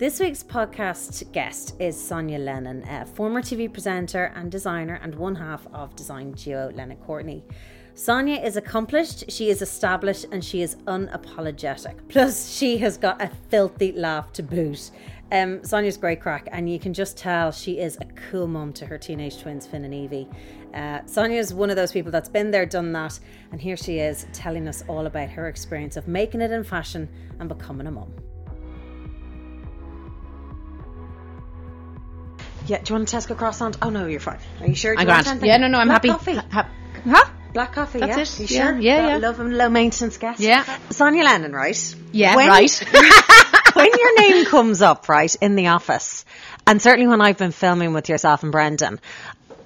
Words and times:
This 0.00 0.18
week's 0.18 0.42
podcast 0.42 1.30
guest 1.32 1.74
is 1.78 1.94
Sonia 1.94 2.38
Lennon, 2.38 2.88
a 2.88 3.04
former 3.04 3.42
TV 3.42 3.70
presenter 3.70 4.32
and 4.34 4.50
designer 4.50 4.98
and 5.02 5.14
one 5.14 5.34
half 5.34 5.66
of 5.74 5.94
design 5.94 6.32
duo 6.32 6.72
Lennon 6.74 6.96
Courtney. 6.96 7.44
Sonia 7.94 8.40
is 8.40 8.56
accomplished, 8.56 9.30
she 9.30 9.50
is 9.50 9.60
established, 9.60 10.24
and 10.32 10.42
she 10.42 10.62
is 10.62 10.76
unapologetic. 10.86 11.96
Plus, 12.08 12.48
she 12.50 12.78
has 12.78 12.96
got 12.96 13.20
a 13.20 13.30
filthy 13.50 13.92
laugh 13.92 14.32
to 14.32 14.42
boot. 14.42 14.90
Um, 15.32 15.62
Sonia's 15.62 15.98
great 15.98 16.22
crack, 16.22 16.48
and 16.50 16.66
you 16.66 16.78
can 16.78 16.94
just 16.94 17.18
tell 17.18 17.52
she 17.52 17.78
is 17.78 17.98
a 18.00 18.06
cool 18.30 18.46
mum 18.46 18.72
to 18.72 18.86
her 18.86 18.96
teenage 18.96 19.42
twins, 19.42 19.66
Finn 19.66 19.84
and 19.84 19.92
Evie. 19.92 20.26
Uh, 20.72 21.00
Sonia 21.04 21.38
is 21.38 21.52
one 21.52 21.68
of 21.68 21.76
those 21.76 21.92
people 21.92 22.10
that's 22.10 22.30
been 22.30 22.50
there, 22.50 22.64
done 22.64 22.90
that, 22.92 23.20
and 23.52 23.60
here 23.60 23.76
she 23.76 23.98
is 23.98 24.26
telling 24.32 24.66
us 24.66 24.82
all 24.88 25.04
about 25.04 25.28
her 25.28 25.48
experience 25.48 25.98
of 25.98 26.08
making 26.08 26.40
it 26.40 26.52
in 26.52 26.64
fashion 26.64 27.06
and 27.38 27.50
becoming 27.50 27.86
a 27.86 27.90
mum. 27.90 28.10
Yeah, 32.70 32.78
do 32.78 32.92
you 32.94 32.98
want 33.00 33.12
a 33.12 33.16
Tesco 33.16 33.36
croissant? 33.36 33.78
Oh 33.82 33.90
no, 33.90 34.06
you're 34.06 34.20
fine. 34.20 34.38
Are 34.60 34.66
you 34.68 34.76
sure? 34.76 34.94
Do 34.94 35.00
I'm 35.00 35.08
you 35.08 35.12
want 35.12 35.42
Yeah, 35.42 35.56
no, 35.56 35.66
no, 35.66 35.78
I'm 35.78 35.88
Black 35.88 36.04
happy. 36.04 36.34
Coffee. 36.34 36.34
Ha- 36.36 36.68
huh? 37.04 37.24
Black 37.52 37.72
coffee. 37.72 37.98
That's 37.98 38.38
yeah. 38.38 38.44
it. 38.44 38.50
You 38.50 38.56
Yeah, 38.56 38.62
sure? 38.70 38.78
yeah, 38.78 39.06
yeah. 39.08 39.16
Love 39.16 39.40
and 39.40 39.58
low 39.58 39.68
maintenance 39.68 40.18
guest. 40.18 40.38
Yeah. 40.38 40.64
Sonia 40.90 41.24
Lennon, 41.24 41.52
right? 41.52 41.96
Yeah, 42.12 42.36
When- 42.36 42.46
right. 42.48 42.70
when 43.74 43.88
your 43.98 44.20
name 44.20 44.44
comes 44.46 44.82
up, 44.82 45.08
right, 45.08 45.34
in 45.40 45.56
the 45.56 45.66
office, 45.66 46.24
and 46.64 46.80
certainly 46.80 47.08
when 47.08 47.20
I've 47.20 47.38
been 47.38 47.50
filming 47.50 47.92
with 47.92 48.08
yourself 48.08 48.44
and 48.44 48.52
Brendan, 48.52 49.00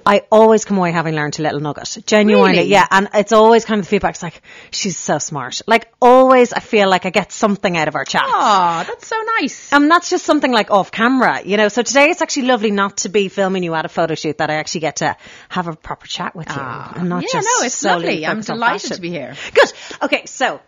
I 0.06 0.22
always 0.30 0.64
come 0.64 0.78
away 0.78 0.92
having 0.92 1.14
learned 1.14 1.38
a 1.38 1.42
little 1.42 1.60
nugget. 1.60 1.96
Genuinely, 2.06 2.58
Really? 2.58 2.68
yeah. 2.68 2.86
And 2.90 3.08
it's 3.14 3.32
always 3.32 3.64
kind 3.64 3.78
of 3.78 3.86
the 3.86 3.90
feedback. 3.90 4.14
It's 4.14 4.22
like, 4.22 4.42
she's 4.70 4.98
so 4.98 5.18
smart. 5.18 5.62
Like, 5.66 5.92
always 6.00 6.52
I 6.52 6.60
feel 6.60 6.88
like 6.90 7.06
I 7.06 7.10
get 7.10 7.32
something 7.32 7.76
out 7.76 7.88
of 7.88 7.94
our 7.94 8.04
chat. 8.04 8.22
Oh, 8.26 8.84
that's 8.86 9.06
so 9.06 9.16
nice. 9.40 9.72
And 9.72 9.90
that's 9.90 10.10
just 10.10 10.24
something 10.24 10.52
like 10.52 10.70
off 10.70 10.90
camera, 10.90 11.40
you 11.44 11.56
know. 11.56 11.68
So 11.68 11.82
today 11.82 12.10
it's 12.10 12.20
actually 12.22 12.46
lovely 12.46 12.70
not 12.70 12.98
to 12.98 13.08
be 13.08 13.28
filming 13.28 13.62
you 13.62 13.74
at 13.74 13.84
a 13.84 13.88
photo 13.88 14.14
shoot, 14.14 14.38
that 14.38 14.50
I 14.50 14.54
actually 14.54 14.80
get 14.82 14.96
to 14.96 15.16
have 15.48 15.68
a 15.68 15.74
proper 15.76 16.06
chat 16.06 16.36
with 16.36 16.48
you. 16.48 16.54
Ah, 16.58 16.92
and 16.96 17.08
not 17.08 17.22
yeah, 17.22 17.28
just 17.32 17.48
no, 17.60 17.66
it's 17.66 17.82
lovely. 17.82 18.26
I'm 18.26 18.40
delighted 18.42 18.92
to 18.92 19.00
be 19.00 19.10
here. 19.10 19.34
Good. 19.54 19.72
Okay, 20.02 20.26
so 20.26 20.60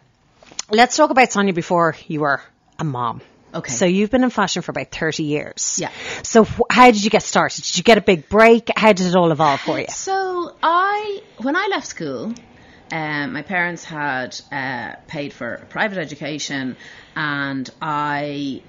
let's 0.70 0.96
talk 0.96 1.10
about 1.10 1.30
Sonia 1.32 1.52
before 1.52 1.94
you 2.08 2.20
were 2.20 2.40
a 2.78 2.84
mom. 2.84 3.20
Okay. 3.56 3.72
So 3.72 3.84
you've 3.86 4.10
been 4.10 4.24
in 4.24 4.30
fashion 4.30 4.62
for 4.62 4.70
about 4.70 4.90
30 4.90 5.22
years. 5.24 5.78
Yeah. 5.80 5.90
So 6.22 6.44
wh- 6.44 6.60
how 6.70 6.86
did 6.90 7.02
you 7.02 7.10
get 7.10 7.22
started? 7.22 7.62
Did 7.64 7.76
you 7.78 7.82
get 7.82 7.98
a 7.98 8.02
big 8.02 8.28
break? 8.28 8.70
How 8.76 8.92
did 8.92 9.06
it 9.06 9.16
all 9.16 9.32
evolve 9.32 9.60
for 9.60 9.78
you? 9.80 9.86
So 9.88 10.54
I, 10.62 11.20
when 11.38 11.56
I 11.56 11.68
left 11.70 11.86
school, 11.86 12.34
um, 12.92 13.32
my 13.32 13.42
parents 13.42 13.84
had 13.84 14.38
uh, 14.52 14.96
paid 15.08 15.32
for 15.32 15.54
a 15.54 15.66
private 15.66 15.98
education, 15.98 16.76
and 17.16 17.68
I 17.82 18.62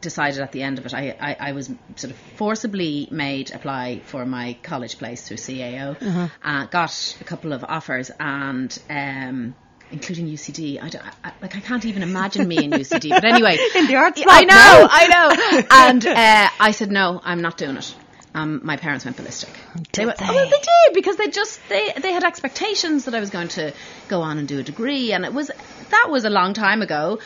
decided 0.00 0.40
at 0.40 0.52
the 0.52 0.62
end 0.62 0.78
of 0.78 0.86
it, 0.86 0.94
I, 0.94 1.16
I, 1.20 1.36
I 1.48 1.52
was 1.52 1.70
sort 1.96 2.10
of 2.12 2.16
forcibly 2.36 3.08
made 3.10 3.52
apply 3.52 4.00
for 4.04 4.26
my 4.26 4.56
college 4.62 4.98
place 4.98 5.26
through 5.26 5.36
CAO, 5.38 5.96
Uh-huh. 6.00 6.28
uh, 6.44 6.66
got 6.66 7.16
a 7.20 7.24
couple 7.24 7.52
of 7.52 7.64
offers, 7.64 8.10
and. 8.20 8.76
Um, 8.90 9.54
Including 9.92 10.26
UCD, 10.26 10.82
I, 10.82 10.88
don't- 10.88 11.04
I- 11.24 11.32
like 11.40 11.56
I 11.56 11.60
can't 11.60 11.84
even 11.84 12.02
imagine 12.02 12.48
me 12.48 12.64
in 12.64 12.70
UCD. 12.70 13.10
But 13.10 13.24
anyway, 13.24 13.56
In 13.76 13.86
the 13.86 13.94
arts 13.96 14.20
I 14.26 14.44
know, 14.44 14.54
no. 14.54 14.88
I 14.90 15.06
know. 15.06 15.66
And 15.70 16.06
uh, 16.06 16.48
I 16.58 16.72
said 16.72 16.90
no, 16.90 17.20
I'm 17.22 17.40
not 17.40 17.56
doing 17.56 17.76
it. 17.76 17.94
Um, 18.34 18.60
my 18.62 18.76
parents 18.76 19.06
went 19.06 19.16
ballistic. 19.16 19.48
Did 19.92 20.06
went, 20.06 20.18
they? 20.18 20.26
Oh, 20.28 20.44
they 20.44 20.50
did 20.50 20.94
because 20.94 21.16
they 21.16 21.28
just 21.28 21.58
they 21.70 21.92
they 22.02 22.12
had 22.12 22.22
expectations 22.22 23.06
that 23.06 23.14
I 23.14 23.20
was 23.20 23.30
going 23.30 23.48
to 23.48 23.72
go 24.08 24.20
on 24.20 24.38
and 24.38 24.46
do 24.46 24.58
a 24.58 24.62
degree, 24.62 25.12
and 25.12 25.24
it 25.24 25.32
was 25.32 25.50
that 25.90 26.08
was 26.10 26.24
a 26.24 26.30
long 26.30 26.52
time 26.52 26.82
ago, 26.82 27.18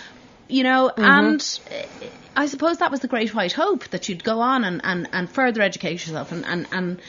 you 0.47 0.63
know. 0.63 0.89
Mm-hmm. 0.97 1.03
And 1.03 1.61
uh, 1.71 2.07
I 2.37 2.47
suppose 2.47 2.79
that 2.79 2.93
was 2.93 3.01
the 3.01 3.09
great 3.09 3.35
white 3.35 3.53
hope 3.53 3.89
that 3.89 4.09
you'd 4.09 4.23
go 4.23 4.41
on 4.41 4.63
and 4.63 4.81
and, 4.85 5.09
and 5.13 5.29
further 5.29 5.63
educate 5.63 5.95
yourself 5.95 6.31
and 6.31 6.45
and, 6.47 6.69
and 6.71 7.01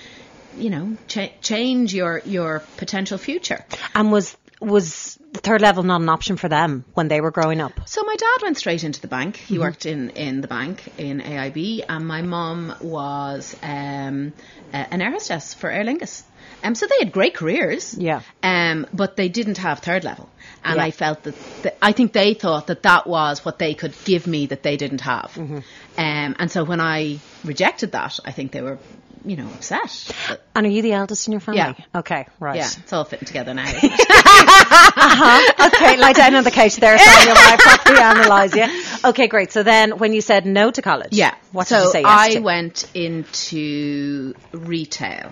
you 0.57 0.71
know 0.71 0.97
cha- 1.07 1.31
change 1.41 1.93
your 1.93 2.23
your 2.25 2.63
potential 2.77 3.19
future. 3.19 3.63
And 3.93 4.11
was 4.11 4.35
was 4.61 5.17
the 5.33 5.39
third 5.39 5.61
level 5.61 5.83
not 5.83 6.01
an 6.01 6.09
option 6.09 6.37
for 6.37 6.47
them 6.47 6.85
when 6.93 7.07
they 7.07 7.19
were 7.19 7.31
growing 7.31 7.59
up? 7.59 7.73
So 7.87 8.03
my 8.03 8.15
dad 8.15 8.37
went 8.43 8.57
straight 8.57 8.83
into 8.83 9.01
the 9.01 9.07
bank. 9.07 9.35
He 9.37 9.55
Mm-hmm. 9.55 9.63
worked 9.63 9.85
in, 9.85 10.11
in 10.11 10.41
the 10.41 10.47
bank 10.47 10.83
in 10.97 11.19
AIB, 11.19 11.83
and 11.89 12.07
my 12.07 12.21
mum 12.21 12.73
was 12.81 13.55
um, 13.63 14.33
uh, 14.73 14.85
an 14.91 15.01
air 15.01 15.11
hostess 15.11 15.53
for 15.53 15.69
Aer 15.69 15.83
Lingus. 15.83 16.23
Um, 16.63 16.75
so 16.75 16.85
they 16.85 16.97
had 16.99 17.11
great 17.11 17.33
careers. 17.33 17.95
Yeah. 17.97 18.21
Um, 18.43 18.85
but 18.93 19.15
they 19.17 19.29
didn't 19.29 19.57
have 19.57 19.79
third 19.79 20.03
level, 20.03 20.29
and 20.63 20.75
Yeah. 20.77 20.83
I 20.83 20.91
felt 20.91 21.23
that, 21.23 21.35
that 21.63 21.77
I 21.81 21.91
think 21.91 22.13
they 22.13 22.35
thought 22.35 22.67
that 22.67 22.83
that 22.83 23.07
was 23.07 23.43
what 23.43 23.57
they 23.57 23.73
could 23.73 23.95
give 24.05 24.27
me 24.27 24.45
that 24.47 24.61
they 24.61 24.77
didn't 24.77 25.01
have. 25.01 25.31
Mm-hmm. 25.33 25.55
Um, 25.97 26.35
and 26.37 26.51
so 26.51 26.63
when 26.63 26.79
I 26.79 27.19
rejected 27.43 27.93
that, 27.93 28.19
I 28.25 28.31
think 28.31 28.51
they 28.51 28.61
were, 28.61 28.77
you 29.25 29.35
know, 29.37 29.47
upset. 29.47 30.11
But, 30.27 30.45
And 30.55 30.65
are 30.65 30.69
you 30.69 30.81
the 30.81 30.93
eldest 30.93 31.27
in 31.27 31.31
your 31.33 31.41
family? 31.41 31.59
Yeah. 31.59 31.73
Okay, 31.95 32.27
right. 32.39 32.55
yeah, 32.57 32.69
it's 32.77 32.91
all 32.93 33.03
fitting 33.03 33.25
together 33.27 33.53
now. 33.53 33.65
It? 33.67 33.83
okay, 35.73 35.97
lie 35.97 36.13
down 36.13 36.35
on 36.35 36.43
the 36.43 36.51
couch 36.51 36.75
there, 36.77 36.95
while 36.97 37.03
I 37.07 37.57
properly 37.59 38.01
analyse 38.01 38.55
you. 38.55 39.09
Okay, 39.09 39.27
great. 39.27 39.51
So 39.51 39.63
then, 39.63 39.97
when 39.97 40.13
you 40.13 40.21
said 40.21 40.45
no 40.45 40.71
to 40.71 40.81
college, 40.81 41.13
Yeah. 41.13 41.35
what 41.51 41.67
so 41.67 41.77
did 41.77 41.83
you 41.85 41.91
say 41.91 42.01
yes 42.01 42.19
I 42.19 42.33
to? 42.35 42.39
went 42.39 42.89
into 42.93 44.33
retail. 44.51 45.31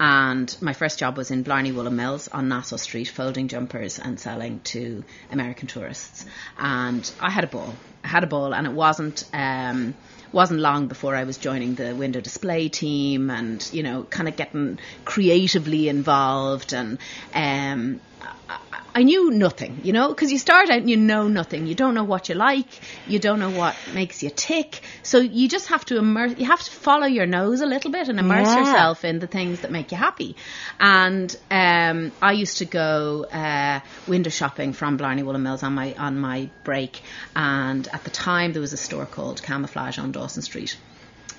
And 0.00 0.56
my 0.60 0.72
first 0.72 0.98
job 0.98 1.16
was 1.16 1.30
in 1.30 1.44
Blarney 1.44 1.70
Woollen 1.70 1.94
Mills 1.94 2.26
on 2.28 2.48
Nassau 2.48 2.76
Street, 2.76 3.06
folding 3.08 3.46
jumpers 3.46 3.98
and 4.00 4.18
selling 4.18 4.58
to 4.64 5.04
American 5.30 5.68
tourists. 5.68 6.26
And 6.58 7.08
I 7.20 7.30
had 7.30 7.44
a 7.44 7.46
ball. 7.46 7.72
I 8.02 8.08
had 8.08 8.24
a 8.24 8.26
ball, 8.26 8.52
and 8.52 8.66
it 8.66 8.72
wasn't 8.72 9.22
um, 9.32 9.94
wasn't 10.32 10.60
long 10.60 10.86
before 10.86 11.14
I 11.14 11.24
was 11.24 11.36
joining 11.36 11.74
the 11.74 11.94
window 11.94 12.20
display 12.20 12.68
team, 12.68 13.30
and 13.30 13.66
you 13.72 13.82
know, 13.82 14.04
kind 14.04 14.28
of 14.28 14.36
getting 14.36 14.78
creatively 15.04 15.88
involved. 15.88 16.72
And 16.72 16.98
um, 17.34 18.00
I, 18.94 19.02
knew 19.02 19.30
nothing, 19.30 19.80
you 19.82 19.92
know, 19.92 20.08
because 20.08 20.32
you 20.32 20.38
start 20.38 20.70
out 20.70 20.78
and 20.78 20.90
you 20.90 20.96
know 20.96 21.28
nothing. 21.28 21.66
You 21.66 21.74
don't 21.74 21.94
know 21.94 22.04
what 22.04 22.28
you 22.28 22.34
like. 22.34 22.66
You 23.06 23.18
don't 23.18 23.38
know 23.38 23.50
what 23.50 23.76
makes 23.94 24.22
you 24.22 24.30
tick. 24.30 24.82
So 25.02 25.18
you 25.18 25.48
just 25.48 25.68
have 25.68 25.84
to 25.86 25.98
immerse. 25.98 26.34
You 26.38 26.46
have 26.46 26.62
to 26.62 26.70
follow 26.70 27.06
your 27.06 27.26
nose 27.26 27.60
a 27.60 27.66
little 27.66 27.90
bit 27.90 28.08
and 28.08 28.18
immerse 28.18 28.48
Yeah. 28.48 28.58
yourself 28.58 29.04
in 29.04 29.18
the 29.18 29.26
things 29.26 29.60
that 29.60 29.70
make 29.70 29.92
you 29.92 29.98
happy. 29.98 30.36
And 30.78 31.34
um, 31.50 32.12
I 32.20 32.32
used 32.32 32.58
to 32.58 32.64
go 32.64 33.24
uh, 33.24 33.80
window 34.06 34.30
shopping 34.30 34.72
from 34.72 34.96
Blarney 34.96 35.22
Woollen 35.22 35.42
Mills 35.42 35.62
on 35.62 35.74
my 35.74 35.94
on 35.94 36.18
my 36.18 36.50
break. 36.64 37.02
And 37.34 37.86
at 37.88 38.04
the 38.04 38.10
time, 38.10 38.52
there 38.52 38.62
was 38.62 38.72
a 38.72 38.78
store 38.78 39.06
called 39.06 39.42
Camouflage 39.42 39.98
on 39.98 40.12
Dawson 40.12 40.42
Street 40.42 40.76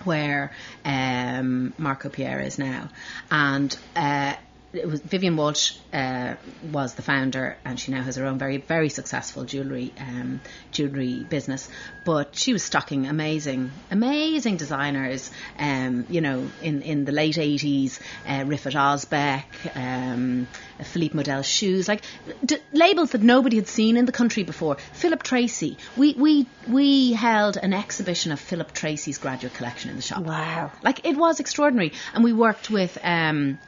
where 0.06 0.52
um, 0.84 1.74
Marco 1.78 2.10
Pierre 2.10 2.42
is 2.42 2.60
now, 2.60 2.90
and 3.32 3.78
uh, 3.96 4.34
it 4.74 4.88
was 4.88 5.02
Vivienne 5.02 5.38
Walsh 5.38 5.76
uh, 5.94 6.36
was 6.72 6.96
the 6.96 7.02
founder, 7.02 7.58
and 7.64 7.80
she 7.80 7.92
now 7.92 8.02
has 8.02 8.16
her 8.16 8.26
own 8.26 8.38
very 8.38 8.58
very 8.58 8.90
successful 8.90 9.46
jewelry 9.46 9.94
um, 10.00 10.42
jewelry 10.72 11.24
business. 11.24 11.70
But 12.06 12.36
she 12.36 12.54
was 12.54 12.64
stocking 12.64 13.08
amazing 13.08 13.72
amazing 13.92 14.58
designers, 14.58 15.32
um, 15.60 16.06
you 16.10 16.22
know, 16.22 16.50
in 16.62 16.82
in 16.82 17.06
the 17.06 17.12
late 17.12 17.38
eighties, 17.38 18.00
uh, 18.28 18.42
Rifat 18.42 18.74
Ozbek, 18.74 19.44
um, 19.76 20.48
Philippe 20.84 21.16
Model 21.16 21.44
shoes, 21.44 21.88
like 21.88 22.04
d- 22.44 22.58
labels 22.72 23.12
that 23.12 23.22
nobody 23.22 23.58
had 23.58 23.68
seen 23.68 23.96
in 23.96 24.06
the 24.06 24.12
country 24.12 24.44
before. 24.44 24.78
Philip 24.94 25.24
Treacy, 25.24 25.78
we 25.96 26.14
we 26.14 26.48
we 26.68 27.14
held 27.14 27.58
an 27.58 27.74
exhibition 27.74 28.32
of 28.32 28.40
Philip 28.40 28.74
Treacy's 28.74 29.20
graduate 29.20 29.54
collection 29.54 29.92
in 29.92 29.96
the 29.96 30.02
shop. 30.02 30.24
Wow. 30.24 30.72
Like 30.82 31.06
it 31.06 31.16
was 31.16 31.40
extraordinary. 31.40 31.94
And 32.14 32.24
we 32.24 32.34
worked 32.34 32.70
with 32.70 32.98
um, 33.04 33.60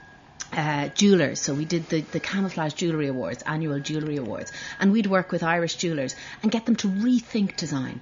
uh, 0.53 0.89
jewelers. 0.89 1.39
So 1.39 1.53
we 1.53 1.65
did 1.65 1.89
the, 1.89 2.01
the 2.01 2.19
Camouflage 2.19 2.73
Jewellery 2.73 3.07
Awards, 3.07 3.43
annual 3.43 3.79
jewellery 3.79 4.17
awards. 4.17 4.51
And 4.79 4.91
we'd 4.91 5.07
work 5.07 5.31
with 5.31 5.43
Irish 5.43 5.75
jewelers 5.75 6.15
and 6.41 6.51
get 6.51 6.65
them 6.65 6.75
to 6.77 6.87
rethink 6.87 7.55
design. 7.55 8.01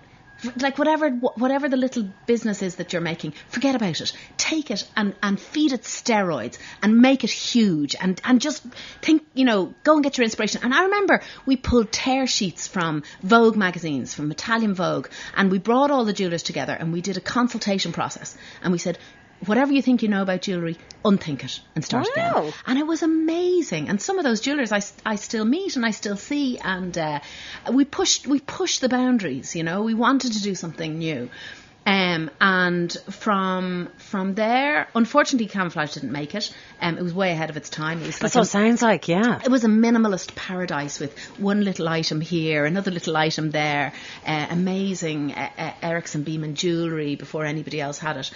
Like 0.57 0.77
whatever 0.77 1.09
whatever 1.09 1.69
the 1.69 1.77
little 1.77 2.09
business 2.25 2.61
is 2.61 2.75
that 2.75 2.91
you're 2.91 3.01
making, 3.01 3.33
forget 3.47 3.75
about 3.75 4.01
it. 4.01 4.11
Take 4.35 4.71
it 4.71 4.85
and, 4.97 5.15
and 5.23 5.39
feed 5.39 5.71
it 5.71 5.83
steroids 5.83 6.57
and 6.81 6.97
make 6.97 7.23
it 7.23 7.29
huge 7.29 7.95
and, 7.97 8.19
and 8.25 8.41
just 8.41 8.61
think, 9.01 9.25
you 9.33 9.45
know, 9.45 9.73
go 9.85 9.93
and 9.93 10.03
get 10.03 10.17
your 10.17 10.25
inspiration. 10.25 10.61
And 10.63 10.73
I 10.73 10.83
remember 10.83 11.21
we 11.45 11.55
pulled 11.55 11.93
tear 11.93 12.27
sheets 12.27 12.67
from 12.67 13.03
Vogue 13.21 13.55
magazines, 13.55 14.13
from 14.13 14.31
Italian 14.31 14.73
Vogue, 14.73 15.07
and 15.37 15.49
we 15.49 15.59
brought 15.59 15.91
all 15.91 16.03
the 16.03 16.13
jewelers 16.13 16.43
together 16.43 16.73
and 16.73 16.91
we 16.91 16.99
did 16.99 17.15
a 17.15 17.21
consultation 17.21 17.93
process. 17.93 18.37
And 18.61 18.73
we 18.73 18.79
said, 18.79 18.97
whatever 19.45 19.73
you 19.73 19.81
think 19.81 20.01
you 20.03 20.09
know 20.09 20.21
about 20.21 20.41
jewellery, 20.41 20.77
unthink 21.05 21.43
it 21.43 21.59
and 21.75 21.83
start 21.83 22.05
Wow. 22.05 22.31
again. 22.31 22.53
And 22.65 22.79
it 22.79 22.87
was 22.87 23.03
amazing. 23.03 23.89
And 23.89 24.01
some 24.01 24.17
of 24.17 24.23
those 24.23 24.41
jewelers 24.41 24.71
I, 24.71 24.81
I 25.05 25.15
still 25.15 25.45
meet 25.45 25.75
and 25.75 25.85
I 25.85 25.91
still 25.91 26.17
see. 26.17 26.57
And 26.59 26.97
uh, 26.97 27.19
we 27.71 27.85
pushed 27.85 28.27
we 28.27 28.39
pushed 28.39 28.81
the 28.81 28.89
boundaries. 28.89 29.55
You 29.55 29.63
know, 29.63 29.83
we 29.83 29.93
wanted 29.93 30.33
to 30.33 30.41
do 30.41 30.55
something 30.55 30.97
new. 30.97 31.29
Um, 31.85 32.31
and 32.39 32.91
from 33.09 33.89
from 33.97 34.35
there, 34.35 34.87
unfortunately, 34.95 35.47
camouflage 35.47 35.93
didn't 35.95 36.13
make 36.13 36.33
it. 36.33 36.53
Um, 36.79 36.97
it 36.97 37.03
was 37.03 37.13
way 37.13 37.31
ahead 37.31 37.49
of 37.49 37.57
its 37.57 37.69
time. 37.69 38.01
It 38.01 38.05
was 38.05 38.19
That's 38.19 38.35
like 38.35 38.41
what 38.41 38.47
a- 38.47 38.47
it 38.47 38.51
sounds 38.51 38.81
like, 38.81 39.07
yeah. 39.09 39.41
it 39.43 39.51
was 39.51 39.65
a 39.65 39.67
minimalist 39.67 40.33
paradise 40.33 40.99
with 41.01 41.17
one 41.37 41.61
little 41.65 41.89
item 41.89 42.21
here, 42.21 42.63
another 42.65 42.89
little 42.91 43.17
item 43.17 43.51
there, 43.51 43.91
uh, 44.25 44.47
amazing 44.49 45.33
uh, 45.33 45.49
uh, 45.57 45.71
Erickson 45.81 46.23
Beamon 46.23 46.53
jewellery 46.53 47.15
before 47.15 47.43
anybody 47.43 47.81
else 47.81 47.99
had 47.99 48.15
it. 48.15 48.31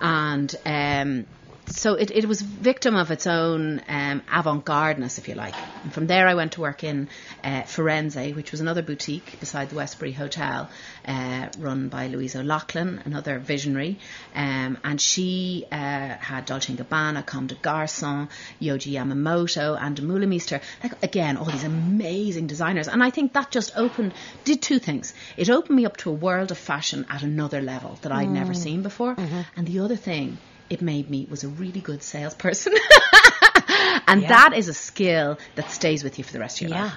And 0.00 0.54
um, 0.64 1.26
so 1.66 1.94
it, 1.94 2.10
it 2.10 2.26
was 2.26 2.42
victim 2.42 2.96
of 2.96 3.10
its 3.10 3.26
own 3.26 3.80
um, 3.88 4.22
avant-gardeness, 4.32 5.18
if 5.18 5.28
you 5.28 5.34
like. 5.34 5.54
And 5.84 5.92
from 5.92 6.06
there 6.06 6.26
I 6.26 6.34
went 6.34 6.52
to 6.52 6.60
work 6.60 6.82
in 6.84 7.08
uh, 7.44 7.62
Firenze, 7.62 8.34
which 8.34 8.50
was 8.50 8.60
another 8.60 8.82
boutique 8.82 9.38
beside 9.40 9.70
the 9.70 9.76
Westbury 9.76 10.12
Hotel, 10.12 10.68
uh, 11.06 11.48
run 11.58 11.88
by 11.88 12.08
Louise 12.08 12.34
O'Loughlin, 12.34 13.00
another 13.04 13.38
visionary. 13.38 13.98
Um, 14.34 14.78
and 14.82 15.00
she 15.00 15.66
uh, 15.70 15.76
had 15.76 16.46
Dolce 16.46 16.72
& 16.72 16.76
Gabbana, 16.76 17.24
Comme 17.24 17.46
des 17.46 17.54
Garçons, 17.54 18.28
Yohji 18.60 18.92
Yamamoto, 18.92 19.78
and 19.80 19.96
Demeulemeester. 19.96 20.60
Like, 20.82 21.02
again, 21.02 21.36
all 21.36 21.46
these 21.46 21.64
amazing 21.64 22.48
designers. 22.48 22.88
And 22.88 23.02
I 23.02 23.10
think 23.10 23.32
that 23.34 23.50
just 23.50 23.72
opened, 23.76 24.14
did 24.44 24.62
two 24.62 24.78
things. 24.78 25.14
It 25.36 25.48
opened 25.48 25.76
me 25.76 25.86
up 25.86 25.96
to 25.98 26.10
a 26.10 26.14
world 26.14 26.50
of 26.50 26.58
fashion 26.58 27.06
at 27.08 27.22
another 27.22 27.60
level 27.60 27.98
that 28.02 28.12
I'd 28.12 28.30
never 28.30 28.52
seen 28.52 28.82
before. 28.82 29.14
And 29.56 29.66
the 29.66 29.80
other 29.80 29.96
thing 29.96 30.38
it 30.70 30.82
made 30.82 31.10
me 31.10 31.26
was 31.30 31.44
a 31.44 31.48
really 31.48 31.80
good 31.80 32.02
salesperson. 32.02 32.74
and 34.06 34.22
Yeah. 34.22 34.28
that 34.28 34.52
is 34.54 34.68
a 34.68 34.74
skill 34.74 35.38
that 35.54 35.70
stays 35.70 36.04
with 36.04 36.18
you 36.18 36.24
for 36.24 36.32
the 36.32 36.40
rest 36.40 36.60
of 36.60 36.68
your 36.68 36.76
Yeah. 36.78 36.84
life. 36.84 36.94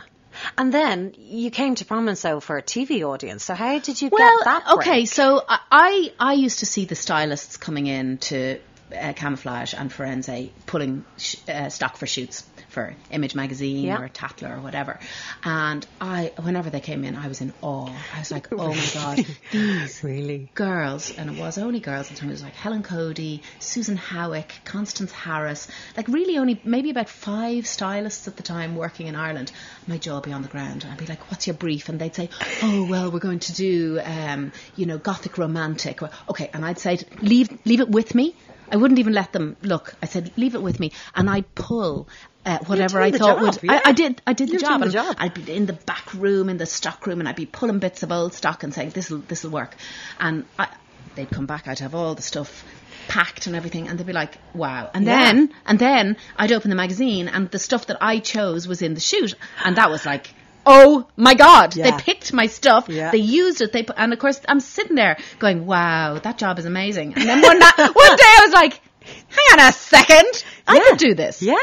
And 0.58 0.74
then 0.74 1.14
you 1.18 1.50
came 1.50 1.76
to 1.76 1.86
prominence 1.86 2.22
though 2.22 2.40
for 2.42 2.58
a 2.58 2.62
TV 2.64 3.04
audience. 3.04 3.44
So 3.46 3.54
how 3.54 3.80
did 3.80 4.02
you 4.02 4.10
Well, 4.12 4.38
get 4.40 4.46
that? 4.46 4.74
okay, 4.74 5.06
so 5.06 5.42
I- 5.48 5.60
I 5.72 6.12
I 6.20 6.34
used 6.34 6.60
to 6.60 6.66
see 6.66 6.86
the 6.86 6.96
stylists 6.96 7.56
coming 7.58 7.88
in 7.88 8.18
to 8.30 8.60
uh, 8.94 9.14
Camouflage 9.14 9.74
and 9.74 9.90
Firenze 9.92 10.50
pulling 10.66 11.06
sh- 11.18 11.38
uh, 11.50 11.70
stock 11.70 11.98
for 11.98 12.06
shoots 12.06 12.44
for 12.76 12.94
Image 13.10 13.36
Magazine 13.36 13.86
Yeah. 13.86 14.02
or 14.02 14.10
Tatler 14.10 14.52
or 14.58 14.60
whatever, 14.62 15.00
and 15.44 15.86
I 16.02 16.34
whenever 16.48 16.70
they 16.70 16.82
came 16.82 17.04
in, 17.06 17.16
I 17.16 17.28
was 17.30 17.40
in 17.42 17.54
awe. 17.62 17.90
I 18.16 18.20
was 18.20 18.32
like, 18.32 18.48
oh 18.52 18.74
my 18.82 18.90
god, 18.94 19.26
these 19.52 20.04
really. 20.04 20.50
girls, 20.54 21.10
and 21.18 21.30
it 21.32 21.40
was 21.40 21.58
only 21.58 21.80
girls 21.80 22.08
at 22.08 22.14
the 22.16 22.20
time. 22.20 22.30
It 22.30 22.34
was 22.34 22.44
like 22.44 22.54
Helen 22.54 22.84
Cody, 22.84 23.42
Susan 23.60 23.96
Howick, 23.98 24.52
Constance 24.66 25.12
Harris, 25.14 25.68
like 25.98 26.08
really 26.10 26.38
only 26.38 26.60
maybe 26.66 26.90
about 26.90 27.10
five 27.10 27.66
stylists 27.66 28.28
at 28.28 28.36
the 28.36 28.44
time 28.44 28.76
working 28.76 29.08
in 29.08 29.16
Ireland. 29.16 29.52
My 29.88 29.98
jaw 29.98 30.16
would 30.16 30.24
be 30.26 30.34
on 30.34 30.42
the 30.42 30.50
ground, 30.50 30.84
and 30.84 30.92
I'd 30.92 31.00
be 31.00 31.06
like, 31.08 31.32
"What's 31.32 31.48
your 31.48 31.56
brief?" 31.56 31.88
And 31.90 31.98
they'd 32.00 32.14
say, 32.14 32.30
"Oh 32.62 32.86
well, 32.90 33.10
we're 33.10 33.20
going 33.30 33.40
to 33.40 33.54
do, 33.54 34.02
um, 34.04 34.52
you 34.76 34.86
know, 34.86 34.98
gothic 34.98 35.38
romantic." 35.38 36.02
Okay, 36.30 36.50
and 36.54 36.66
I'd 36.66 36.80
say, 36.80 37.00
"Leave, 37.22 37.50
leave 37.66 37.80
it 37.80 37.90
with 37.90 38.14
me." 38.14 38.36
I 38.72 38.78
wouldn't 38.78 39.00
even 39.00 39.14
let 39.14 39.32
them 39.32 39.56
look. 39.62 39.94
I 40.02 40.08
said, 40.08 40.32
"Leave 40.38 40.56
it 40.56 40.62
with 40.62 40.80
me," 40.80 40.92
and 41.16 41.30
I'd 41.30 41.54
pull. 41.56 42.10
Uh, 42.46 42.60
whatever 42.68 43.02
I 43.02 43.10
thought 43.12 43.40
job, 43.40 43.42
would, 43.42 43.64
yeah. 43.64 43.82
I, 43.84 43.90
I 43.90 43.92
did, 43.94 44.22
I 44.28 44.34
did 44.34 44.50
the 44.50 44.58
job, 44.58 44.82
the 44.84 44.90
job. 44.90 45.16
I'd 45.18 45.34
be 45.34 45.52
in 45.52 45.66
the 45.66 45.74
back 45.74 46.14
room, 46.14 46.48
in 46.48 46.58
the 46.58 46.68
stock 46.68 47.08
room, 47.08 47.20
and 47.20 47.28
I'd 47.28 47.36
be 47.36 47.48
pulling 47.48 47.80
bits 47.80 48.04
of 48.04 48.12
old 48.12 48.36
stock 48.36 48.62
and 48.64 48.72
saying, 48.72 48.92
"This'll, 48.92 49.18
this'll 49.18 49.50
work." 49.50 49.76
And 50.20 50.46
I, 50.60 50.68
they'd 51.16 51.30
come 51.30 51.48
back. 51.48 51.68
I'd 51.68 51.80
have 51.80 51.96
all 51.96 52.14
the 52.14 52.22
stuff 52.22 52.64
packed 53.08 53.48
and 53.48 53.56
everything, 53.56 53.88
and 53.88 53.98
they'd 53.98 54.06
be 54.06 54.14
like, 54.14 54.38
"Wow!" 54.54 54.92
And 54.94 55.06
Yeah. 55.06 55.24
then, 55.34 55.54
and 55.66 55.80
then 55.80 56.18
I'd 56.38 56.52
open 56.52 56.70
the 56.70 56.76
magazine, 56.76 57.28
and 57.30 57.50
the 57.50 57.58
stuff 57.58 57.88
that 57.88 57.98
I 58.00 58.20
chose 58.20 58.68
was 58.68 58.84
in 58.84 58.94
the 58.94 59.02
shoot, 59.02 59.34
and 59.64 59.78
that 59.78 59.90
was 59.90 60.06
like. 60.06 60.32
Oh 60.68 61.08
my 61.16 61.36
God! 61.36 61.76
Yeah. 61.76 61.92
They 61.92 62.02
picked 62.02 62.34
my 62.34 62.48
stuff. 62.48 62.90
Yeah. 62.90 63.12
They 63.12 63.20
used 63.20 63.62
it. 63.62 63.72
They 63.72 63.84
put, 63.84 63.98
and 64.00 64.12
of 64.14 64.18
course 64.18 64.42
I'm 64.48 64.60
sitting 64.60 64.96
there 64.96 65.18
going, 65.38 65.68
"Wow, 65.68 66.18
that 66.18 66.40
job 66.40 66.58
is 66.58 66.66
amazing." 66.66 67.14
And 67.14 67.30
then 67.30 67.40
one, 67.50 67.60
na- 67.60 67.70
one 67.78 68.16
day 68.18 68.24
I 68.24 68.42
was 68.46 68.52
like, 68.52 68.82
"Hang 69.04 69.60
on 69.60 69.70
a 69.70 69.72
second, 69.72 70.44
I 70.68 70.74
Yeah. 70.78 70.82
could 70.90 70.98
do 70.98 71.14
this." 71.14 71.44
Yeah. 71.44 71.54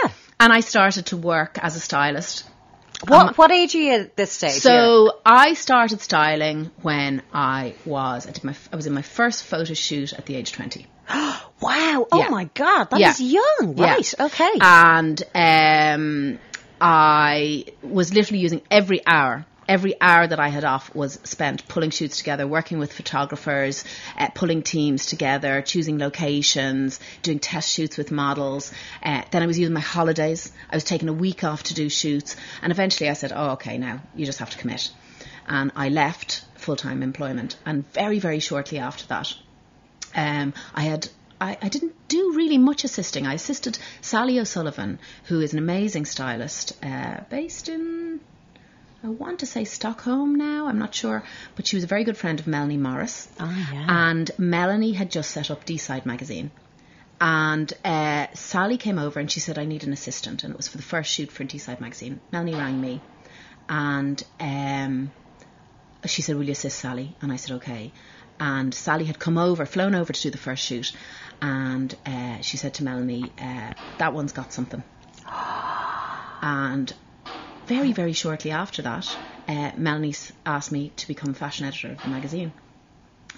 And 0.42 0.52
I 0.52 0.58
started 0.60 1.06
to 1.06 1.16
work 1.16 1.56
as 1.62 1.76
a 1.76 1.80
stylist. 1.80 2.44
What 3.06 3.38
what 3.38 3.52
age 3.52 3.74
are 3.76 3.78
you 3.78 3.92
at 3.92 4.16
this 4.16 4.32
stage? 4.32 4.60
So 4.60 5.20
I 5.24 5.54
started 5.54 6.00
styling 6.00 6.70
when 6.82 7.22
I 7.32 7.74
was 7.84 8.26
I 8.26 8.32
did 8.32 8.42
my 8.42 8.54
I 8.72 8.76
was 8.76 8.86
in 8.86 8.92
my 8.92 9.02
first 9.02 9.44
photo 9.44 9.74
shoot 9.74 10.12
at 10.12 10.26
the 10.26 10.34
age 10.34 10.50
twenty. 10.52 10.80
here? 11.08 11.34
wow. 11.60 12.06
Oh 12.10 12.18
Yeah. 12.18 12.28
my 12.28 12.44
god, 12.54 12.90
that 12.90 13.00
is 13.00 13.20
Yeah. 13.20 13.38
young. 13.40 13.76
Yeah. 13.76 13.84
Right. 13.92 14.14
Okay. 14.18 14.52
And 14.60 15.22
um, 15.34 16.38
I 16.80 17.64
was 17.82 18.12
literally 18.12 18.40
using 18.40 18.62
every 18.68 19.00
hour. 19.06 19.46
Every 19.72 19.94
hour 20.02 20.26
that 20.26 20.38
I 20.38 20.48
had 20.48 20.64
off 20.64 20.94
was 20.94 21.18
spent 21.24 21.66
pulling 21.66 21.88
shoots 21.88 22.18
together, 22.18 22.46
working 22.46 22.78
with 22.78 22.92
photographers, 22.92 23.84
uh, 24.18 24.28
pulling 24.34 24.62
teams 24.62 25.06
together, 25.06 25.62
choosing 25.62 25.96
locations, 25.96 27.00
doing 27.22 27.38
test 27.38 27.72
shoots 27.72 27.96
with 27.96 28.10
models. 28.10 28.70
Uh, 29.02 29.22
then 29.30 29.42
I 29.42 29.46
was 29.46 29.58
using 29.58 29.72
my 29.72 29.80
holidays. 29.80 30.52
I 30.68 30.76
was 30.76 30.84
taking 30.84 31.08
a 31.08 31.14
week 31.14 31.42
off 31.42 31.62
to 31.62 31.74
do 31.74 31.88
shoots. 31.88 32.36
And 32.60 32.70
eventually 32.70 33.08
I 33.08 33.14
said, 33.14 33.32
oh, 33.34 33.52
okay, 33.52 33.78
now 33.78 34.02
you 34.14 34.26
just 34.26 34.40
have 34.40 34.50
to 34.50 34.58
commit. 34.58 34.90
And 35.46 35.72
I 35.74 35.88
left 35.88 36.44
full 36.56 36.76
time 36.76 37.02
employment. 37.02 37.56
And 37.64 37.90
very, 37.94 38.18
very 38.18 38.40
shortly 38.40 38.78
after 38.78 39.06
that, 39.06 39.34
um, 40.14 40.52
I 40.74 40.82
had 40.82 41.08
I, 41.40 41.68
didn't 41.70 41.94
do 42.08 42.34
really 42.34 42.58
much 42.58 42.84
assisting. 42.84 43.26
I 43.26 43.34
assisted 43.34 43.78
Sally 44.02 44.38
O'Sullivan, 44.38 44.98
who 45.24 45.40
is 45.40 45.54
an 45.54 45.58
amazing 45.58 46.04
stylist, 46.04 46.76
uh, 46.84 47.20
based 47.30 47.70
in 47.70 48.20
I 49.04 49.08
want 49.08 49.40
to 49.40 49.46
say 49.46 49.64
Stockholm 49.64 50.36
now. 50.36 50.68
I'm 50.68 50.78
not 50.78 50.94
sure, 50.94 51.24
but 51.56 51.66
she 51.66 51.76
was 51.76 51.84
a 51.84 51.88
very 51.88 52.04
good 52.04 52.16
friend 52.16 52.38
of 52.38 52.46
Melanie 52.46 52.76
Morris. 52.76 53.28
Oh, 53.40 53.66
yeah. 53.72 54.10
And 54.10 54.30
Melanie 54.38 54.92
had 54.92 55.10
just 55.10 55.30
set 55.30 55.50
up 55.50 55.64
D 55.64 55.76
Side 55.76 56.06
magazine. 56.06 56.50
And 57.20 57.72
uh, 57.84 58.26
Sally 58.34 58.78
came 58.78 58.98
over 58.98 59.20
and 59.20 59.30
she 59.30 59.40
said, 59.40 59.58
I 59.58 59.64
need 59.64 59.84
an 59.84 59.92
assistant. 59.92 60.44
And 60.44 60.52
it 60.52 60.56
was 60.56 60.68
for 60.68 60.76
the 60.76 60.82
first 60.82 61.12
shoot 61.12 61.30
for 61.30 61.44
D 61.44 61.58
Side 61.58 61.80
magazine. 61.80 62.20
Melanie 62.30 62.54
rang 62.54 62.80
me 62.80 63.00
and 63.68 64.22
um, 64.38 65.10
she 66.04 66.22
said, 66.22 66.36
Will 66.36 66.44
you 66.44 66.52
assist 66.52 66.78
Sally? 66.78 67.16
And 67.22 67.32
I 67.32 67.36
said, 67.36 67.56
Okay. 67.56 67.92
And 68.38 68.74
Sally 68.74 69.04
had 69.04 69.18
come 69.18 69.38
over, 69.38 69.64
flown 69.66 69.94
over 69.94 70.12
to 70.12 70.22
do 70.22 70.30
the 70.30 70.38
first 70.38 70.64
shoot. 70.64 70.92
And 71.40 71.94
uh, 72.04 72.40
she 72.40 72.56
said 72.56 72.74
to 72.74 72.84
Melanie, 72.84 73.32
uh, 73.38 73.72
That 73.98 74.12
one's 74.12 74.32
got 74.32 74.52
something. 74.52 74.82
And 76.44 76.92
very, 77.66 77.92
very 77.92 78.12
shortly 78.12 78.50
after 78.50 78.82
that, 78.82 79.16
uh, 79.48 79.72
Melanie 79.76 80.14
asked 80.44 80.72
me 80.72 80.90
to 80.96 81.08
become 81.08 81.34
fashion 81.34 81.66
editor 81.66 81.92
of 81.92 82.02
the 82.02 82.08
magazine. 82.08 82.52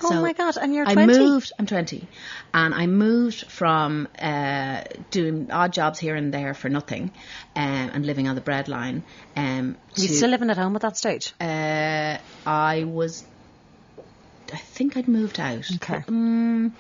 oh 0.03 0.21
my 0.21 0.33
god, 0.33 0.57
and 0.57 0.75
you're 0.75 0.85
20? 0.85 1.01
I 1.01 1.07
20. 1.07 1.19
moved. 1.19 1.53
I'm 1.59 1.67
20, 1.67 2.09
and 2.53 2.75
I 2.75 2.87
moved 2.87 3.51
from 3.51 4.09
uh, 4.19 4.83
doing 5.11 5.51
odd 5.51 5.73
jobs 5.73 5.99
here 5.99 6.17
and 6.17 6.33
there 6.35 6.55
for 6.55 6.69
nothing, 6.69 7.13
um, 7.55 7.91
and 7.95 8.07
living 8.07 8.29
on 8.29 8.35
the 8.35 8.41
breadline. 8.41 9.03
Um, 9.37 9.77
Were 9.97 10.03
you 10.03 10.09
still 10.09 10.31
living 10.31 10.51
at 10.51 10.57
home 10.57 10.75
at 10.77 10.83
that 10.83 10.97
stage? 10.97 11.33
uh, 11.41 12.19
I 12.47 12.85
was. 12.85 13.25
I 14.53 14.57
think 14.59 14.97
I'd 14.97 15.09
moved 15.09 15.41
out. 15.41 15.71
Okay. 15.77 16.03
Um, 16.07 16.75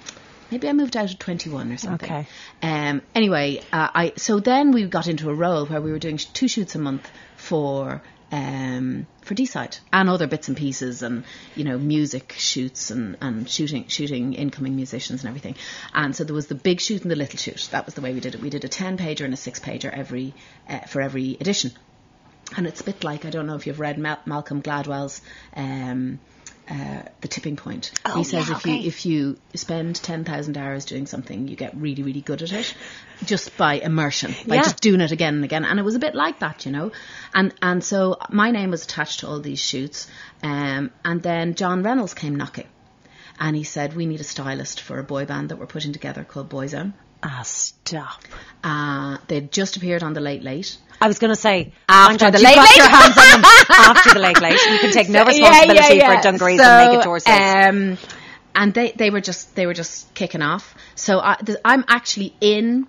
maybe 0.50 0.68
I 0.68 0.72
moved 0.72 0.96
out 0.96 1.10
at 1.10 1.18
21 1.18 1.72
or 1.72 1.76
something. 1.76 2.10
Okay. 2.10 2.26
Um, 2.62 3.02
anyway, 3.14 3.60
uh, 3.72 3.88
I 3.94 4.12
so 4.16 4.40
then 4.40 4.72
we 4.72 4.84
got 4.86 5.06
into 5.06 5.30
a 5.30 5.34
role 5.34 5.66
where 5.66 5.80
we 5.80 5.90
were 5.90 5.98
doing 5.98 6.16
two 6.16 6.48
shoots 6.48 6.74
a 6.74 6.78
month 6.78 7.10
for 7.36 8.02
um, 8.32 9.06
for 9.22 9.34
D-side 9.34 9.76
and 9.92 10.08
other 10.08 10.26
bits 10.26 10.48
and 10.48 10.56
pieces 10.56 11.02
and 11.02 11.24
you 11.54 11.64
know 11.64 11.78
music 11.78 12.34
shoots 12.36 12.90
and, 12.90 13.16
and 13.20 13.48
shooting 13.48 13.86
shooting 13.86 14.34
incoming 14.34 14.76
musicians 14.76 15.22
and 15.22 15.28
everything. 15.28 15.54
And 15.94 16.16
so 16.16 16.24
there 16.24 16.34
was 16.34 16.48
the 16.48 16.54
big 16.54 16.80
shoot 16.80 17.02
and 17.02 17.10
the 17.10 17.16
little 17.16 17.38
shoot. 17.38 17.68
That 17.70 17.86
was 17.86 17.94
the 17.94 18.00
way 18.00 18.12
we 18.12 18.20
did 18.20 18.34
it. 18.34 18.40
We 18.40 18.50
did 18.50 18.64
a 18.64 18.68
10 18.68 18.98
pager 18.98 19.24
and 19.24 19.34
a 19.34 19.36
6 19.36 19.60
pager 19.60 19.90
every 19.92 20.34
uh, 20.68 20.80
for 20.80 21.00
every 21.00 21.36
edition. 21.40 21.72
And 22.56 22.66
it's 22.66 22.80
a 22.80 22.84
bit 22.84 23.04
like 23.04 23.24
I 23.24 23.30
don't 23.30 23.46
know 23.46 23.56
if 23.56 23.66
you've 23.66 23.80
read 23.80 23.98
Mal- 23.98 24.20
Malcolm 24.26 24.62
Gladwell's 24.62 25.20
um, 25.54 26.18
uh, 26.68 27.02
The 27.20 27.28
Tipping 27.28 27.56
Point. 27.56 27.90
Oh, 28.04 28.16
he 28.18 28.24
says 28.24 28.48
yeah, 28.48 28.56
if 28.56 28.60
okay. 28.62 28.76
you 28.76 28.88
if 28.88 29.06
you 29.06 29.38
spend 29.54 29.96
ten 29.96 30.24
thousand 30.24 30.56
hours 30.56 30.84
doing 30.84 31.06
something, 31.06 31.48
you 31.48 31.56
get 31.56 31.76
really 31.76 32.02
really 32.02 32.20
good 32.20 32.42
at 32.42 32.52
it, 32.52 32.74
just 33.24 33.56
by 33.56 33.74
immersion, 33.74 34.34
by 34.46 34.56
Yeah. 34.56 34.62
just 34.62 34.80
doing 34.80 35.00
it 35.00 35.12
again 35.12 35.34
and 35.34 35.44
again. 35.44 35.64
And 35.64 35.78
it 35.78 35.82
was 35.82 35.94
a 35.94 35.98
bit 35.98 36.14
like 36.14 36.38
that, 36.40 36.64
you 36.66 36.72
know. 36.72 36.92
And 37.34 37.52
and 37.60 37.82
so 37.84 38.16
my 38.30 38.50
name 38.50 38.70
was 38.70 38.84
attached 38.84 39.20
to 39.20 39.28
all 39.28 39.40
these 39.40 39.60
shoots. 39.60 40.08
Um, 40.42 40.90
and 41.04 41.22
then 41.22 41.54
John 41.54 41.82
Reynolds 41.82 42.14
came 42.14 42.36
knocking, 42.36 42.68
and 43.38 43.54
he 43.56 43.64
said 43.64 43.94
we 43.94 44.06
need 44.06 44.20
a 44.20 44.24
stylist 44.24 44.80
for 44.80 44.98
a 44.98 45.04
boy 45.04 45.26
band 45.26 45.48
that 45.50 45.56
we're 45.56 45.66
putting 45.66 45.92
together 45.92 46.24
called 46.24 46.48
Boyzone. 46.48 46.94
Ah, 47.26 47.40
stop. 47.42 48.20
Uh, 48.62 49.16
they'd 49.28 49.50
just 49.50 49.76
appeared 49.78 50.02
on 50.02 50.12
the 50.12 50.20
Late 50.20 50.42
Late. 50.42 50.76
I 51.00 51.08
was 51.08 51.18
going 51.18 51.30
to 51.34 51.40
say 51.40 51.72
After 51.88 52.30
the 52.30 52.38
Late 52.38 52.56
Late. 52.56 52.76
your 52.76 52.88
hands 52.88 53.16
on 53.18 53.40
them 53.40 53.44
after 53.70 54.14
the 54.14 54.20
late 54.20 54.40
late. 54.40 54.58
You 54.70 54.78
can 54.78 54.92
take 54.92 55.08
no 55.08 55.24
responsibility 55.24 56.00
for 56.00 56.20
dungarees 56.22 56.60
and 56.60 56.90
naked 56.90 57.04
torsos. 57.04 57.28
Um, 57.34 57.98
and 58.54 58.72
they, 58.72 58.92
they 58.92 59.10
were 59.10 59.20
just 59.20 59.56
they 59.56 59.66
were 59.66 59.74
just 59.74 60.14
kicking 60.14 60.40
off. 60.42 60.74
So 60.94 61.18
I, 61.20 61.36
th- 61.44 61.58
I'm 61.64 61.84
actually 61.88 62.34
in 62.40 62.86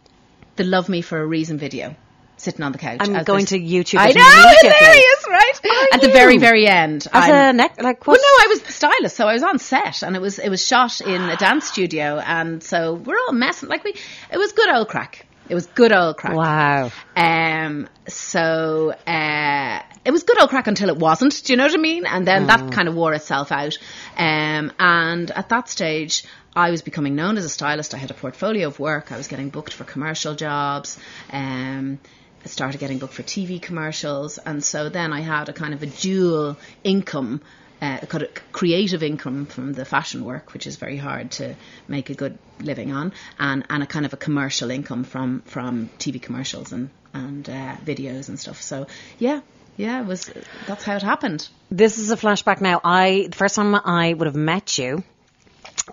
the 0.58 0.64
"Love 0.64 0.88
Me 0.88 1.02
for 1.02 1.20
a 1.20 1.26
Reason" 1.26 1.58
video. 1.58 1.96
Sitting 2.38 2.64
on 2.64 2.72
the 2.72 2.78
couch. 2.78 2.98
I'm 3.02 3.24
going 3.24 3.46
to 3.48 3.60
YouTube 3.60 4.00
I 4.00 4.12
know, 4.12 4.56
hilarious, 4.62 5.26
right? 5.28 5.94
At 5.94 6.02
the 6.02 6.10
very, 6.10 6.38
very 6.38 6.68
end. 6.68 7.08
As 7.12 7.30
I'm- 7.30 7.56
a 7.56 7.58
neck, 7.58 7.82
like 7.82 8.06
what? 8.06 8.20
well, 8.20 8.22
no, 8.22 8.44
I 8.44 8.48
was 8.48 8.62
the 8.62 8.72
stylist, 8.72 9.16
so 9.16 9.28
I 9.28 9.34
was 9.34 9.44
on 9.44 9.60
set, 9.60 10.04
and 10.04 10.16
it 10.16 10.22
was 10.22 10.40
it 10.40 10.50
was 10.50 10.66
shot 10.66 11.02
in 11.02 11.22
a 11.22 11.38
dance 11.38 11.68
studio, 11.68 12.20
and 12.20 12.62
so 12.64 12.94
we're 12.94 13.18
all 13.28 13.34
messing 13.34 13.70
like 13.70 13.84
we. 13.84 13.96
It 14.32 14.38
was 14.38 14.52
good 14.52 14.70
old 14.70 14.88
crack. 14.90 15.26
It 15.48 15.54
was 15.54 15.68
good 15.68 15.92
old 15.92 16.18
crack. 16.18 16.36
Wow. 16.36 16.92
Um. 17.16 17.88
So 18.08 18.92
uh, 19.06 19.82
it 20.04 20.12
was 20.12 20.24
good 20.24 20.40
old 20.42 20.50
crack 20.50 20.68
until 20.68 20.90
it 20.90 20.98
wasn't. 20.98 21.44
Do 21.44 21.54
you 21.54 21.58
know 21.58 21.66
what 21.66 21.74
I 21.74 21.78
mean? 21.82 22.06
And 22.06 22.28
then 22.28 22.48
that 22.48 22.72
kind 22.72 22.88
of 22.88 22.96
wore 22.96 23.14
itself 23.14 23.52
out. 23.52 23.78
Um. 24.18 24.72
And 24.80 25.32
at 25.32 25.50
that 25.50 25.70
stage. 25.70 26.24
I 26.58 26.72
was 26.72 26.82
becoming 26.82 27.16
known 27.16 27.38
as 27.38 27.44
a 27.44 27.50
stylist. 27.50 27.94
I 27.94 27.98
had 27.98 28.12
a 28.12 28.14
portfolio 28.14 28.68
of 28.70 28.80
work. 28.80 29.12
I 29.12 29.18
was 29.18 29.28
getting 29.28 29.50
booked 29.50 29.74
for 29.74 29.84
commercial 29.84 30.36
jobs. 30.36 30.98
Um, 31.30 32.00
I 32.46 32.48
started 32.48 32.80
getting 32.80 33.00
booked 33.00 33.16
for 33.16 33.24
TV 33.24 33.60
commercials, 33.60 34.38
and 34.38 34.64
so 34.64 34.90
then 34.90 35.12
I 35.12 35.22
had 35.22 35.50
a 35.50 35.54
kind 35.54 35.74
of 35.74 35.82
a 35.82 35.88
dual 35.88 36.58
income, 36.84 37.42
uh, 37.82 37.98
a 38.04 38.06
kind 38.06 38.24
of 38.24 38.30
creative 38.52 39.02
income 39.02 39.48
from 39.48 39.74
the 39.74 39.84
fashion 39.84 40.24
work, 40.24 40.54
which 40.54 40.68
is 40.68 40.76
very 40.76 40.98
hard 40.98 41.32
to 41.32 41.56
make 41.88 42.12
a 42.12 42.14
good 42.14 42.38
living 42.60 42.92
on, 42.92 43.14
and, 43.40 43.66
and 43.68 43.82
a 43.82 43.88
kind 43.88 44.06
of 44.06 44.14
a 44.14 44.18
commercial 44.18 44.70
income 44.70 45.04
from 45.04 45.42
from 45.48 45.90
TV 45.98 46.22
commercials 46.22 46.72
and 46.72 46.92
and 47.16 47.50
uh, 47.50 47.76
videos 47.84 48.30
and 48.30 48.40
stuff. 48.40 48.62
So 48.62 48.86
yeah, 49.18 49.42
yeah, 49.76 50.02
it 50.02 50.06
was 50.06 50.32
that's 50.68 50.84
how 50.84 50.96
it 50.96 51.02
happened. 51.02 51.48
This 51.72 51.98
is 51.98 52.12
a 52.12 52.16
flashback 52.16 52.62
now. 52.62 52.80
I 52.84 53.28
the 53.32 53.38
first 53.38 53.56
time 53.56 53.74
I 53.74 54.14
would 54.14 54.28
have 54.28 54.36
met 54.36 54.78
you. 54.78 55.04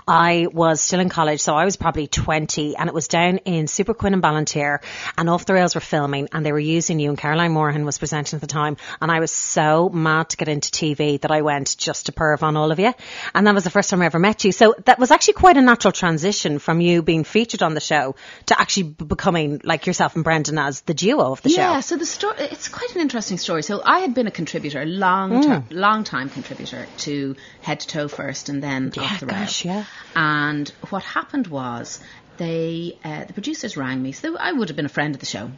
I 0.07 0.47
was 0.53 0.81
still 0.81 1.01
in 1.01 1.09
college, 1.09 1.41
so 1.41 1.55
I 1.55 1.65
was 1.65 1.77
probably 1.77 2.07
20, 2.07 2.77
and 2.77 2.89
it 2.89 2.95
was 2.95 3.09
down 3.09 3.39
in 3.39 3.67
Superquinn 3.67 4.15
and 4.15 4.23
Ballinteer, 4.23 4.79
and 5.19 5.29
Off 5.29 5.45
the 5.45 5.55
Rails 5.55 5.75
were 5.75 5.81
filming, 5.81 6.29
and 6.33 6.45
they 6.45 6.53
were 6.53 6.59
using 6.59 6.99
you, 6.99 7.11
and 7.11 7.19
Caroline 7.19 7.53
Morahan 7.53 7.85
was 7.85 7.99
presenting 7.99 8.37
at 8.37 8.41
the 8.41 8.47
time, 8.47 8.77
and 9.01 9.11
I 9.11 9.21
was 9.21 9.31
so 9.31 9.89
mad 9.89 10.31
to 10.31 10.37
get 10.37 10.49
into 10.49 10.71
TV 10.71 11.21
that 11.21 11.31
I 11.31 11.43
went 11.43 11.77
just 11.77 12.07
to 12.07 12.13
perv 12.13 12.43
on 12.43 12.57
all 12.57 12.73
of 12.73 12.79
you, 12.79 12.93
and 13.35 13.47
that 13.47 13.55
was 13.55 13.65
the 13.65 13.71
first 13.71 13.91
time 13.91 14.03
I 14.03 14.07
ever 14.07 14.19
met 14.19 14.45
you. 14.45 14.53
So 14.53 14.75
that 14.87 14.99
was 14.99 15.11
actually 15.11 15.35
quite 15.35 15.57
a 15.57 15.63
natural 15.63 15.93
transition 15.93 16.59
from 16.59 16.81
you 16.81 17.03
being 17.03 17.25
featured 17.25 17.63
on 17.63 17.75
the 17.75 17.81
show 17.81 18.17
to 18.47 18.61
actually 18.61 18.85
becoming 18.85 19.61
like 19.65 19.87
yourself 19.87 20.15
and 20.15 20.25
Brendan 20.25 20.59
as 20.59 20.81
the 20.83 20.95
duo 20.95 21.33
of 21.33 21.43
the 21.43 21.51
Yeah, 21.51 21.57
show. 21.57 21.63
Yeah, 21.63 21.81
so 21.81 21.97
the 21.97 22.07
story 22.07 22.37
it's 22.39 22.69
quite 22.69 22.95
an 22.95 23.01
interesting 23.01 23.39
story. 23.39 23.63
So 23.63 23.83
I 23.85 24.01
had 24.01 24.15
been 24.15 24.27
a 24.27 24.31
contributor, 24.31 24.85
long 24.87 25.43
hmm. 25.43 25.43
ter- 25.43 25.65
long 25.71 26.05
time 26.05 26.31
contributor 26.31 26.87
to 26.99 27.37
Head 27.61 27.81
to 27.81 27.87
Toe 27.87 28.09
first, 28.09 28.49
and 28.49 28.63
then 28.63 28.93
Off 28.99 29.21
the 29.21 29.27
gosh, 29.27 29.65
Rail. 29.65 29.82
And 30.15 30.69
what 30.91 31.03
happened 31.03 31.47
was 31.47 32.01
they 32.37 32.99
uh, 33.05 33.25
the 33.25 33.33
producers 33.33 33.77
rang 33.77 34.03
me. 34.03 34.13
So 34.13 34.37
I 34.37 34.53
would 34.53 34.69
have 34.69 34.77
been 34.77 34.87
a 34.87 34.97
friend 34.97 35.15
of 35.15 35.21
the 35.21 35.27
show. 35.27 35.51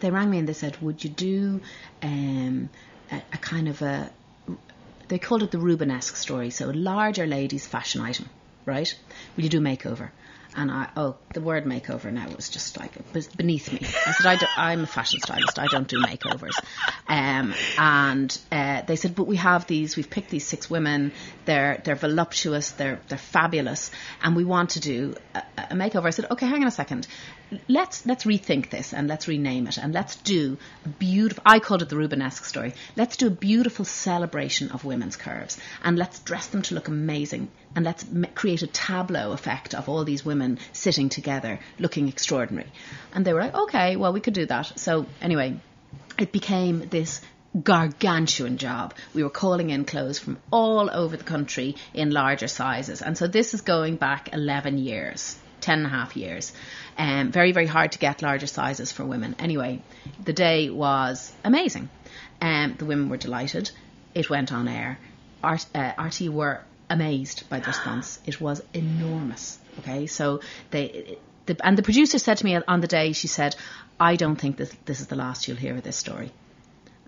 They 0.00 0.10
rang 0.10 0.30
me 0.30 0.38
and 0.38 0.48
they 0.48 0.52
said, 0.54 0.80
"Would 0.82 1.04
you 1.04 1.10
do 1.10 1.60
um, 2.02 2.70
a, 3.10 3.22
a 3.32 3.38
kind 3.38 3.68
of 3.68 3.82
a 3.82 4.10
they 5.08 5.18
called 5.18 5.42
it 5.42 5.50
the 5.50 5.58
Rubenesque 5.58 6.16
story, 6.16 6.50
so 6.50 6.70
a 6.70 6.72
larger 6.72 7.26
ladies' 7.26 7.66
fashion 7.66 8.00
item, 8.00 8.28
right? 8.64 8.92
Will 9.36 9.44
you 9.44 9.50
do 9.50 9.60
makeover? 9.60 10.10
And 10.56 10.70
I, 10.70 10.88
oh, 10.96 11.16
the 11.32 11.40
word 11.40 11.64
makeover 11.64 12.12
now 12.12 12.28
was 12.28 12.48
just 12.48 12.78
like 12.78 12.92
beneath 13.36 13.72
me. 13.72 13.80
I 14.06 14.12
said, 14.12 14.26
I 14.26 14.72
I'm 14.72 14.82
a 14.84 14.86
fashion 14.86 15.20
stylist. 15.20 15.58
I 15.58 15.66
don't 15.66 15.88
do 15.88 16.00
makeovers. 16.00 16.58
Um, 17.08 17.54
and 17.76 18.38
uh, 18.52 18.82
they 18.82 18.96
said, 18.96 19.14
but 19.14 19.26
we 19.26 19.36
have 19.36 19.66
these. 19.66 19.96
We've 19.96 20.08
picked 20.08 20.30
these 20.30 20.46
six 20.46 20.70
women. 20.70 21.12
They're 21.44 21.80
they're 21.84 21.96
voluptuous. 21.96 22.70
They're 22.72 23.00
they're 23.08 23.18
fabulous, 23.18 23.90
and 24.22 24.36
we 24.36 24.44
want 24.44 24.70
to 24.70 24.80
do 24.80 25.14
a, 25.34 25.42
a 25.70 25.74
makeover. 25.74 26.06
I 26.06 26.10
said, 26.10 26.30
okay, 26.30 26.46
hang 26.46 26.62
on 26.62 26.68
a 26.68 26.70
second. 26.70 27.06
Let's 27.68 28.06
let's 28.06 28.24
rethink 28.24 28.70
this 28.70 28.92
and 28.92 29.08
let's 29.08 29.28
rename 29.28 29.66
it 29.66 29.78
and 29.78 29.92
let's 29.92 30.16
do 30.16 30.58
a 30.84 30.88
beautiful. 30.88 31.42
I 31.46 31.58
called 31.58 31.82
it 31.82 31.88
the 31.88 31.96
Rubenesque 31.96 32.44
story. 32.44 32.74
Let's 32.96 33.16
do 33.16 33.26
a 33.26 33.30
beautiful 33.30 33.84
celebration 33.84 34.70
of 34.70 34.84
women's 34.84 35.16
curves 35.16 35.58
and 35.82 35.98
let's 35.98 36.20
dress 36.20 36.46
them 36.48 36.62
to 36.62 36.74
look 36.74 36.88
amazing 36.88 37.48
and 37.74 37.84
let's 37.84 38.04
create 38.34 38.62
a 38.62 38.66
tableau 38.66 39.32
effect 39.32 39.74
of 39.74 39.88
all 39.88 40.04
these 40.04 40.24
women 40.24 40.58
sitting 40.72 41.08
together 41.08 41.58
looking 41.78 42.08
extraordinary. 42.08 42.70
And 43.12 43.24
they 43.24 43.32
were 43.32 43.40
like, 43.40 43.54
okay, 43.54 43.96
well 43.96 44.12
we 44.12 44.20
could 44.20 44.34
do 44.34 44.46
that. 44.46 44.78
So 44.78 45.06
anyway, 45.20 45.60
it 46.18 46.32
became 46.32 46.88
this 46.88 47.20
gargantuan 47.62 48.58
job. 48.58 48.94
We 49.14 49.22
were 49.22 49.30
calling 49.30 49.70
in 49.70 49.84
clothes 49.84 50.18
from 50.18 50.38
all 50.50 50.90
over 50.90 51.16
the 51.16 51.24
country 51.24 51.76
in 51.92 52.10
larger 52.10 52.48
sizes. 52.48 53.00
And 53.00 53.16
so 53.16 53.26
this 53.26 53.54
is 53.54 53.60
going 53.60 53.96
back 53.96 54.32
11 54.32 54.78
years, 54.78 55.38
10 55.64 55.78
and 55.78 55.86
a 55.86 55.90
half 55.90 56.16
years. 56.16 56.52
Um, 56.98 57.32
very, 57.32 57.52
very 57.52 57.66
hard 57.66 57.92
to 57.92 57.98
get 57.98 58.22
larger 58.22 58.46
sizes 58.46 58.92
for 58.92 59.04
women. 59.04 59.34
Anyway, 59.38 59.82
the 60.22 60.34
day 60.34 60.68
was 60.68 61.32
amazing. 61.42 61.88
Um, 62.40 62.74
the 62.78 62.84
women 62.84 63.08
were 63.08 63.16
delighted. 63.16 63.70
It 64.14 64.28
went 64.28 64.52
on 64.52 64.68
air. 64.68 64.98
Art, 65.42 65.66
uh, 65.74 65.92
RT 65.98 66.28
were 66.28 66.60
amazed 66.90 67.48
by 67.48 67.60
the 67.60 67.66
response. 67.66 68.20
It 68.26 68.40
was 68.40 68.62
enormous. 68.74 69.58
Okay, 69.80 70.06
so 70.06 70.40
they 70.70 71.18
the, 71.46 71.56
and 71.62 71.76
the 71.76 71.82
producer 71.82 72.18
said 72.18 72.38
to 72.38 72.44
me 72.44 72.56
on 72.56 72.80
the 72.80 72.86
day, 72.86 73.12
she 73.12 73.28
said, 73.28 73.56
"I 73.98 74.16
don't 74.16 74.36
think 74.36 74.56
this 74.56 74.72
this 74.84 75.00
is 75.00 75.08
the 75.08 75.16
last 75.16 75.48
you'll 75.48 75.62
hear 75.66 75.76
of 75.76 75.82
this 75.82 75.96
story." 75.96 76.30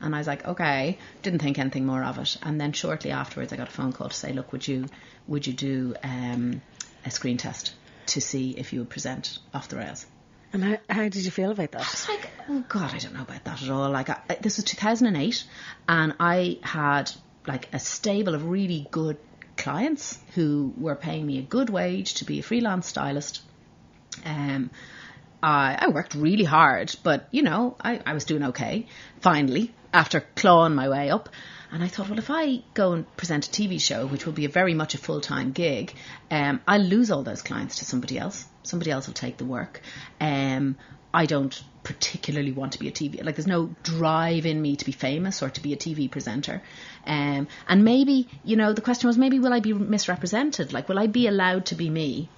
And 0.01 0.15
I 0.15 0.19
was 0.19 0.27
like, 0.27 0.45
"Okay." 0.47 0.99
Didn't 1.23 1.41
think 1.41 1.59
anything 1.59 1.87
more 1.87 2.05
of 2.05 2.19
it. 2.19 2.37
And 2.43 2.61
then 2.61 2.73
shortly 2.73 3.13
afterwards, 3.13 3.53
I 3.53 3.57
got 3.57 3.69
a 3.69 3.77
phone 3.79 3.93
call 3.93 4.09
to 4.09 4.21
say, 4.25 4.33
"Look, 4.33 4.53
would 4.53 4.67
you 4.67 4.87
would 5.29 5.47
you 5.47 5.53
do 5.53 5.95
um, 6.03 6.63
a 7.05 7.11
screen 7.11 7.37
test 7.37 7.73
to 8.09 8.21
see 8.21 8.51
if 8.51 8.73
you 8.73 8.81
would 8.81 8.91
present 8.91 9.39
off 9.55 9.69
the 9.69 9.77
rails?" 9.77 10.07
And 10.53 10.65
how, 10.65 10.79
how 10.89 11.03
did 11.03 11.17
you 11.17 11.31
feel 11.31 11.51
about 11.51 11.73
that? 11.73 11.83
I 11.83 11.91
was 11.91 12.09
like, 12.09 12.31
oh 12.49 12.65
god, 12.69 12.95
I 12.95 12.99
don't 12.99 13.15
know 13.15 13.23
about 13.23 13.45
that 13.45 13.63
at 13.63 13.69
all. 13.69 13.91
Like, 13.91 14.09
I, 14.09 14.21
this 14.41 14.57
was 14.57 14.65
2008, 14.65 15.45
and 15.89 16.15
I 16.19 16.59
had 16.63 17.11
like 17.47 17.69
a 17.73 17.79
stable 17.79 18.35
of 18.35 18.49
really 18.49 18.87
good 18.91 19.19
clients 19.57 20.19
who 20.35 20.73
were 20.77 20.95
paying 20.95 21.27
me 21.27 21.39
a 21.39 21.43
good 21.43 21.71
wage 21.71 22.15
to 22.15 22.25
be 22.25 22.39
a 22.39 22.43
freelance 22.43 22.87
stylist. 22.87 23.43
Um, 24.25 24.71
I, 25.43 25.77
I 25.79 25.89
worked 25.89 26.15
really 26.15 26.45
hard, 26.45 26.95
but 27.03 27.29
you 27.31 27.43
know, 27.43 27.77
I, 27.81 28.01
I 28.07 28.15
was 28.15 28.25
doing 28.25 28.45
okay. 28.45 28.87
Finally, 29.21 29.75
after 29.93 30.25
clawing 30.37 30.75
my 30.75 30.89
way 30.89 31.11
up. 31.11 31.29
And 31.73 31.83
I 31.83 31.89
thought, 31.89 32.09
well, 32.09 32.19
if 32.19 32.31
I 32.31 32.63
go 32.75 32.93
and 32.93 33.17
present 33.17 33.47
a 33.49 33.51
TV 33.51 33.81
show, 33.81 34.07
which 34.07 34.25
will 34.25 34.33
be 34.33 34.47
very 34.47 34.75
much 34.75 34.95
a 34.95 34.99
full 34.99 35.21
time 35.21 35.53
gig, 35.53 35.95
um, 36.31 36.61
I'll 36.67 36.81
lose 36.81 37.11
all 37.11 37.23
those 37.23 37.43
clients 37.43 37.79
to 37.79 37.85
somebody 37.85 38.19
else. 38.19 38.45
Somebody 38.63 38.91
else 38.91 39.07
will 39.07 39.15
take 39.15 39.37
the 39.37 39.45
work. 39.45 39.81
Um, 40.21 40.77
I 41.13 41.27
don't 41.27 41.61
particularly 41.83 42.53
want 42.53 42.73
to 42.73 42.79
be 42.79 42.89
a 42.89 42.93
TV. 42.93 43.25
Like, 43.25 43.37
there's 43.37 43.47
no 43.47 43.75
drive 43.83 44.45
in 44.45 44.61
me 44.61 44.77
to 44.77 44.85
be 44.85 44.93
famous 44.93 45.43
or 45.43 45.51
to 45.51 45.61
be 45.63 45.73
a 45.73 45.77
TV 45.77 46.11
presenter. 46.11 46.63
Um, 47.07 47.49
and 47.69 47.85
maybe, 47.85 48.29
you 48.45 48.57
know, 48.57 48.73
the 48.73 48.83
question 48.83 49.07
was, 49.07 49.17
maybe 49.17 49.39
will 49.39 49.53
I 49.53 49.61
be 49.61 49.73
misrepresented? 49.73 50.73
Like, 50.73 50.89
will 50.89 50.99
I 50.99 51.07
be 51.07 51.27
allowed 51.27 51.67
to 51.67 51.75
be 51.75 51.89
me 51.89 52.29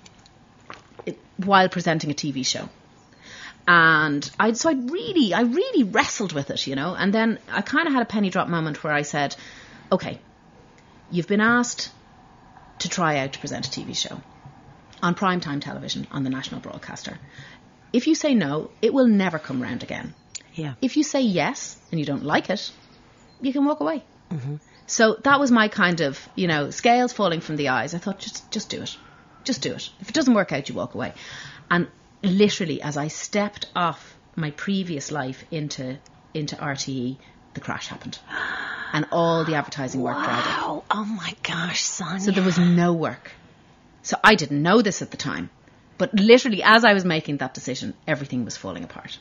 while 1.38 1.68
presenting 1.68 2.10
a 2.10 2.14
TV 2.14 2.46
show? 2.46 2.68
And 3.70 4.28
I, 4.40 4.52
so 4.52 4.70
I 4.70 4.72
really, 4.72 5.34
I 5.34 5.42
really 5.42 5.82
wrestled 5.82 6.32
with 6.32 6.50
it, 6.50 6.66
you 6.66 6.74
know. 6.74 6.94
And 6.94 7.12
then 7.12 7.38
I 7.50 7.60
kind 7.60 7.86
of 7.86 7.92
had 7.92 8.00
a 8.00 8.06
penny 8.06 8.30
drop 8.30 8.48
moment 8.48 8.82
where 8.82 8.94
I 8.94 9.02
said, 9.02 9.36
okay, 9.92 10.18
you've 11.10 11.28
been 11.28 11.42
asked 11.42 11.90
to 12.78 12.88
try 12.88 13.18
out 13.18 13.34
to 13.34 13.38
present 13.38 13.66
a 13.66 13.70
TV 13.70 13.94
show 13.94 14.22
on 15.02 15.14
primetime 15.14 15.60
television 15.60 16.06
on 16.10 16.24
the 16.24 16.30
national 16.30 16.62
broadcaster. 16.62 17.18
If 17.92 18.06
you 18.06 18.14
say 18.14 18.34
no, 18.34 18.70
it 18.80 18.94
will 18.94 19.06
never 19.06 19.38
come 19.38 19.62
round 19.62 19.82
again. 19.82 20.14
Yeah. 20.54 20.72
If 20.80 20.96
you 20.96 21.02
say 21.02 21.20
yes 21.20 21.76
and 21.90 22.00
you 22.00 22.06
don't 22.06 22.24
like 22.24 22.48
it, 22.48 22.72
you 23.42 23.52
can 23.52 23.66
walk 23.66 23.80
away. 23.80 24.02
Mhm. 24.30 24.60
So 24.86 25.18
that 25.24 25.38
was 25.38 25.50
my 25.50 25.68
kind 25.68 26.00
of, 26.00 26.18
you 26.34 26.46
know, 26.46 26.70
scales 26.70 27.12
falling 27.12 27.40
from 27.40 27.56
the 27.56 27.68
eyes. 27.68 27.94
I 27.94 27.98
thought, 27.98 28.18
just, 28.18 28.50
just 28.50 28.70
do 28.70 28.80
it. 28.80 28.96
Just 29.44 29.60
do 29.60 29.74
it. 29.74 29.90
If 30.00 30.08
it 30.08 30.14
doesn't 30.14 30.32
work 30.32 30.52
out, 30.52 30.70
you 30.70 30.74
walk 30.74 30.94
away. 30.94 31.12
And 31.70 31.88
literally, 32.22 32.82
as 32.82 32.96
I 32.96 33.08
stepped 33.08 33.66
off 33.74 34.16
my 34.36 34.50
previous 34.52 35.10
life 35.10 35.44
into 35.50 35.98
into 36.34 36.56
RTE, 36.56 37.16
the 37.54 37.60
crash 37.60 37.88
happened, 37.88 38.18
and 38.92 39.06
all 39.10 39.44
the 39.44 39.54
advertising 39.54 40.00
work 40.00 40.16
dried 40.16 40.44
up. 40.46 40.84
Oh, 40.90 41.04
my 41.04 41.34
gosh, 41.42 41.80
Sonia. 41.80 42.20
So 42.20 42.30
there 42.30 42.44
was 42.44 42.58
no 42.58 42.92
work. 42.92 43.32
So 44.02 44.16
I 44.22 44.34
didn't 44.34 44.62
know 44.62 44.80
this 44.82 45.02
at 45.02 45.10
the 45.10 45.16
time, 45.16 45.50
but 45.96 46.14
literally, 46.14 46.62
as 46.62 46.84
I 46.84 46.94
was 46.94 47.04
making 47.04 47.38
that 47.38 47.54
decision, 47.54 47.94
everything 48.06 48.44
was 48.44 48.56
falling 48.56 48.84
apart. 48.84 49.18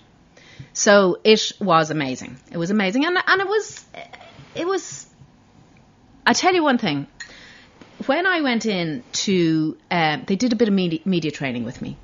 So 0.73 1.19
it 1.23 1.51
was 1.59 1.91
amazing. 1.91 2.37
It 2.51 2.57
was 2.57 2.71
amazing, 2.71 3.05
and 3.05 3.17
and 3.27 3.41
it 3.41 3.47
was, 3.47 3.85
it 4.55 4.67
was. 4.67 5.07
I 6.25 6.33
tell 6.33 6.53
you 6.53 6.63
one 6.63 6.77
thing. 6.77 7.07
When 8.05 8.27
I 8.27 8.41
went 8.41 8.67
in 8.67 9.03
to, 9.23 9.75
um, 9.89 10.23
they 10.27 10.35
did 10.35 10.53
a 10.53 10.55
bit 10.55 10.67
of 10.67 10.73
media, 10.73 10.99
media 11.03 11.31
training 11.31 11.63
with 11.63 11.81
me, 11.81 11.97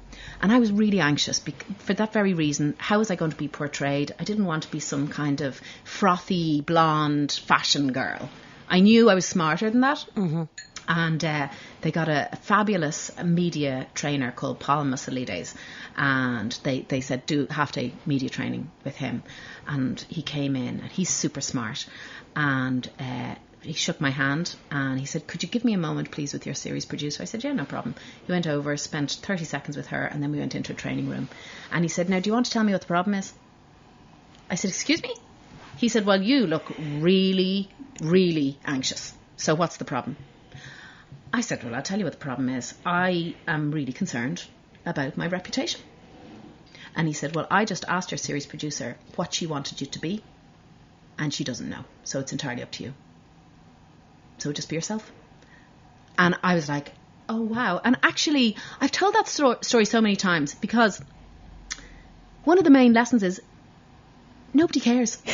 and 0.43 0.51
I 0.51 0.59
was 0.59 0.73
really 0.73 1.00
anxious 1.00 1.41
for 1.79 1.93
that 1.93 2.12
very 2.12 2.33
reason. 2.33 2.75
How 2.77 3.00
was 3.00 3.09
I 3.09 3.15
going 3.15 3.31
to 3.31 3.38
be 3.38 3.47
portrayed? 3.47 4.13
I 4.19 4.25
didn't 4.25 4.45
want 4.45 4.63
to 4.63 4.71
be 4.71 4.81
some 4.81 5.07
kind 5.07 5.39
of 5.39 5.59
frothy 5.85 6.59
blonde 6.59 7.31
fashion 7.31 7.93
girl. 7.93 8.29
I 8.67 8.81
knew 8.81 9.09
I 9.09 9.15
was 9.15 9.25
smarter 9.25 9.69
than 9.69 9.81
that. 9.81 10.05
Mm-hmm. 10.15 10.43
and 10.85 11.23
uh, 11.23 11.47
they 11.79 11.91
got 11.91 12.09
a, 12.09 12.27
a, 12.33 12.35
fabulous 12.35 13.09
media 13.23 13.88
trainer 13.93 14.33
called 14.33 14.59
Paul 14.59 14.83
Musalides, 14.83 15.55
and 15.95 16.51
they, 16.63 16.81
they 16.81 17.00
said 17.00 17.25
do 17.25 17.47
half 17.50 17.71
day 17.71 17.93
media 18.05 18.27
training 18.27 18.69
with 18.83 18.97
him, 18.97 19.23
and 19.65 20.01
he 20.09 20.21
came 20.21 20.57
in 20.57 20.81
and 20.81 20.91
he's 20.91 21.09
super 21.09 21.39
smart, 21.39 21.85
and 22.35 22.89
uh, 23.00 23.35
he 23.63 23.74
shook 23.74 24.00
my 24.01 24.10
hand 24.10 24.55
and 24.72 25.00
he 25.00 25.05
said, 25.05 25.27
"Could 25.27 25.43
you 25.43 25.50
give 25.50 25.63
me 25.63 25.74
a 25.74 25.77
moment, 25.77 26.12
please, 26.12 26.34
with 26.34 26.46
your 26.46 26.55
series 26.55 26.86
producer?" 26.86 27.24
I 27.24 27.25
said, 27.25 27.43
"Yeah, 27.43 27.53
no 27.53 27.65
problem." 27.65 27.96
He 28.25 28.32
went 28.32 28.48
over, 28.48 28.75
spent 28.77 29.12
thirty 29.12 29.46
seconds 29.46 29.77
with 29.77 29.88
her, 29.88 30.05
and 30.05 30.22
then 30.22 30.32
we 30.32 30.39
went 30.39 30.55
into 30.55 30.74
a 30.74 30.75
training 30.75 31.08
room, 31.10 31.29
and 31.72 31.84
he 31.84 31.89
said, 31.89 32.10
"Now, 32.10 32.20
do 32.20 32.29
you 32.29 32.34
want 32.34 32.46
to 32.48 32.51
tell 32.51 32.63
me 32.63 32.74
what 32.74 32.82
the 32.82 32.88
problem 32.88 33.15
is?" 33.15 33.34
I 34.50 34.55
said, 34.55 34.70
"Excuse 34.70 35.01
me." 35.01 35.15
He 35.77 35.89
said, 35.89 36.05
"Well, 36.05 36.22
you 36.22 36.46
look 36.48 36.74
really, 36.77 37.70
really 38.01 38.60
anxious. 38.65 39.13
So 39.38 39.55
what's 39.55 39.77
the 39.77 39.86
problem?" 39.86 40.17
I 41.36 41.41
said, 41.41 41.63
Well, 41.63 41.74
I'll 41.74 41.82
tell 41.82 41.98
you 41.98 42.05
what 42.05 42.13
the 42.13 42.20
problem 42.20 42.48
is. 42.48 42.75
I 42.86 43.34
am 43.48 43.72
really 43.72 43.91
concerned 43.91 44.43
about 44.86 45.17
my 45.17 45.25
reputation. 45.25 45.82
And 46.96 47.08
he 47.08 47.13
said, 47.13 47.34
Well, 47.36 47.48
I 47.50 47.65
just 47.65 47.86
asked 47.88 48.12
your 48.12 48.20
series 48.20 48.46
producer 48.46 48.98
what 49.15 49.34
she 49.34 49.48
wanted 49.48 49.82
you 49.82 49.88
to 49.88 50.00
be, 50.00 50.24
and 51.17 51.34
she 51.34 51.43
doesn't 51.43 51.70
know. 51.70 51.86
So 52.03 52.20
it's 52.20 52.32
entirely 52.32 52.62
up 52.62 52.72
to 52.74 52.84
you. 52.84 52.93
So 54.43 54.51
just 54.51 54.67
be 54.69 54.75
yourself. 54.75 55.09
And 56.17 56.35
I 56.43 56.55
was 56.55 56.67
like, 56.67 56.91
Oh, 57.29 57.39
wow. 57.41 57.79
And 57.83 57.97
actually, 58.03 58.57
I've 58.81 58.91
told 58.91 59.15
that 59.15 59.29
sto- 59.29 59.59
story 59.62 59.85
so 59.85 60.01
many 60.01 60.17
times 60.17 60.53
because 60.55 61.01
one 62.43 62.57
of 62.57 62.65
the 62.65 62.69
main 62.69 62.91
lessons 62.91 63.23
is 63.23 63.41
nobody 64.53 64.81
cares. 64.81 65.17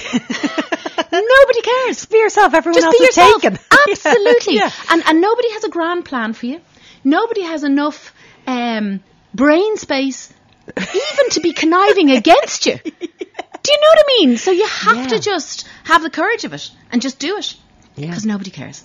nobody 1.11 1.61
cares. 1.61 2.05
Be 2.05 2.19
yourself. 2.19 2.53
Everyone 2.53 2.75
Just 2.79 2.85
else 2.85 2.97
be 2.99 3.03
is 3.05 3.17
yourself. 3.17 3.41
taken. 3.41 3.59
Absolutely. 3.89 4.55
Yeah. 4.57 4.71
And 4.91 5.03
and 5.07 5.19
nobody 5.19 5.51
has 5.53 5.63
a 5.63 5.69
grand 5.69 6.05
plan 6.05 6.33
for 6.33 6.45
you. 6.45 6.61
Nobody 7.03 7.41
has 7.41 7.63
enough 7.63 8.13
um, 8.45 8.99
brain 9.33 9.77
space 9.77 10.31
even 10.77 11.29
to 11.31 11.39
be 11.39 11.53
conniving 11.53 12.11
against 12.11 12.67
you. 12.67 12.77
Do 12.83 13.71
you 13.73 13.79
know 13.81 13.89
what 13.93 13.99
I 13.99 14.07
mean? 14.19 14.37
So 14.37 14.51
you 14.51 14.67
have 14.67 14.97
Yeah. 14.97 15.07
to 15.07 15.19
just 15.19 15.67
have 15.85 16.03
the 16.03 16.11
courage 16.11 16.45
of 16.45 16.53
it 16.53 16.69
and 16.91 17.01
just 17.01 17.17
do 17.17 17.37
it 17.37 17.55
Yeah. 17.95 18.07
because 18.07 18.25
nobody 18.27 18.51
cares. 18.51 18.83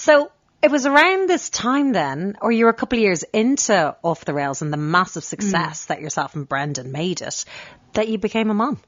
So 0.00 0.32
it 0.62 0.70
was 0.70 0.86
around 0.86 1.28
this 1.28 1.50
time 1.50 1.92
then, 1.92 2.38
or 2.40 2.50
you 2.50 2.64
were 2.64 2.70
a 2.70 2.74
couple 2.74 2.98
of 2.98 3.02
years 3.02 3.22
into 3.34 3.94
Off 4.02 4.24
the 4.24 4.32
Rails 4.32 4.62
and 4.62 4.72
the 4.72 4.78
massive 4.78 5.22
mm. 5.22 5.26
success 5.26 5.84
that 5.86 6.00
yourself 6.00 6.34
and 6.34 6.48
Brendan 6.48 6.90
made 6.90 7.20
it, 7.20 7.44
that 7.92 8.08
you 8.08 8.16
became 8.16 8.48
a 8.48 8.54
mom. 8.54 8.80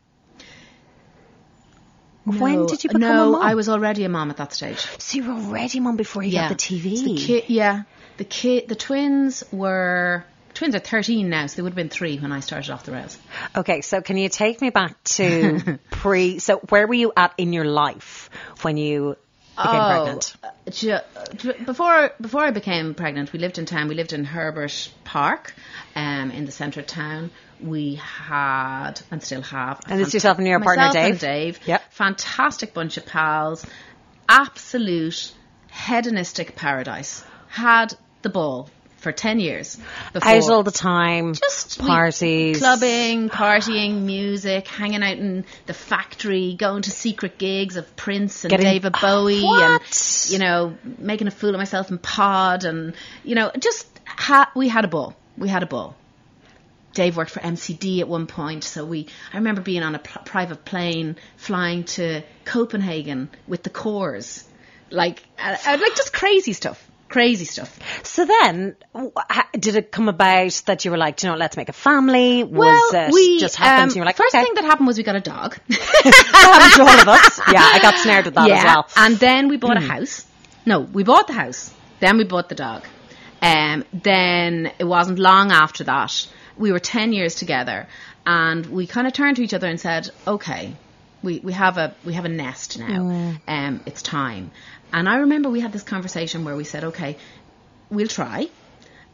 when 2.25 2.64
did 2.64 2.83
you 2.83 2.88
become 2.88 3.02
no, 3.02 3.28
a 3.28 3.33
mom? 3.33 3.42
I 3.42 3.54
was 3.57 3.69
already 3.69 4.04
a 4.04 4.09
mom 4.09 4.31
at 4.31 4.38
that 4.38 4.54
stage. 4.54 4.78
So 5.00 5.19
you 5.19 5.25
were 5.25 5.35
already 5.35 5.78
a 5.78 5.81
mom 5.83 5.97
before 5.97 6.23
you 6.23 6.33
got 6.33 6.49
the 6.49 6.54
TV. 6.54 6.97
So 6.97 7.04
the 7.04 7.16
ki- 7.16 7.45
yeah, 7.49 7.83
the 8.16 8.25
kid, 8.25 8.69
the 8.69 8.75
twins 8.75 9.45
were 9.52 10.25
twins 10.54 10.75
are 10.75 10.78
thirteen 10.78 11.28
now, 11.28 11.47
so 11.47 11.57
they 11.57 11.62
would 11.62 11.73
have 11.73 11.76
been 11.76 11.90
three 11.90 12.19
when 12.19 12.33
I 12.33 12.40
started 12.40 12.71
off 12.71 12.85
the 12.85 12.92
rails. 12.92 13.19
Okay, 13.54 13.83
so 13.83 14.00
can 14.00 14.16
you 14.16 14.31
take 14.31 14.62
me 14.62 14.71
back 14.71 15.04
to 15.04 15.78
pre? 15.90 16.38
So 16.38 16.57
where 16.71 16.87
were 16.87 16.95
you 16.95 17.12
at 17.14 17.35
in 17.37 17.52
your 17.52 17.66
life 17.66 18.31
when 18.62 18.78
you 18.78 19.19
became 19.56 19.75
Oh, 19.75 19.88
pregnant? 19.90 20.37
ju- 20.71 21.54
before 21.64 22.12
before 22.21 22.42
I 22.44 22.50
became 22.50 22.94
pregnant, 22.94 23.32
we 23.32 23.38
lived 23.38 23.59
in 23.59 23.66
town. 23.66 23.88
We 23.88 23.94
lived 23.94 24.12
in 24.12 24.25
Herbert 24.25 24.90
Park, 25.04 25.54
um, 25.97 26.30
in 26.30 26.44
the 26.47 26.52
centre 26.52 26.80
of 26.80 26.87
town. 26.87 27.30
We 27.61 27.94
had 27.97 28.94
and 29.11 29.23
still 29.23 29.42
have. 29.42 29.80
And 29.88 30.00
it's 30.00 30.12
yourself 30.14 30.38
and 30.38 30.47
your 30.49 30.61
partner, 30.61 30.90
Dave? 30.92 31.21
Dave. 31.21 31.61
Yep. 31.66 31.82
Fantastic 31.92 32.75
bunch 32.75 32.97
of 32.97 33.06
pals. 33.06 33.64
Absolute 34.28 35.32
hedonistic 35.71 36.56
paradise. 36.56 37.25
Had 37.49 37.94
the 38.23 38.30
ball 38.30 38.68
for 39.02 39.12
ten 39.12 39.38
years. 39.40 39.76
Before 40.12 40.30
Out 40.30 40.49
all 40.50 40.62
the 40.62 40.71
time, 40.71 41.35
just 41.35 41.78
parties, 41.80 42.59
clubbing, 42.59 43.28
partying, 43.28 44.02
music, 44.02 44.66
hanging 44.68 45.02
out 45.02 45.18
in 45.18 45.44
the 45.66 45.75
factory, 45.75 46.54
going 46.54 46.82
to 46.82 46.90
secret 46.90 47.37
gigs 47.38 47.76
of 47.76 47.94
Prince 47.97 48.44
and 48.44 48.50
Getting- 48.50 48.66
David 48.66 48.94
Bowie, 49.00 49.42
What? 49.42 49.62
and 49.80 50.32
you 50.32 50.38
know, 50.38 50.76
making 50.99 51.26
a 51.26 51.30
fool 51.32 51.50
of 51.50 51.56
myself 51.59 51.90
in 51.90 51.99
Pod, 51.99 52.64
and 52.64 52.94
you 53.25 53.35
know, 53.35 53.50
just 53.59 53.87
ha- 54.06 54.50
we 54.54 54.68
had 54.68 54.85
a 54.85 54.88
ball. 54.88 55.14
We 55.37 55.49
had 55.49 55.62
a 55.62 55.66
ball. 55.66 55.97
Dave 56.94 57.16
worked 57.16 57.30
for 57.30 57.40
MCD 57.40 58.00
at 58.00 58.09
one 58.09 58.26
point, 58.26 58.64
so 58.64 58.85
we. 58.85 59.09
I 59.32 59.38
remember 59.38 59.62
being 59.62 59.82
on 59.82 59.94
a 59.94 59.99
pr- 59.99 60.18
private 60.26 60.64
plane 60.64 61.16
flying 61.37 61.85
to 61.85 62.23
Copenhagen 62.44 63.30
with 63.49 63.62
the 63.62 63.71
Corrs, 63.71 64.44
like, 64.90 65.23
uh, 65.38 65.56
like 65.64 65.97
just 65.97 66.12
crazy 66.12 66.52
stuff, 66.52 66.87
crazy 67.12 67.45
stuff. 67.45 67.78
So 68.02 68.25
then, 68.25 68.75
did 69.59 69.76
it 69.76 69.93
come 69.93 70.08
about 70.08 70.63
that 70.67 70.84
you 70.84 70.91
were 70.91 70.97
like, 70.97 71.23
you 71.23 71.28
know, 71.28 71.37
let's 71.37 71.56
make 71.56 71.69
a 71.69 71.75
family? 71.75 72.43
Was 72.43 72.52
well, 72.52 73.06
it 73.06 73.13
we 73.13 73.39
just 73.39 73.56
happened? 73.56 73.76
um, 73.76 73.82
and 73.89 73.95
you 73.97 74.00
were 74.00 74.06
like, 74.06 74.17
first 74.17 74.34
okay. 74.34 74.45
thing 74.45 74.54
that 74.54 74.65
happened 74.65 74.87
was 74.87 74.97
we 74.97 75.04
got 75.04 75.17
a 75.17 75.21
dog. 75.21 75.58
that 75.69 76.73
happened 76.75 76.75
to 76.75 76.82
all 76.82 77.00
of 77.00 77.08
us. 77.08 77.41
Yeah, 77.52 77.63
I 77.63 77.78
got 77.80 77.99
snared 77.99 78.25
with 78.25 78.34
that 78.34 78.50
as 78.50 78.65
well. 78.65 78.87
Hmm. 78.89 79.04
and 79.04 79.17
then 79.17 79.49
we 79.49 79.58
bought 79.58 79.76
a 79.76 79.80
house. 79.80 80.26
No, 80.65 80.80
we 80.80 81.02
bought 81.04 81.26
the 81.26 81.34
house. 81.34 81.73
Then 82.00 82.17
we 82.17 82.25
bought 82.25 82.49
the 82.49 82.54
dog. 82.54 82.84
Um, 83.43 83.84
then 83.93 84.73
it 84.78 84.84
wasn't 84.84 85.19
long 85.19 85.50
after 85.52 85.84
that. 85.84 86.26
We 86.56 86.73
were 86.73 86.78
ten 86.78 87.13
years 87.13 87.34
together, 87.34 87.89
and 88.25 88.65
we 88.67 88.87
kind 88.87 89.06
of 89.06 89.13
turned 89.13 89.37
to 89.37 89.43
each 89.43 89.54
other 89.54 89.67
and 89.67 89.80
said, 89.80 90.10
"Okay, 90.26 90.75
we, 91.23 91.41
we 91.41 91.52
have 91.52 91.76
a 91.78 91.95
we 92.04 92.15
have 92.15 92.25
a 92.25 92.28
nest 92.28 92.78
now. 92.78 93.00
Mm. 93.00 93.41
Um, 93.49 93.80
it's 93.87 94.02
time." 94.02 94.52
And 94.93 95.09
I 95.09 95.17
remember 95.17 95.50
we 95.50 95.61
had 95.61 95.73
this 95.73 95.83
conversation 95.83 96.45
where 96.45 96.57
we 96.57 96.65
said, 96.65 96.85
"Okay, 96.85 97.17
we'll 97.91 98.09
try, 98.09 98.49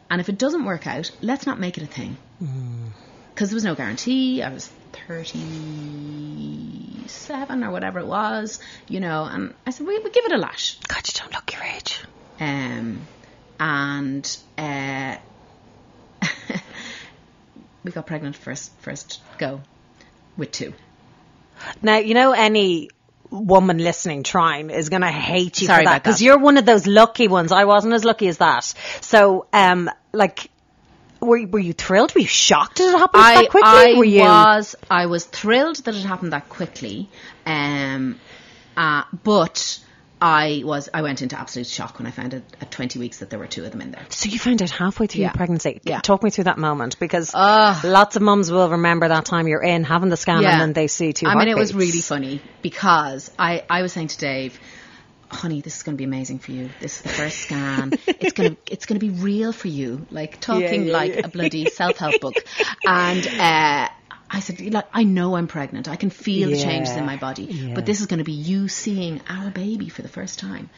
and 0.09 0.21
if 0.21 0.29
it 0.29 0.37
doesn't 0.37 0.65
work 0.65 0.87
out, 0.87 1.11
let's 1.21 1.45
not 1.45 1.59
make 1.59 1.77
it 1.77 1.83
a 1.83 1.87
thing." 1.87 2.17
Mm. 2.43 2.91
because 3.39 3.51
there 3.51 3.55
was 3.55 3.63
no 3.63 3.75
guarantee. 3.75 4.43
I 4.43 4.53
was 4.53 4.69
37 5.07 7.63
or 7.63 7.71
whatever 7.71 7.99
it 7.99 8.05
was, 8.05 8.59
you 8.89 8.99
know, 8.99 9.23
and 9.23 9.53
I 9.65 9.69
said, 9.71 9.87
we, 9.87 9.97
we 9.99 10.09
give 10.09 10.25
it 10.25 10.33
a 10.33 10.37
lash. 10.37 10.77
God, 10.87 11.07
you 11.07 11.13
don't 11.15 11.33
look 11.33 11.53
your 11.53 11.63
age. 11.63 12.01
Um, 12.39 13.01
and 13.59 14.37
uh, 14.57 15.17
we 17.83 17.91
got 17.91 18.07
pregnant 18.07 18.35
first, 18.35 18.71
first 18.79 19.21
go 19.37 19.61
with 20.35 20.51
two. 20.51 20.73
Now, 21.81 21.95
you 21.97 22.13
know, 22.13 22.33
any 22.33 22.89
woman 23.31 23.77
listening 23.77 24.23
trying 24.23 24.69
is 24.69 24.89
going 24.89 25.01
to 25.01 25.11
hate 25.11 25.61
you 25.61 25.67
Sorry 25.67 25.83
for 25.83 25.89
that 25.91 26.03
because 26.03 26.21
you're 26.21 26.39
one 26.39 26.57
of 26.57 26.65
those 26.65 26.87
lucky 26.87 27.27
ones. 27.27 27.51
I 27.51 27.65
wasn't 27.65 27.93
as 27.93 28.03
lucky 28.03 28.27
as 28.27 28.39
that. 28.39 28.63
So, 29.01 29.45
um, 29.53 29.89
like, 30.13 30.49
were, 31.19 31.37
you- 31.37 31.47
were 31.47 31.59
you 31.59 31.73
thrilled? 31.73 32.15
Were 32.15 32.21
you 32.21 32.27
shocked 32.27 32.77
that 32.77 32.89
it 32.93 32.97
happened 32.97 33.23
I, 33.23 33.41
that 33.41 33.49
quickly? 33.51 33.69
I 33.69 33.93
were 33.97 34.05
you? 34.05 34.21
was 34.21 34.75
I 34.89 35.05
was 35.05 35.25
thrilled 35.25 35.77
that 35.83 35.95
it 35.95 36.05
happened 36.05 36.33
that 36.33 36.49
quickly, 36.49 37.09
um, 37.45 38.19
uh, 38.75 39.03
but 39.23 39.68
I 40.21 40.63
was 40.65 40.89
I 40.93 41.01
went 41.01 41.21
into 41.21 41.39
absolute 41.39 41.67
shock 41.67 41.97
when 41.99 42.07
I 42.07 42.11
found 42.11 42.33
out 42.35 42.41
at 42.59 42.71
20 42.71 42.99
weeks 42.99 43.19
that 43.19 43.29
there 43.29 43.39
were 43.39 43.47
two 43.47 43.63
of 43.63 43.71
them 43.71 43.81
in 43.81 43.91
there. 43.91 44.05
So 44.09 44.29
you 44.29 44.37
found 44.39 44.61
out 44.61 44.69
halfway 44.69 45.07
through 45.07 45.21
Yeah. 45.21 45.27
your 45.27 45.33
pregnancy. 45.33 45.79
Yeah. 45.83 45.99
Talk 46.01 46.23
me 46.23 46.29
through 46.29 46.45
that 46.45 46.57
moment 46.57 46.99
because 46.99 47.31
Ugh. 47.33 47.83
lots 47.85 48.15
of 48.15 48.21
mums 48.21 48.51
will 48.51 48.69
remember 48.69 49.07
that 49.07 49.25
time 49.25 49.47
you're 49.47 49.63
in 49.63 49.83
having 49.83 50.09
the 50.09 50.17
scan 50.17 50.43
and 50.43 50.61
then 50.61 50.73
they 50.73 50.87
see 50.87 51.13
two 51.13 51.27
I 51.27 51.35
mean, 51.35 51.47
it 51.47 51.57
was 51.57 51.73
really 51.73 52.01
funny 52.01 52.41
because 52.61 53.31
I, 53.39 53.63
I 53.69 53.81
was 53.81 53.93
saying 53.93 54.07
to 54.09 54.17
Dave, 54.17 54.59
honey, 55.29 55.61
this 55.61 55.77
is 55.77 55.83
going 55.83 55.95
to 55.95 55.97
be 55.97 56.03
amazing 56.05 56.39
for 56.39 56.51
you. 56.51 56.69
This 56.81 56.97
is 56.97 57.01
the 57.03 57.09
first 57.09 57.37
scan. 57.39 57.93
it's 58.07 58.33
going 58.33 58.55
to 58.55 58.61
it's 58.71 58.85
going 58.85 58.99
to 58.99 59.05
be 59.05 59.11
real 59.11 59.53
for 59.53 59.67
you, 59.67 60.05
like 60.11 60.41
talking 60.41 60.87
yeah, 60.87 60.93
like 60.93 61.15
yeah. 61.15 61.21
a 61.25 61.27
bloody 61.29 61.69
self 61.69 61.97
help 61.97 62.19
book. 62.19 62.35
And 62.85 63.25
uh, 63.27 63.89
I 64.31 64.41
said, 64.41 64.59
like, 64.73 64.85
I 64.93 65.03
know 65.03 65.35
I'm 65.35 65.47
pregnant. 65.47 65.87
I 65.87 65.95
can 65.95 66.09
feel 66.09 66.49
the 66.49 66.57
changes 66.57 66.95
in 66.95 67.05
my 67.05 67.17
body, 67.17 67.43
yeah. 67.43 67.73
but 67.73 67.85
this 67.85 67.99
is 67.99 68.05
going 68.05 68.19
to 68.19 68.23
be 68.23 68.33
you 68.33 68.67
seeing 68.67 69.21
our 69.27 69.49
baby 69.49 69.89
for 69.89 70.01
the 70.03 70.07
first 70.07 70.39
time. 70.39 70.69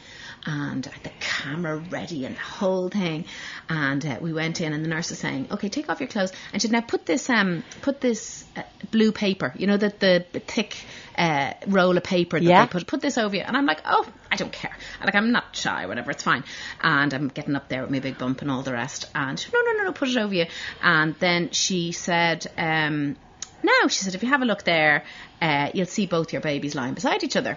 And 0.44 0.86
I 0.86 0.90
had 0.90 1.04
the 1.04 1.12
camera 1.20 1.76
ready 1.76 2.24
and 2.24 2.34
the 2.34 2.40
whole 2.40 2.88
thing. 2.88 3.26
And 3.68 4.04
uh, 4.04 4.18
we 4.20 4.32
went 4.32 4.60
in, 4.60 4.72
and 4.72 4.84
the 4.84 4.88
nurse 4.88 5.10
was 5.10 5.18
saying, 5.20 5.48
"Okay, 5.52 5.68
take 5.68 5.88
off 5.88 6.00
your 6.00 6.08
clothes." 6.08 6.32
And 6.52 6.60
she 6.60 6.66
said, 6.68 6.72
"Now 6.72 6.80
put 6.80 7.06
this, 7.06 7.30
um, 7.30 7.62
put 7.82 8.00
this 8.00 8.44
uh, 8.56 8.62
blue 8.90 9.12
paper. 9.12 9.52
You 9.56 9.66
know 9.68 9.76
that 9.76 10.00
the, 10.00 10.24
the 10.32 10.40
thick 10.40 10.76
uh, 11.16 11.52
roll 11.68 11.96
of 11.96 12.02
paper 12.02 12.40
that 12.40 12.44
Yeah. 12.44 12.66
they 12.66 12.72
put. 12.72 12.86
Put 12.88 13.02
this 13.02 13.18
over 13.18 13.36
you." 13.36 13.42
And 13.42 13.56
I'm 13.56 13.66
like, 13.66 13.82
"Oh, 13.84 14.04
I 14.32 14.36
don't 14.36 14.52
care. 14.52 14.76
Like 15.04 15.14
I'm 15.14 15.30
not 15.30 15.54
shy, 15.54 15.86
whatever. 15.86 16.10
It's 16.10 16.24
fine." 16.24 16.42
And 16.82 17.14
I'm 17.14 17.28
getting 17.28 17.54
up 17.54 17.68
there 17.68 17.82
with 17.82 17.90
my 17.90 18.00
big 18.00 18.18
bump 18.18 18.42
and 18.42 18.50
all 18.50 18.62
the 18.62 18.72
rest. 18.72 19.06
And 19.14 19.38
she 19.38 19.44
said, 19.44 19.52
no, 19.54 19.60
no, 19.72 19.78
no, 19.78 19.84
no, 19.84 19.92
put 19.92 20.08
it 20.08 20.16
over 20.16 20.34
you. 20.34 20.46
And 20.82 21.14
then 21.20 21.50
she 21.50 21.92
said, 21.92 22.46
um, 22.58 23.16
"Now," 23.62 23.88
she 23.88 24.04
said, 24.04 24.14
"if 24.14 24.22
you 24.22 24.28
have 24.28 24.42
a 24.42 24.46
look 24.46 24.64
there, 24.64 25.04
uh, 25.40 25.70
you'll 25.74 25.86
see 25.86 26.06
both 26.06 26.32
your 26.32 26.42
babies 26.42 26.74
lying 26.74 26.94
beside 26.94 27.22
each 27.24 27.36
other." 27.36 27.56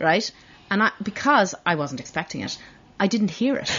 right? 0.00 0.30
And 0.70 0.82
I, 0.82 0.92
because 1.02 1.54
I 1.64 1.74
wasn't 1.76 2.00
expecting 2.00 2.40
it, 2.40 2.56
I 2.98 3.06
didn't 3.06 3.30
hear 3.30 3.56
it. 3.56 3.70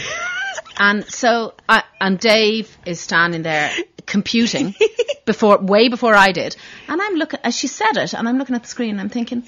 and 0.80 1.06
so, 1.06 1.54
I, 1.68 1.84
and 2.00 2.20
Dave 2.20 2.78
is 2.86 3.00
standing 3.00 3.42
there 3.42 3.72
computing 4.06 4.76
before, 5.26 5.58
way 5.58 5.90
before 5.90 6.16
I 6.16 6.32
did. 6.32 6.56
And 6.88 7.02
I'm 7.02 7.16
looking, 7.16 7.40
as 7.44 7.56
she 7.56 7.68
said 7.68 7.98
it, 7.98 8.14
and 8.14 8.28
I'm 8.28 8.38
looking 8.38 8.56
at 8.56 8.64
the 8.64 8.70
screen 8.70 8.92
and 8.92 9.02
I'm 9.02 9.10
thinking, 9.10 9.44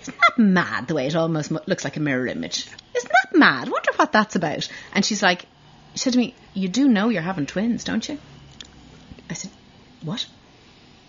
isn't 0.00 0.16
that 0.18 0.42
mad 0.42 0.88
the 0.88 0.94
way 0.94 1.06
it 1.06 1.14
almost 1.14 1.50
looks 1.50 1.84
like 1.84 1.96
a 1.96 2.00
mirror 2.00 2.26
image? 2.26 2.66
Isn't 2.96 3.12
that 3.12 3.38
mad? 3.38 3.68
Wonder 3.68 3.92
what 3.96 4.12
that's 4.12 4.36
about. 4.36 4.68
And 4.92 5.04
she's 5.04 5.22
like, 5.22 5.46
she 5.94 5.98
said 6.00 6.14
to 6.14 6.18
me, 6.18 6.34
you 6.54 6.68
do 6.68 6.88
know 6.88 7.08
you're 7.08 7.22
having 7.22 7.46
twins, 7.46 7.84
don't 7.84 8.06
you? 8.08 8.18
I 9.30 9.34
said, 9.34 9.50
what? 10.02 10.26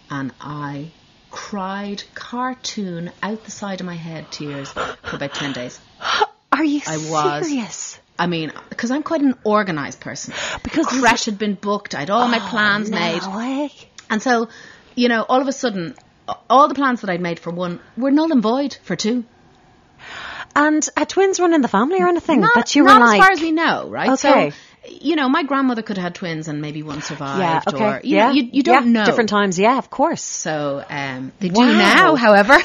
And 0.10 0.32
I 0.39 0.92
cried 1.32 2.04
cartoon 2.13 3.12
out 3.22 3.44
the 3.44 3.52
side 3.52 3.80
of 3.80 3.86
my 3.86 3.96
head, 3.96 4.32
tears 4.32 4.70
for 4.72 5.16
about 5.16 5.34
10 5.34 5.54
days. 5.54 5.80
Are 6.52 6.63
you 6.63 6.82
I 6.86 6.98
was. 6.98 7.48
serious? 7.48 8.00
I 8.18 8.28
mean, 8.28 8.52
because 8.70 8.92
I'm 8.92 9.02
quite 9.02 9.22
an 9.22 9.36
organised 9.44 10.00
person. 10.00 10.36
Because 10.62 10.86
creche 10.86 11.26
had 11.26 11.39
been 11.39 11.56
booked, 11.56 11.96
I'd 11.96 12.12
all 12.12 12.28
my 12.28 12.38
oh, 12.38 12.48
plans 12.50 12.92
no 12.92 13.00
made. 13.00 13.24
way. 13.36 13.72
And 14.10 14.22
so, 14.22 14.50
you 14.96 15.10
know, 15.10 15.26
all 15.28 15.42
of 15.42 15.48
a 15.48 15.52
sudden, 15.52 15.96
all 16.50 16.68
the 16.68 16.76
plans 16.76 17.02
that 17.02 17.10
I'd 17.10 17.22
made 17.22 17.39
for 17.39 17.50
one 17.52 17.80
were 17.98 18.12
null 18.12 18.32
and 18.32 18.42
void 18.42 18.78
for 18.84 18.96
two. 18.96 19.26
And 20.56 20.88
had 20.96 21.10
twins 21.10 21.39
run 21.39 21.54
in 21.54 21.62
the 21.62 21.68
family 21.68 22.00
or 22.00 22.08
anything? 22.08 22.42
Not, 22.42 22.54
that 22.54 22.76
you 22.76 22.84
were 22.84 22.89
not 22.89 23.02
like, 23.02 23.20
as 23.20 23.26
far 23.26 23.32
as 23.32 23.42
we 23.42 23.52
know, 23.52 23.89
right? 23.89 24.10
Okay. 24.12 24.52
So, 24.52 24.58
you 24.89 25.15
know, 25.15 25.30
my 25.30 25.43
grandmother 25.43 25.82
could 25.82 25.98
have 25.98 26.04
had 26.04 26.15
twins 26.15 26.48
and 26.48 26.62
maybe 26.62 26.84
one 26.84 27.02
survived. 27.02 27.39
yeah, 27.39 27.62
okay, 27.67 27.86
Or, 27.86 28.02
you 28.04 28.15
yeah, 28.15 28.28
know, 28.28 28.34
you, 28.34 28.50
you 28.52 28.63
don't 28.63 28.86
yeah, 28.86 28.91
know. 28.91 29.06
Different 29.06 29.30
times, 29.30 29.58
yeah, 29.60 29.78
of 29.78 29.89
course. 29.89 30.22
So 30.22 30.84
um, 30.89 31.32
they 31.39 31.50
Wow. 31.50 31.67
do 31.67 31.78
now, 31.78 32.15
however. 32.15 32.58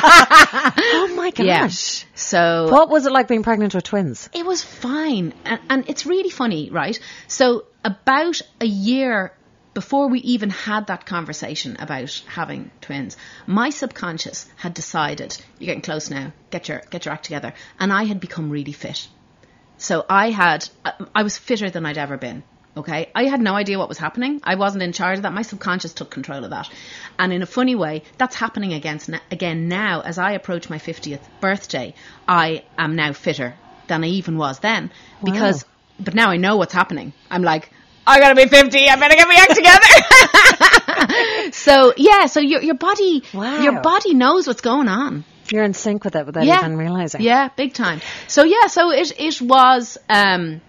Oh 0.00 1.12
my 1.16 1.32
yeah. 1.36 1.62
gosh. 1.62 2.04
So 2.14 2.68
What 2.70 2.88
was 2.88 3.06
it 3.06 3.12
like 3.12 3.28
being 3.28 3.42
pregnant 3.42 3.74
with 3.74 3.84
twins? 3.84 4.28
It 4.32 4.44
was 4.46 4.62
fine. 4.62 5.34
And, 5.44 5.60
and 5.68 5.88
it's 5.88 6.06
really 6.06 6.30
funny, 6.30 6.70
right? 6.70 6.98
So, 7.26 7.64
about 7.84 8.40
a 8.60 8.66
year 8.66 9.32
before 9.74 10.08
we 10.08 10.20
even 10.20 10.50
had 10.50 10.88
that 10.88 11.06
conversation 11.06 11.76
about 11.78 12.22
having 12.26 12.70
twins, 12.80 13.16
my 13.46 13.70
subconscious 13.70 14.46
had 14.56 14.74
decided, 14.74 15.36
you're 15.58 15.66
getting 15.66 15.82
close 15.82 16.10
now, 16.10 16.32
get 16.50 16.68
your, 16.68 16.82
get 16.90 17.04
your 17.04 17.14
act 17.14 17.24
together. 17.24 17.52
And 17.78 17.92
I 17.92 18.04
had 18.04 18.18
become 18.20 18.50
really 18.50 18.72
fit. 18.72 19.06
So 19.78 20.04
I 20.08 20.30
had, 20.30 20.68
I 21.14 21.22
was 21.22 21.38
fitter 21.38 21.70
than 21.70 21.86
I'd 21.86 21.98
ever 21.98 22.16
been. 22.16 22.42
Okay. 22.76 23.10
I 23.14 23.24
had 23.24 23.40
no 23.40 23.54
idea 23.54 23.78
what 23.78 23.88
was 23.88 23.98
happening. 23.98 24.40
I 24.44 24.54
wasn't 24.54 24.82
in 24.84 24.92
charge 24.92 25.18
of 25.18 25.22
that. 25.22 25.32
My 25.32 25.42
subconscious 25.42 25.92
took 25.94 26.10
control 26.10 26.44
of 26.44 26.50
that. 26.50 26.68
And 27.18 27.32
in 27.32 27.42
a 27.42 27.46
funny 27.46 27.74
way, 27.74 28.02
that's 28.18 28.36
happening 28.36 28.72
against, 28.72 29.10
again 29.32 29.68
now 29.68 30.00
as 30.02 30.18
I 30.18 30.32
approach 30.32 30.70
my 30.70 30.78
50th 30.78 31.20
birthday. 31.40 31.94
I 32.28 32.62
am 32.76 32.94
now 32.94 33.12
fitter 33.12 33.54
than 33.88 34.04
I 34.04 34.08
even 34.08 34.36
was 34.36 34.60
then 34.60 34.90
because, 35.24 35.64
but 35.98 36.14
now 36.14 36.30
I 36.30 36.36
know 36.36 36.56
what's 36.56 36.72
happening. 36.74 37.12
I'm 37.30 37.42
like, 37.42 37.70
I 38.06 38.20
gotta 38.20 38.36
be 38.36 38.46
50. 38.46 38.88
I 38.88 38.96
better 38.96 39.16
get 39.16 39.28
my 39.28 39.34
act 39.34 39.54
together. 39.56 41.52
so 41.52 41.92
yeah, 41.96 42.26
so 42.26 42.40
your, 42.40 42.62
your 42.62 42.74
body, 42.74 43.22
Wow. 43.34 43.60
your 43.62 43.80
body 43.80 44.14
knows 44.14 44.46
what's 44.46 44.60
going 44.60 44.88
on. 44.88 45.24
You're 45.52 45.64
in 45.64 45.74
sync 45.74 46.04
with 46.04 46.16
it 46.16 46.26
without 46.26 46.44
Yeah. 46.44 46.58
even 46.60 46.76
realizing. 46.76 47.22
Yeah, 47.22 47.48
big 47.56 47.74
time. 47.74 48.00
So 48.26 48.44
yeah, 48.44 48.66
so 48.66 48.90
it 48.92 49.12
it 49.18 49.40
was. 49.40 49.98
Um, 50.08 50.60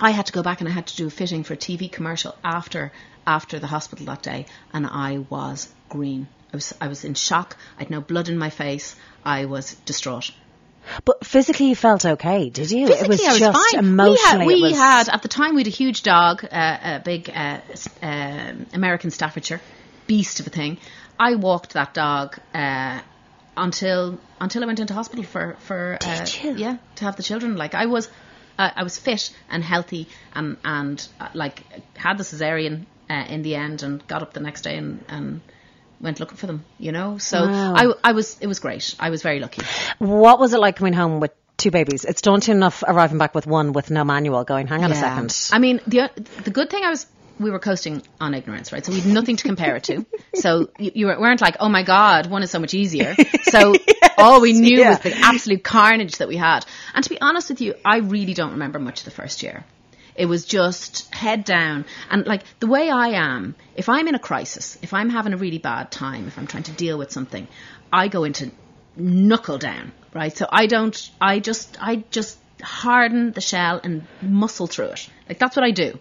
I 0.00 0.10
had 0.10 0.26
to 0.26 0.32
go 0.32 0.42
back 0.42 0.60
and 0.60 0.68
I 0.68 0.72
had 0.72 0.86
to 0.88 0.96
do 0.96 1.06
a 1.06 1.10
fitting 1.10 1.42
for 1.44 1.54
a 1.54 1.56
TV 1.56 1.90
commercial 1.90 2.34
after 2.44 2.92
after 3.26 3.58
the 3.58 3.66
hospital 3.66 4.06
that 4.06 4.22
day, 4.22 4.46
and 4.72 4.86
I 4.86 5.24
was 5.30 5.68
green. 5.88 6.28
I 6.52 6.56
was 6.56 6.74
I 6.80 6.88
was 6.88 7.04
in 7.04 7.14
shock. 7.14 7.56
I 7.78 7.82
had 7.82 7.90
no 7.90 8.00
blood 8.00 8.28
in 8.28 8.38
my 8.38 8.50
face. 8.50 8.94
I 9.24 9.46
was 9.46 9.74
distraught. 9.86 10.30
But 11.04 11.26
physically, 11.26 11.66
you 11.66 11.74
felt 11.74 12.04
okay, 12.06 12.48
did 12.48 12.70
you? 12.70 12.86
Physically, 12.86 13.04
it 13.04 13.08
was 13.08 13.24
I 13.24 13.30
was 13.30 13.38
just 13.40 13.72
fine. 13.74 13.84
emotionally. 13.84 14.46
We 14.46 14.60
had, 14.60 14.62
we 14.62 14.72
had 14.74 15.08
at 15.08 15.22
the 15.22 15.28
time 15.28 15.54
we 15.56 15.62
had 15.62 15.66
a 15.66 15.70
huge 15.70 16.02
dog, 16.04 16.44
uh, 16.44 16.78
a 16.82 17.02
big 17.04 17.28
uh, 17.34 17.58
um 18.02 18.66
American 18.72 19.10
Staffordshire, 19.10 19.60
beast 20.06 20.38
of 20.40 20.46
a 20.46 20.50
thing. 20.50 20.78
I 21.18 21.34
walked 21.34 21.72
that 21.72 21.94
dog 21.94 22.38
uh, 22.54 23.00
until 23.56 24.18
until 24.40 24.62
I 24.62 24.66
went 24.66 24.80
into 24.80 24.94
hospital 24.94 25.24
for 25.24 25.56
for 25.60 25.98
uh, 26.04 26.26
yeah 26.44 26.76
to 26.96 27.04
have 27.04 27.16
the 27.16 27.22
children. 27.22 27.56
Like 27.56 27.74
I 27.74 27.86
was, 27.86 28.08
uh, 28.58 28.70
I 28.74 28.82
was 28.82 28.98
fit 28.98 29.34
and 29.50 29.64
healthy 29.64 30.08
and 30.34 30.56
and 30.64 31.08
uh, 31.20 31.28
like 31.34 31.62
had 31.96 32.18
the 32.18 32.24
cesarean 32.24 32.86
uh, 33.10 33.24
in 33.28 33.42
the 33.42 33.54
end 33.54 33.82
and 33.82 34.06
got 34.06 34.22
up 34.22 34.32
the 34.32 34.40
next 34.40 34.62
day 34.62 34.76
and 34.76 35.04
and 35.08 35.40
went 36.00 36.20
looking 36.20 36.36
for 36.36 36.46
them. 36.46 36.64
You 36.78 36.92
know, 36.92 37.18
so 37.18 37.46
Wow. 37.46 37.74
I 37.74 38.10
I 38.10 38.12
was 38.12 38.38
it 38.40 38.46
was 38.46 38.58
great. 38.60 38.94
I 39.00 39.10
was 39.10 39.22
very 39.22 39.40
lucky. 39.40 39.62
What 39.98 40.38
was 40.38 40.52
it 40.52 40.60
like 40.60 40.76
coming 40.76 40.92
home 40.92 41.20
with 41.20 41.32
two 41.56 41.70
babies? 41.70 42.04
It's 42.04 42.20
daunting 42.20 42.56
enough 42.56 42.82
arriving 42.86 43.18
back 43.18 43.34
with 43.34 43.46
one 43.46 43.72
with 43.72 43.90
no 43.90 44.04
manual. 44.04 44.44
Going, 44.44 44.66
hang 44.66 44.84
on 44.84 44.92
a 44.92 44.94
second. 44.94 45.34
I 45.52 45.58
mean, 45.58 45.80
the 45.86 46.10
the 46.44 46.50
good 46.50 46.68
thing 46.70 46.84
I 46.84 46.90
was 46.90 47.06
we 47.38 47.50
were 47.50 47.58
coasting 47.58 48.02
on 48.20 48.34
ignorance, 48.34 48.72
right? 48.72 48.84
So 48.84 48.92
we 48.92 49.00
had 49.00 49.12
nothing 49.12 49.36
to 49.36 49.44
compare 49.44 49.76
it 49.76 49.84
to. 49.84 50.06
So 50.34 50.70
you, 50.78 50.92
you 50.94 51.06
weren't 51.06 51.40
like, 51.40 51.56
oh 51.60 51.68
my 51.68 51.82
god, 51.82 52.26
one 52.26 52.42
is 52.42 52.50
so 52.50 52.58
much 52.58 52.74
easier. 52.74 53.14
So 53.42 53.74
all 54.18 54.40
we 54.40 54.52
knew 54.52 54.78
yeah. 54.78 54.90
was 54.90 55.00
the 55.00 55.14
absolute 55.16 55.62
carnage 55.62 56.18
that 56.18 56.28
we 56.28 56.36
had. 56.36 56.64
And 56.94 57.04
to 57.04 57.10
be 57.10 57.20
honest 57.20 57.50
with 57.50 57.60
you, 57.60 57.74
I 57.84 57.98
really 57.98 58.34
don't 58.34 58.52
remember 58.52 58.78
much 58.78 59.00
of 59.00 59.04
the 59.04 59.10
first 59.10 59.42
year. 59.42 59.64
It 60.14 60.26
was 60.26 60.46
just 60.46 61.14
head 61.14 61.44
down. 61.44 61.84
And 62.10 62.26
like 62.26 62.42
the 62.58 62.66
way 62.66 62.88
I 62.88 63.08
am, 63.08 63.54
if 63.74 63.88
I'm 63.88 64.08
in 64.08 64.14
a 64.14 64.18
crisis, 64.18 64.78
if 64.80 64.94
I'm 64.94 65.10
having 65.10 65.34
a 65.34 65.36
really 65.36 65.58
bad 65.58 65.90
time, 65.90 66.26
if 66.26 66.38
I'm 66.38 66.46
trying 66.46 66.64
to 66.64 66.72
deal 66.72 66.96
with 66.96 67.12
something, 67.12 67.46
I 67.92 68.08
go 68.08 68.24
into 68.24 68.50
knuckle 68.96 69.58
down, 69.58 69.92
right? 70.14 70.34
So 70.34 70.46
I 70.50 70.66
don't, 70.66 71.10
I 71.20 71.38
just, 71.38 71.76
I 71.80 72.04
just 72.10 72.38
harden 72.62 73.32
the 73.32 73.42
shell 73.42 73.80
and 73.84 74.06
muscle 74.22 74.66
through 74.66 74.86
it. 74.86 75.08
Like 75.28 75.38
that's 75.38 75.54
what 75.54 75.64
I 75.64 75.70
do. 75.70 75.98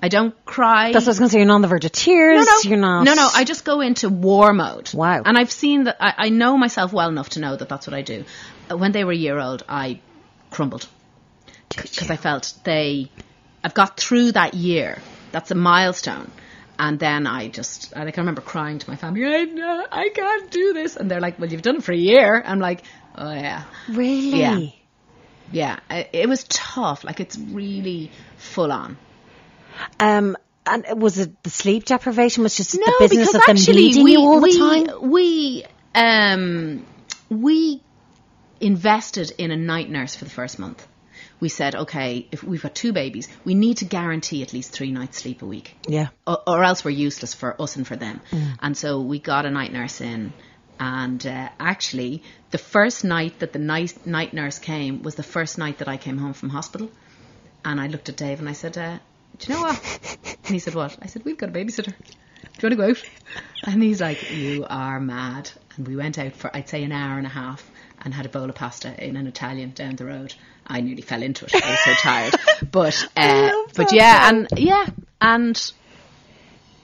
I 0.00 0.08
don't 0.08 0.34
cry. 0.44 0.92
That's 0.92 1.04
what 1.04 1.08
I 1.08 1.10
was 1.10 1.18
going 1.18 1.28
to 1.28 1.32
say. 1.32 1.38
You're 1.38 1.46
not 1.46 1.56
on 1.56 1.62
the 1.62 1.68
verge 1.68 1.84
of 1.84 1.92
tears. 1.92 2.46
no, 2.46 2.52
no, 2.52 2.70
You're 2.70 2.78
not. 2.78 3.04
No, 3.04 3.14
no. 3.14 3.28
I 3.34 3.44
just 3.44 3.64
go 3.64 3.80
into 3.80 4.08
war 4.08 4.52
mode. 4.52 4.92
Wow. 4.94 5.22
And 5.24 5.36
I've 5.36 5.50
seen 5.50 5.84
that. 5.84 5.96
I, 6.00 6.14
I 6.16 6.28
know 6.28 6.56
myself 6.56 6.92
well 6.92 7.08
enough 7.08 7.30
to 7.30 7.40
know 7.40 7.56
that 7.56 7.68
that's 7.68 7.86
what 7.86 7.94
I 7.94 8.02
do. 8.02 8.24
When 8.70 8.92
they 8.92 9.04
were 9.04 9.12
a 9.12 9.16
year 9.16 9.38
old, 9.38 9.64
I 9.68 10.00
crumbled 10.50 10.86
because 11.68 12.10
I 12.10 12.16
felt 12.16 12.54
they. 12.64 13.10
I've 13.64 13.74
got 13.74 13.98
through 13.98 14.32
that 14.32 14.54
year. 14.54 14.98
That's 15.32 15.50
a 15.50 15.56
milestone. 15.56 16.30
And 16.78 16.98
then 17.00 17.26
I 17.26 17.48
just, 17.48 17.92
I 17.96 18.08
can 18.12 18.22
remember 18.22 18.40
crying 18.40 18.78
to 18.78 18.88
my 18.88 18.94
family, 18.94 19.24
I, 19.26 19.86
I 19.90 20.08
can't 20.10 20.48
do 20.48 20.72
this. 20.74 20.94
And 20.96 21.10
they're 21.10 21.20
like, 21.20 21.40
well, 21.40 21.50
you've 21.50 21.62
done 21.62 21.76
it 21.76 21.82
for 21.82 21.90
a 21.90 21.96
year. 21.96 22.40
I'm 22.46 22.60
like, 22.60 22.82
oh 23.16 23.32
yeah. 23.32 23.64
Really? 23.88 24.76
Yeah. 25.50 25.80
Yeah. 25.90 26.06
It 26.12 26.28
was 26.28 26.44
tough. 26.44 27.02
Like, 27.02 27.18
it's 27.18 27.36
really 27.36 28.12
full 28.36 28.70
on. 28.70 28.96
Um, 30.00 30.36
and 30.66 31.00
was 31.00 31.18
it 31.18 31.42
the 31.42 31.50
sleep 31.50 31.84
deprivation? 31.86 32.42
Was 32.42 32.56
just 32.56 32.74
no, 32.74 32.84
the 32.84 33.08
business 33.08 33.28
of 33.28 33.32
them 33.34 33.42
actually 33.56 33.76
needing 33.76 34.04
we, 34.04 34.12
you 34.12 34.20
all 34.20 34.40
we, 34.40 34.52
the 34.52 34.58
time? 34.58 35.10
We 35.10 35.64
um 35.94 36.86
we 37.30 37.82
invested 38.60 39.32
in 39.38 39.50
a 39.50 39.56
night 39.56 39.88
nurse 39.90 40.14
for 40.16 40.24
the 40.24 40.30
first 40.30 40.58
month. 40.58 40.86
We 41.40 41.48
said, 41.48 41.74
okay, 41.74 42.26
if 42.32 42.42
we've 42.42 42.62
got 42.62 42.74
two 42.74 42.92
babies, 42.92 43.28
we 43.44 43.54
need 43.54 43.78
to 43.78 43.84
guarantee 43.84 44.42
at 44.42 44.52
least 44.52 44.72
three 44.72 44.90
nights 44.90 45.18
sleep 45.18 45.42
a 45.42 45.46
week, 45.46 45.76
Yeah. 45.86 46.08
or, 46.26 46.42
or 46.46 46.64
else 46.64 46.84
we're 46.84 46.90
useless 46.90 47.32
for 47.32 47.60
us 47.62 47.76
and 47.76 47.86
for 47.86 47.94
them. 47.94 48.20
And 48.60 48.76
so 48.76 49.00
we 49.00 49.20
got 49.20 49.46
a 49.46 49.50
night 49.50 49.72
nurse 49.72 50.00
in. 50.00 50.32
And 50.80 51.24
uh, 51.24 51.48
actually, 51.60 52.24
the 52.50 52.58
first 52.58 53.04
night 53.04 53.38
that 53.38 53.52
the 53.52 53.58
night, 53.60 54.04
night 54.04 54.32
nurse 54.34 54.58
came 54.58 55.02
was 55.02 55.14
the 55.14 55.22
first 55.22 55.58
night 55.58 55.78
that 55.78 55.88
I 55.88 55.96
came 55.96 56.18
home 56.18 56.32
from 56.32 56.48
hospital. 56.48 56.90
And 57.64 57.80
I 57.80 57.86
looked 57.86 58.08
at 58.08 58.16
Dave 58.16 58.40
and 58.40 58.48
I 58.48 58.52
said, 58.52 58.76
uh, 58.76 58.98
Do 59.38 59.52
you 59.52 59.58
know 59.58 59.62
what? 59.62 60.18
And 60.44 60.54
he 60.54 60.58
said, 60.58 60.74
What? 60.74 60.96
I 61.00 61.06
said, 61.06 61.24
We've 61.24 61.38
got 61.38 61.50
a 61.50 61.52
babysitter. 61.52 61.94
Do 61.94 62.66
you 62.66 62.68
want 62.68 62.72
to 62.72 62.76
go 62.76 62.90
out? 62.90 63.02
And 63.64 63.82
he's 63.82 64.00
like, 64.00 64.30
You 64.30 64.66
are 64.68 65.00
mad. 65.00 65.50
And 65.76 65.86
we 65.86 65.96
went 65.96 66.18
out 66.18 66.34
for, 66.34 66.54
I'd 66.54 66.68
say, 66.68 66.82
an 66.82 66.92
hour 66.92 67.18
and 67.18 67.26
a 67.26 67.30
half 67.30 67.70
and 68.02 68.14
had 68.14 68.26
a 68.26 68.28
bowl 68.28 68.48
of 68.48 68.54
pasta 68.54 69.04
in 69.04 69.16
an 69.16 69.26
Italian 69.26 69.70
down 69.70 69.96
the 69.96 70.04
road. 70.04 70.34
I 70.66 70.80
nearly 70.80 71.02
fell 71.02 71.22
into 71.22 71.46
it. 71.46 71.54
I 71.54 71.70
was 71.70 71.80
so 71.80 71.92
tired. 71.94 72.34
But, 72.70 73.08
uh, 73.16 73.52
but 73.74 73.92
yeah, 73.92 74.28
and 74.28 74.48
yeah, 74.56 74.86
and 75.20 75.72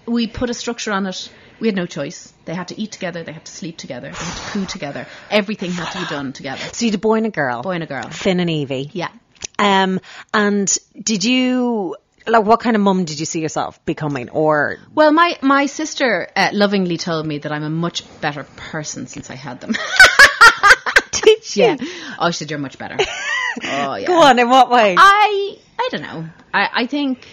we 0.06 0.26
put 0.26 0.50
a 0.50 0.54
structure 0.54 0.92
on 0.92 1.06
it. 1.06 1.30
We 1.60 1.68
had 1.68 1.76
no 1.76 1.86
choice. 1.86 2.32
They 2.44 2.54
had 2.54 2.68
to 2.68 2.80
eat 2.80 2.92
together. 2.92 3.22
They 3.22 3.32
had 3.32 3.44
to 3.44 3.52
sleep 3.52 3.76
together. 3.76 4.10
They 4.10 4.16
had 4.16 4.36
to 4.36 4.50
poo 4.50 4.66
together. 4.66 5.06
Everything 5.30 5.70
had 5.70 5.90
to 5.92 5.98
be 6.00 6.06
done 6.06 6.32
together. 6.32 6.62
So 6.72 6.84
you 6.84 6.90
had 6.90 6.98
a 6.98 7.00
boy 7.00 7.16
and 7.16 7.26
a 7.26 7.30
girl. 7.30 7.62
Boy 7.62 7.72
and 7.72 7.82
a 7.82 7.86
girl. 7.86 8.08
Finn 8.10 8.40
and 8.40 8.50
Evie. 8.50 8.90
Yeah. 8.92 9.10
Um, 9.58 10.00
and 10.32 10.76
did 11.00 11.24
you 11.24 11.96
like 12.26 12.44
what 12.44 12.60
kind 12.60 12.76
of 12.76 12.82
mum 12.82 13.04
did 13.04 13.20
you 13.20 13.26
see 13.26 13.40
yourself 13.40 13.84
becoming? 13.84 14.30
Or 14.30 14.78
Well, 14.94 15.12
my 15.12 15.38
my 15.42 15.66
sister 15.66 16.28
uh, 16.34 16.50
lovingly 16.52 16.96
told 16.96 17.26
me 17.26 17.38
that 17.38 17.52
I'm 17.52 17.62
a 17.62 17.70
much 17.70 18.04
better 18.20 18.44
person 18.44 19.06
since 19.06 19.30
I 19.30 19.34
had 19.34 19.60
them. 19.60 19.72
did 21.10 21.56
you? 21.56 21.64
yeah. 21.64 21.76
Oh, 22.18 22.30
she 22.30 22.38
said 22.38 22.50
you're 22.50 22.58
much 22.58 22.78
better. 22.78 22.96
oh 23.64 23.94
yeah. 23.94 24.06
Go 24.06 24.20
on. 24.20 24.38
In 24.38 24.48
what 24.48 24.70
way? 24.70 24.94
I 24.96 25.56
I 25.78 25.88
don't 25.90 26.02
know. 26.02 26.28
I 26.52 26.70
I 26.72 26.86
think 26.86 27.26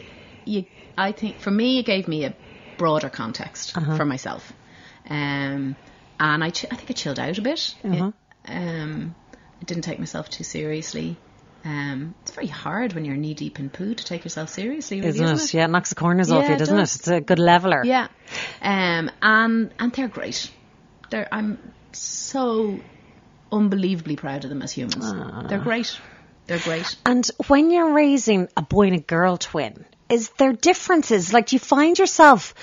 you. 0.46 0.66
I 0.98 1.14
think 1.14 1.40
for 1.40 1.52
me, 1.52 1.80
it 1.80 1.86
gave 1.86 2.08
me 2.08 2.26
a 2.26 2.36
broader 2.78 3.10
context 3.10 3.74
for 3.74 4.06
myself. 4.06 4.54
Um, 5.10 5.76
and 6.20 6.44
I 6.44 6.50
ch- 6.50 6.66
I 6.70 6.76
think 6.76 6.92
I 6.92 6.94
chilled 6.94 7.18
out 7.18 7.38
a 7.38 7.42
bit. 7.42 7.76
Uh-huh. 7.84 8.12
Um, 8.48 9.16
I 9.62 9.64
didn't 9.64 9.84
take 9.84 10.00
myself 10.00 10.30
too 10.30 10.44
seriously. 10.44 11.18
Um, 11.64 12.16
it's 12.24 12.32
very 12.32 12.48
hard 12.48 12.94
when 12.94 13.06
you're 13.06 13.16
knee 13.16 13.36
deep 13.36 13.60
in 13.60 13.70
poo 13.70 13.94
to 13.94 14.04
take 14.04 14.24
yourself 14.24 14.50
seriously, 14.50 14.98
really, 14.98 15.10
isn't 15.10 15.26
isn't 15.26 15.50
it? 15.50 15.54
Yeah, 15.54 15.66
it 15.66 15.70
knocks 15.70 15.90
the 15.90 15.96
corners 15.96 16.32
off 16.32 16.50
you, 16.50 16.58
doesn't 16.58 16.76
does. 16.76 16.96
it? 16.96 17.00
It's 17.00 17.08
a 17.08 17.22
good 17.22 17.40
leveler. 17.40 17.84
Yeah. 17.86 18.08
Um, 18.62 19.12
and 19.22 19.74
and 19.78 19.92
they're 19.94 20.08
great. 20.08 20.52
They're 21.12 21.28
I'm 21.32 21.60
so 21.92 22.80
unbelievably 23.52 24.16
proud 24.16 24.44
of 24.44 24.50
them 24.50 24.62
as 24.62 24.72
humans. 24.72 25.14
They're 25.50 25.60
great. 25.60 26.00
They're 26.48 26.60
great. 26.60 26.96
And 27.06 27.30
when 27.48 27.70
you're 27.70 27.94
raising 27.94 28.48
a 28.58 28.62
boy 28.62 28.88
and 28.88 28.96
a 28.96 29.02
girl 29.02 29.38
twin, 29.38 29.86
is 30.12 30.30
there 30.32 30.54
differences? 30.54 31.34
Like, 31.34 31.48
do 31.48 31.56
you 31.56 31.60
find 31.60 31.98
yourself? 31.98 32.54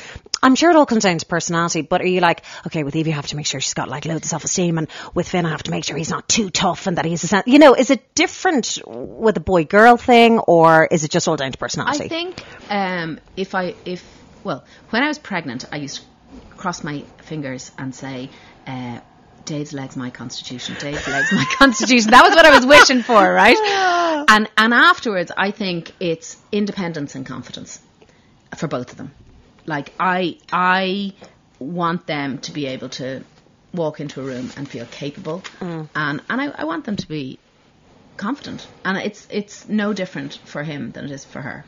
I'm 0.42 0.54
sure 0.54 0.70
it 0.70 0.76
all 0.76 0.87
comes 0.87 1.02
down 1.02 1.18
to 1.18 1.26
personality, 1.26 1.82
but 1.82 2.00
are 2.00 2.06
you 2.06 2.20
like, 2.20 2.44
okay, 2.66 2.84
with 2.84 2.94
Eve, 2.94 3.08
you 3.08 3.12
have 3.14 3.26
to 3.28 3.37
make 3.37 3.46
sure 3.46 3.61
she's 3.61 3.74
got 3.74 3.88
like 3.88 4.04
loads 4.04 4.26
of 4.26 4.30
self 4.30 4.44
esteem, 4.44 4.78
and 4.78 4.88
with 5.14 5.28
Finn, 5.28 5.46
I 5.46 5.50
have 5.50 5.64
to 5.64 5.70
make 5.70 5.84
sure 5.84 5.96
he's 5.96 6.11
not 6.11 6.28
too 6.28 6.50
tough 6.50 6.87
and 6.87 6.98
that 6.98 7.04
he's 7.04 7.32
a. 7.32 7.42
You 7.46 7.58
know, 7.58 7.74
is 7.74 7.90
it 7.90 8.14
different 8.14 8.78
with 8.87 9.37
a 9.37 9.40
boy 9.40 9.64
girl 9.64 9.96
thing, 9.96 10.38
or 10.38 10.87
is 10.87 11.04
it 11.04 11.11
just 11.11 11.26
all 11.26 11.37
down 11.37 11.52
to 11.52 11.58
personality? 11.58 12.04
I 12.04 12.08
think 12.08 12.44
um, 12.68 13.18
if 13.37 13.54
I 13.54 13.74
if 13.84 14.04
well, 14.44 14.64
when 14.90 15.02
I 15.02 15.08
was 15.08 15.18
pregnant, 15.18 15.64
I 15.72 15.76
used 15.76 15.96
to 15.96 16.56
cross 16.56 16.84
my 16.84 17.04
fingers 17.22 17.72
and 17.78 17.94
say. 17.94 18.30
Uh, 18.66 19.00
Dave's 19.48 19.72
legs, 19.72 19.96
my 19.96 20.11
constitution. 20.11 20.76
Dave's 20.78 21.08
legs, 21.08 21.32
my 21.32 21.44
constitution. 21.58 22.11
That 22.11 22.22
was 22.22 22.34
what 22.34 22.44
I 22.44 22.54
was 22.54 22.66
wishing 22.66 23.02
for, 23.02 23.32
right? 23.32 23.56
And 24.28 24.46
and 24.58 24.74
afterwards, 24.74 25.32
I 25.34 25.52
think 25.52 25.92
it's 26.00 26.37
independence 26.52 27.14
and 27.14 27.24
confidence 27.24 27.80
for 28.58 28.68
both 28.68 28.90
of 28.92 28.98
them. 28.98 29.12
Like 29.64 29.92
I 29.98 30.37
I 30.52 31.14
want 31.58 32.06
them 32.06 32.38
to 32.38 32.52
be 32.52 32.66
able 32.66 32.90
to 33.00 33.24
walk 33.72 34.00
into 34.00 34.20
a 34.20 34.24
room 34.24 34.50
and 34.56 34.68
feel 34.68 34.84
capable, 34.87 35.42
and 35.94 36.20
and 36.28 36.40
I, 36.42 36.46
I 36.62 36.64
want 36.64 36.84
them 36.84 36.96
to 36.96 37.08
be 37.08 37.38
confident. 38.18 38.66
And 38.84 38.98
it's 38.98 39.26
it's 39.30 39.66
no 39.68 39.94
different 39.94 40.34
for 40.44 40.62
him 40.62 40.90
than 40.92 41.06
it 41.06 41.11
is 41.11 41.24
for 41.24 41.40
her. 41.40 41.64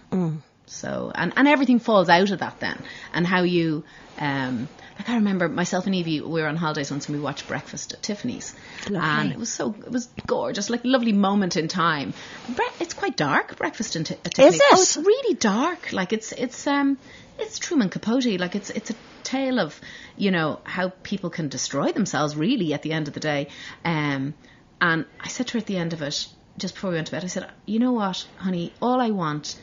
So 0.67 1.13
and 1.15 1.33
and 1.37 1.49
everything 1.49 1.79
falls 1.79 2.11
out 2.11 2.31
of 2.31 2.41
that 2.41 2.61
then, 2.61 2.79
and 3.15 3.27
how 3.27 3.43
you 3.43 3.85
um 4.19 4.69
like 5.01 5.09
I 5.09 5.15
remember 5.15 5.49
myself 5.49 5.87
and 5.87 5.95
Evie 5.95 6.21
we 6.21 6.43
were 6.43 6.47
on 6.47 6.57
holidays 6.57 6.91
once 6.91 7.09
and 7.09 7.17
we 7.17 7.23
watched 7.23 7.49
breakfast 7.49 7.95
at 7.95 8.03
Tiffany's, 8.03 8.55
and 8.87 9.33
it 9.33 9.39
was 9.39 9.51
so 9.51 9.75
it 9.75 9.91
was 9.91 10.11
gorgeous, 10.27 10.69
like 10.69 10.83
lovely 10.85 11.15
moment 11.15 11.57
in 11.57 11.69
time. 11.69 12.13
Bre- 12.55 12.77
it's 12.81 12.93
quite 12.93 13.17
dark 13.17 13.57
breakfast 13.57 13.97
at 13.97 14.05
Tiffany's. 14.05 14.57
Is 14.57 14.61
it? 14.61 14.63
Oh, 14.73 14.83
it's 14.83 14.97
really 14.99 15.35
dark. 15.37 15.95
Like 15.95 16.13
it's 16.13 16.33
it's 16.33 16.67
um 16.67 16.99
it's 17.39 17.59
Truman 17.59 17.89
Capote. 17.89 18.39
Like 18.39 18.55
it's 18.55 18.69
it's 18.69 18.91
a 18.91 18.95
tale 19.23 19.59
of 19.59 19.81
you 20.19 20.31
know 20.31 20.61
how 20.65 20.91
people 21.03 21.31
can 21.31 21.49
destroy 21.49 21.93
themselves 21.93 22.37
really 22.37 22.75
at 22.75 22.83
the 22.83 22.93
end 22.93 23.09
of 23.09 23.15
the 23.15 23.21
day. 23.21 23.49
Um, 23.87 24.35
and 24.83 25.07
I 25.19 25.29
said 25.29 25.47
to 25.49 25.53
her 25.55 25.59
at 25.61 25.67
the 25.67 25.79
end 25.79 25.95
of 25.95 26.03
it, 26.03 26.29
just 26.59 26.75
before 26.75 26.91
we 26.91 26.97
went 26.97 27.07
to 27.07 27.13
bed, 27.13 27.25
I 27.25 27.29
said, 27.29 27.51
you 27.65 27.79
know 27.79 27.93
what, 27.93 28.27
honey, 28.37 28.75
all 28.83 29.01
I 29.01 29.11
want 29.11 29.59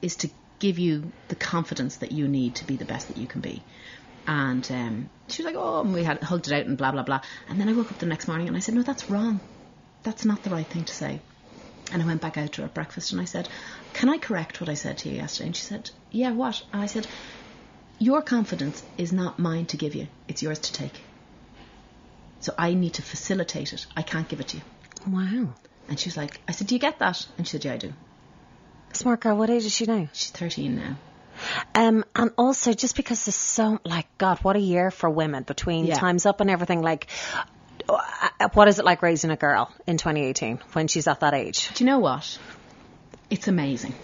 is 0.00 0.16
to 0.16 0.30
give 0.58 0.78
you 0.78 1.10
the 1.28 1.34
confidence 1.34 1.96
that 1.96 2.12
you 2.12 2.28
need 2.28 2.54
to 2.56 2.66
be 2.66 2.76
the 2.76 2.84
best 2.84 3.08
that 3.08 3.16
you 3.16 3.26
can 3.26 3.40
be. 3.40 3.62
And 4.26 4.70
um, 4.70 5.10
she 5.28 5.42
was 5.42 5.52
like, 5.52 5.60
oh, 5.62 5.80
and 5.80 5.92
we 5.92 6.04
had 6.04 6.22
hugged 6.22 6.46
it 6.48 6.52
out 6.54 6.66
and 6.66 6.78
blah 6.78 6.92
blah 6.92 7.02
blah. 7.02 7.20
And 7.48 7.60
then 7.60 7.68
I 7.68 7.72
woke 7.72 7.90
up 7.90 7.98
the 7.98 8.06
next 8.06 8.28
morning 8.28 8.48
and 8.48 8.56
I 8.56 8.60
said, 8.60 8.74
no, 8.74 8.82
that's 8.82 9.10
wrong. 9.10 9.40
That's 10.02 10.24
not 10.24 10.42
the 10.42 10.50
right 10.50 10.68
thing 10.68 10.84
to 10.84 10.94
say. 10.94 11.20
And 11.92 12.02
I 12.02 12.06
went 12.06 12.20
back 12.20 12.36
out 12.38 12.52
to 12.52 12.62
her 12.62 12.66
at 12.68 12.74
breakfast 12.74 13.12
and 13.12 13.20
I 13.20 13.24
said, 13.24 13.48
Can 13.92 14.08
I 14.08 14.18
correct 14.18 14.60
what 14.60 14.68
I 14.70 14.74
said 14.74 14.98
to 14.98 15.08
you 15.08 15.16
yesterday? 15.16 15.46
And 15.48 15.56
she 15.56 15.62
said, 15.64 15.90
Yeah, 16.10 16.30
what? 16.32 16.62
And 16.72 16.80
I 16.82 16.86
said, 16.86 17.06
Your 17.98 18.22
confidence 18.22 18.82
is 18.96 19.12
not 19.12 19.38
mine 19.38 19.66
to 19.66 19.76
give 19.76 19.94
you, 19.94 20.08
it's 20.28 20.42
yours 20.42 20.60
to 20.60 20.72
take. 20.72 21.02
So 22.40 22.54
I 22.56 22.74
need 22.74 22.94
to 22.94 23.02
facilitate 23.02 23.72
it. 23.72 23.86
I 23.96 24.02
can't 24.02 24.28
give 24.28 24.40
it 24.40 24.48
to 24.48 24.58
you. 24.58 24.62
wow, 25.06 25.54
And 25.88 25.98
she 25.98 26.08
was 26.08 26.16
like, 26.16 26.40
I 26.48 26.52
said, 26.52 26.68
Do 26.68 26.74
you 26.74 26.78
get 26.78 26.98
that? 27.00 27.26
And 27.36 27.46
she 27.46 27.52
said, 27.52 27.64
Yeah, 27.64 27.74
I 27.74 27.76
do. 27.78 27.92
smart 28.92 29.20
girl. 29.20 29.36
What 29.36 29.50
age 29.50 29.64
is 29.64 29.74
she 29.74 29.84
now? 29.86 30.08
She's 30.12 30.30
13 30.30 30.76
now. 30.76 30.96
Um, 31.74 32.04
and 32.14 32.30
also 32.36 32.72
just 32.72 32.96
because 32.96 33.24
there's 33.24 33.36
so 33.36 33.80
like 33.84 34.06
God, 34.18 34.38
what 34.42 34.56
a 34.56 34.60
year 34.60 34.90
for 34.90 35.08
women 35.08 35.42
between 35.42 35.86
Yeah. 35.86 35.94
Times 35.94 36.26
Up 36.26 36.40
and 36.40 36.50
everything. 36.50 36.82
Like, 36.82 37.08
uh, 37.88 38.48
what 38.54 38.68
is 38.68 38.78
it 38.78 38.84
like 38.84 39.02
raising 39.02 39.30
a 39.30 39.36
girl 39.36 39.72
in 39.86 39.96
2018 39.96 40.60
when 40.72 40.88
she's 40.88 41.06
at 41.06 41.20
that 41.20 41.34
age? 41.34 41.72
Do 41.74 41.84
you 41.84 41.90
know 41.90 41.98
what? 41.98 42.38
It's 43.28 43.48
amazing. 43.48 43.94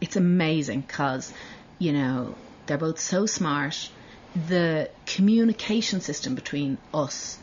It's 0.00 0.16
amazing 0.16 0.82
because, 0.82 1.32
you 1.78 1.92
know, 1.92 2.34
they're 2.66 2.78
both 2.78 3.00
so 3.00 3.26
smart. 3.26 3.90
The 4.48 4.90
communication 5.06 6.00
system 6.00 6.34
between 6.34 6.78
us 6.92 7.38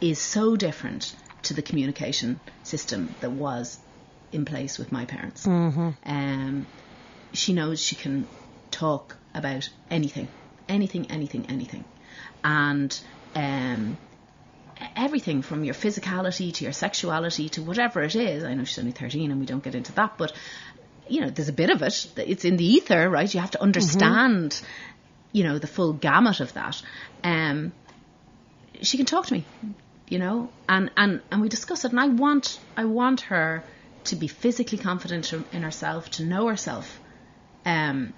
is 0.00 0.18
so 0.20 0.56
different 0.56 1.14
to 1.42 1.54
the 1.54 1.62
communication 1.62 2.40
system 2.62 3.14
that 3.20 3.30
was 3.30 3.78
in 4.32 4.44
place 4.44 4.78
with 4.78 4.92
my 4.92 5.04
parents. 5.04 5.46
Mm-hmm. 5.46 5.90
Um, 6.04 6.66
she 7.32 7.52
knows 7.52 7.80
she 7.80 7.96
can 7.96 8.26
talk 8.76 9.16
about 9.34 9.68
anything, 9.90 10.28
anything, 10.68 11.10
anything, 11.10 11.46
anything. 11.48 11.84
And 12.44 12.98
um, 13.34 13.96
everything 14.94 15.42
from 15.42 15.64
your 15.64 15.74
physicality 15.74 16.52
to 16.52 16.64
your 16.64 16.72
sexuality 16.72 17.48
to 17.50 17.62
whatever 17.62 18.02
it 18.02 18.14
is. 18.14 18.44
I 18.44 18.54
know 18.54 18.64
she's 18.64 18.78
only 18.78 18.92
13 18.92 19.30
and 19.30 19.40
we 19.40 19.46
don't 19.46 19.62
get 19.62 19.74
into 19.74 19.92
that, 19.92 20.18
but 20.18 20.32
you 21.08 21.20
know, 21.20 21.30
there's 21.30 21.48
a 21.48 21.52
bit 21.52 21.70
of 21.70 21.82
it. 21.82 22.06
It's 22.16 22.44
in 22.44 22.56
the 22.56 22.64
ether, 22.64 23.08
right? 23.08 23.32
You 23.32 23.40
have 23.40 23.52
to 23.52 23.62
understand, 23.62 24.60
you 25.32 25.44
know, 25.44 25.58
the 25.58 25.66
full 25.66 25.92
gamut 25.92 26.40
of 26.40 26.52
that. 26.54 26.82
Um, 27.22 27.72
she 28.82 28.96
can 28.96 29.06
talk 29.06 29.26
to 29.26 29.34
me, 29.34 29.44
you 30.08 30.18
know, 30.18 30.50
and, 30.68 30.90
and, 30.96 31.20
and 31.30 31.40
we 31.40 31.48
discuss 31.48 31.84
it. 31.84 31.92
And 31.92 32.00
I 32.00 32.08
want, 32.08 32.58
I 32.76 32.84
want 32.84 33.20
her 33.22 33.62
to 34.04 34.16
be 34.16 34.26
physically 34.26 34.78
confident 34.78 35.32
in 35.32 35.62
herself, 35.62 36.10
to 36.12 36.24
know 36.24 36.48
herself, 36.48 37.00
um, 37.64 38.12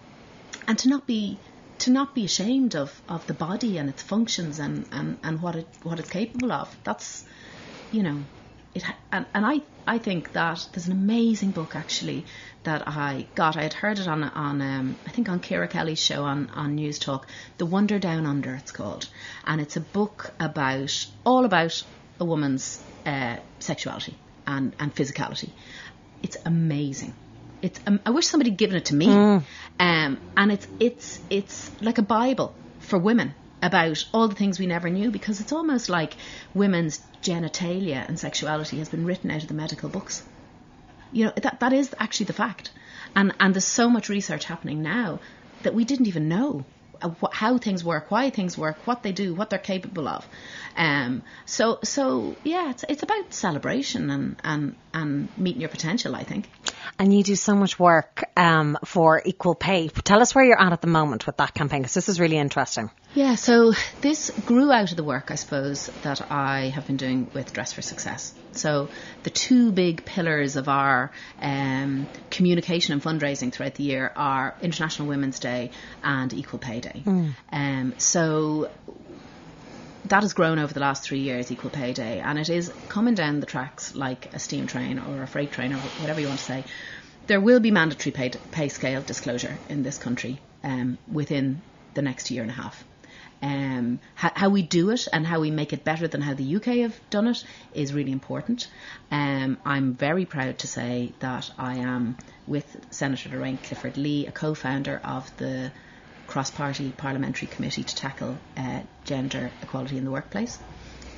and 0.69 0.79
to 0.79 0.89
not 0.89 1.07
be 1.07 1.41
to 1.79 1.91
not 1.91 2.15
be 2.15 2.25
ashamed 2.25 2.75
of, 2.75 3.03
of 3.09 3.27
the 3.27 3.35
body 3.35 3.79
and 3.79 3.89
its 3.89 4.03
functions 4.03 4.59
and, 4.59 4.87
and, 4.93 5.19
and 5.23 5.41
what 5.41 5.57
it 5.57 5.69
what 5.83 5.99
it's 5.99 6.11
capable 6.11 6.53
of. 6.53 6.77
That's 6.85 7.25
you 7.91 8.03
know 8.03 8.25
it 8.75 8.85
and, 9.11 9.27
and 9.35 9.47
I 9.47 9.63
I 9.87 9.97
think 9.97 10.33
that 10.33 10.69
there's 10.73 10.87
an 10.87 10.93
amazing 10.93 11.53
book 11.53 11.75
actually 11.75 12.27
that 12.65 12.87
I 12.87 13.27
got. 13.35 13.57
I 13.57 13.63
had 13.63 13.73
heard 13.73 13.99
it 13.99 14.07
on 14.07 14.23
on 14.23 14.61
um, 14.61 14.99
I 15.07 15.11
think 15.11 15.29
on 15.31 15.41
Ciara 15.41 15.67
Kelly's 15.67 15.99
show 15.99 16.25
on 16.25 16.51
on 16.51 16.77
Newstalk. 16.77 17.25
The 17.57 17.67
Wonder 17.67 17.99
Down 17.99 18.27
Under 18.27 18.55
it's 18.55 18.73
called, 18.73 19.09
and 19.47 19.61
it's 19.61 19.77
a 19.77 19.81
book 19.81 20.35
about 20.39 21.07
all 21.25 21.47
about 21.47 21.83
a 22.21 22.25
woman's 22.27 22.85
uh, 23.07 23.39
sexuality 23.61 24.19
and 24.47 24.77
and 24.79 24.95
physicality. 24.95 25.53
It's 26.23 26.37
amazing. 26.45 27.15
It's 27.63 27.81
um, 27.87 28.01
I 28.07 28.11
wish 28.11 28.27
somebody 28.27 28.51
had 28.51 28.59
given 28.59 28.77
it 28.77 28.87
to 28.87 28.95
me. 28.95 29.09
Um, 29.81 30.21
and 30.37 30.53
it's 30.53 30.67
it's 30.79 31.21
it's 31.31 31.71
like 31.81 31.99
a 31.99 32.03
bible 32.03 32.55
for 32.81 32.99
women 32.99 33.35
about 33.63 34.05
all 34.13 34.29
the 34.29 34.35
things 34.35 34.59
we 34.59 34.67
never 34.67 34.89
knew 34.89 35.11
because 35.11 35.41
it's 35.41 35.53
almost 35.53 35.89
like 35.89 36.17
women's 36.55 37.01
genitalia 37.23 38.07
and 38.07 38.19
sexuality 38.19 38.79
has 38.79 38.89
been 38.89 39.05
written 39.05 39.31
out 39.31 39.43
of 39.43 39.49
the 39.49 39.55
medical 39.55 39.89
books. 39.89 40.23
You 41.13 41.27
know 41.27 41.33
that 41.43 41.61
that 41.61 41.73
is 41.73 41.95
actually 41.99 42.27
the 42.27 42.33
fact, 42.35 42.71
and 43.17 43.33
and 43.41 43.55
there's 43.55 43.65
so 43.65 43.89
much 43.89 44.09
research 44.09 44.45
happening 44.45 44.83
now 44.83 45.21
that 45.63 45.75
we 45.75 45.85
didn't 45.85 46.07
even 46.07 46.29
know 46.29 46.65
how 47.33 47.59
things 47.59 47.85
work, 47.85 48.11
why 48.11 48.31
things 48.31 48.57
work, 48.59 48.77
what 48.87 49.03
they 49.03 49.13
do, 49.13 49.35
what 49.35 49.51
they're 49.51 49.59
capable 49.59 50.09
of. 50.09 50.27
Um, 50.77 51.23
so 51.47 51.79
so 51.83 52.37
yeah, 52.45 52.71
it's 52.71 52.85
it's 52.89 53.03
about 53.03 53.33
celebration 53.33 54.11
and 54.11 54.37
and 54.45 54.77
and 54.93 55.29
meeting 55.37 55.61
your 55.61 55.71
potential. 55.71 56.15
I 56.15 56.25
think. 56.25 56.49
And 56.99 57.15
you 57.15 57.23
do 57.23 57.37
so 57.37 57.55
much 57.55 57.79
work 57.79 58.25
um, 58.37 58.77
for 58.85 59.23
equal 59.25 59.55
pay. 59.55 59.89
Tell 59.89 60.21
us 60.21 60.35
where 60.35 60.45
you're 60.45 60.61
at 60.61 60.73
at 60.73 60.81
the 60.81 60.89
moment 60.89 61.27
with 61.27 61.37
that 61.37 61.55
campaign 61.55 61.83
because 61.83 61.95
this 61.95 62.09
is 62.09 62.19
really 62.19 62.39
interesting. 62.39 62.91
Yeah, 63.19 63.35
so 63.35 63.73
this 64.01 64.31
grew 64.45 64.71
out 64.71 64.93
of 64.93 64.97
the 64.97 65.03
work, 65.03 65.33
I 65.33 65.35
suppose, 65.35 65.91
that 66.03 66.31
I 66.31 66.69
have 66.73 66.87
been 66.87 66.97
doing 66.97 67.29
with 67.35 67.53
Dress 67.53 67.73
for 67.73 67.83
Success. 67.83 68.33
So 68.53 68.91
the 69.25 69.31
two 69.31 69.73
big 69.73 70.05
pillars 70.05 70.55
of 70.55 70.69
our 70.69 71.11
um, 71.43 72.07
communication 72.31 72.93
and 72.93 73.03
fundraising 73.03 73.53
throughout 73.53 73.75
the 73.75 73.83
year 73.83 74.13
are 74.15 74.55
International 74.63 75.09
Women's 75.09 75.41
Day 75.41 75.73
and 76.01 76.33
Equal 76.33 76.61
Pay 76.61 76.79
Day. 76.79 77.03
Um, 77.51 77.95
so 77.99 78.71
that 80.05 80.23
has 80.23 80.33
grown 80.33 80.61
over 80.61 80.73
the 80.73 80.79
last 80.79 81.03
three 81.03 81.19
years, 81.19 81.51
Equal 81.51 81.71
Pay 81.71 81.95
Day, 81.95 82.21
and 82.21 82.39
it 82.39 82.49
is 82.49 82.73
coming 82.87 83.15
down 83.15 83.41
the 83.41 83.47
tracks 83.47 83.97
like 83.97 84.33
a 84.33 84.39
steam 84.39 84.69
train 84.69 85.01
or 85.01 85.25
a 85.25 85.27
freight 85.27 85.51
train 85.51 85.73
or 85.73 85.79
whatever 85.99 86.21
you 86.21 86.29
want 86.29 86.39
to 86.39 86.45
say. 86.45 86.65
There 87.27 87.41
will 87.41 87.59
be 87.59 87.73
mandatory 87.73 88.13
pay, 88.13 88.31
pay 88.53 88.69
scale 88.69 89.03
disclosure 89.03 89.59
in 89.69 89.83
this 89.83 89.99
country 89.99 90.39
um, 90.63 90.99
within 91.11 91.63
the 91.95 92.03
next 92.03 92.31
year 92.31 92.43
and 92.43 92.51
a 92.53 92.55
half. 92.55 92.85
Um, 93.41 94.01
how, 94.15 94.33
how 94.35 94.49
we 94.49 94.63
do 94.63 94.91
it 94.91 95.07
and 95.13 95.27
how 95.27 95.41
we 95.41 95.51
make 95.51 95.73
it 95.73 95.85
better 95.85 96.09
than 96.09 96.21
how 96.21 96.35
the 96.35 96.57
UK 96.57 96.65
have 96.79 96.99
done 97.11 97.29
it 97.29 97.45
is 97.73 97.93
really 97.93 98.13
important. 98.13 98.69
Um, 99.11 99.59
I'm 99.65 99.95
very 99.95 100.25
proud 100.25 100.59
to 100.59 100.67
say 100.67 101.13
that 101.21 101.51
I 101.57 101.77
am 101.77 102.17
with 102.47 102.65
Senator 102.91 103.29
Lorraine 103.31 103.59
Clifford 103.59 103.97
Lee, 103.97 104.27
a 104.27 104.33
co-founder 104.33 105.01
of 105.05 105.37
the 105.37 105.71
cross-party 106.27 106.93
parliamentary 106.97 107.49
committee 107.49 107.85
to 107.85 107.97
tackle 107.97 108.37
uh, 108.57 108.81
gender 109.05 109.51
equality 109.63 109.97
in 109.97 110.05
the 110.05 110.11
workplace. 110.11 110.59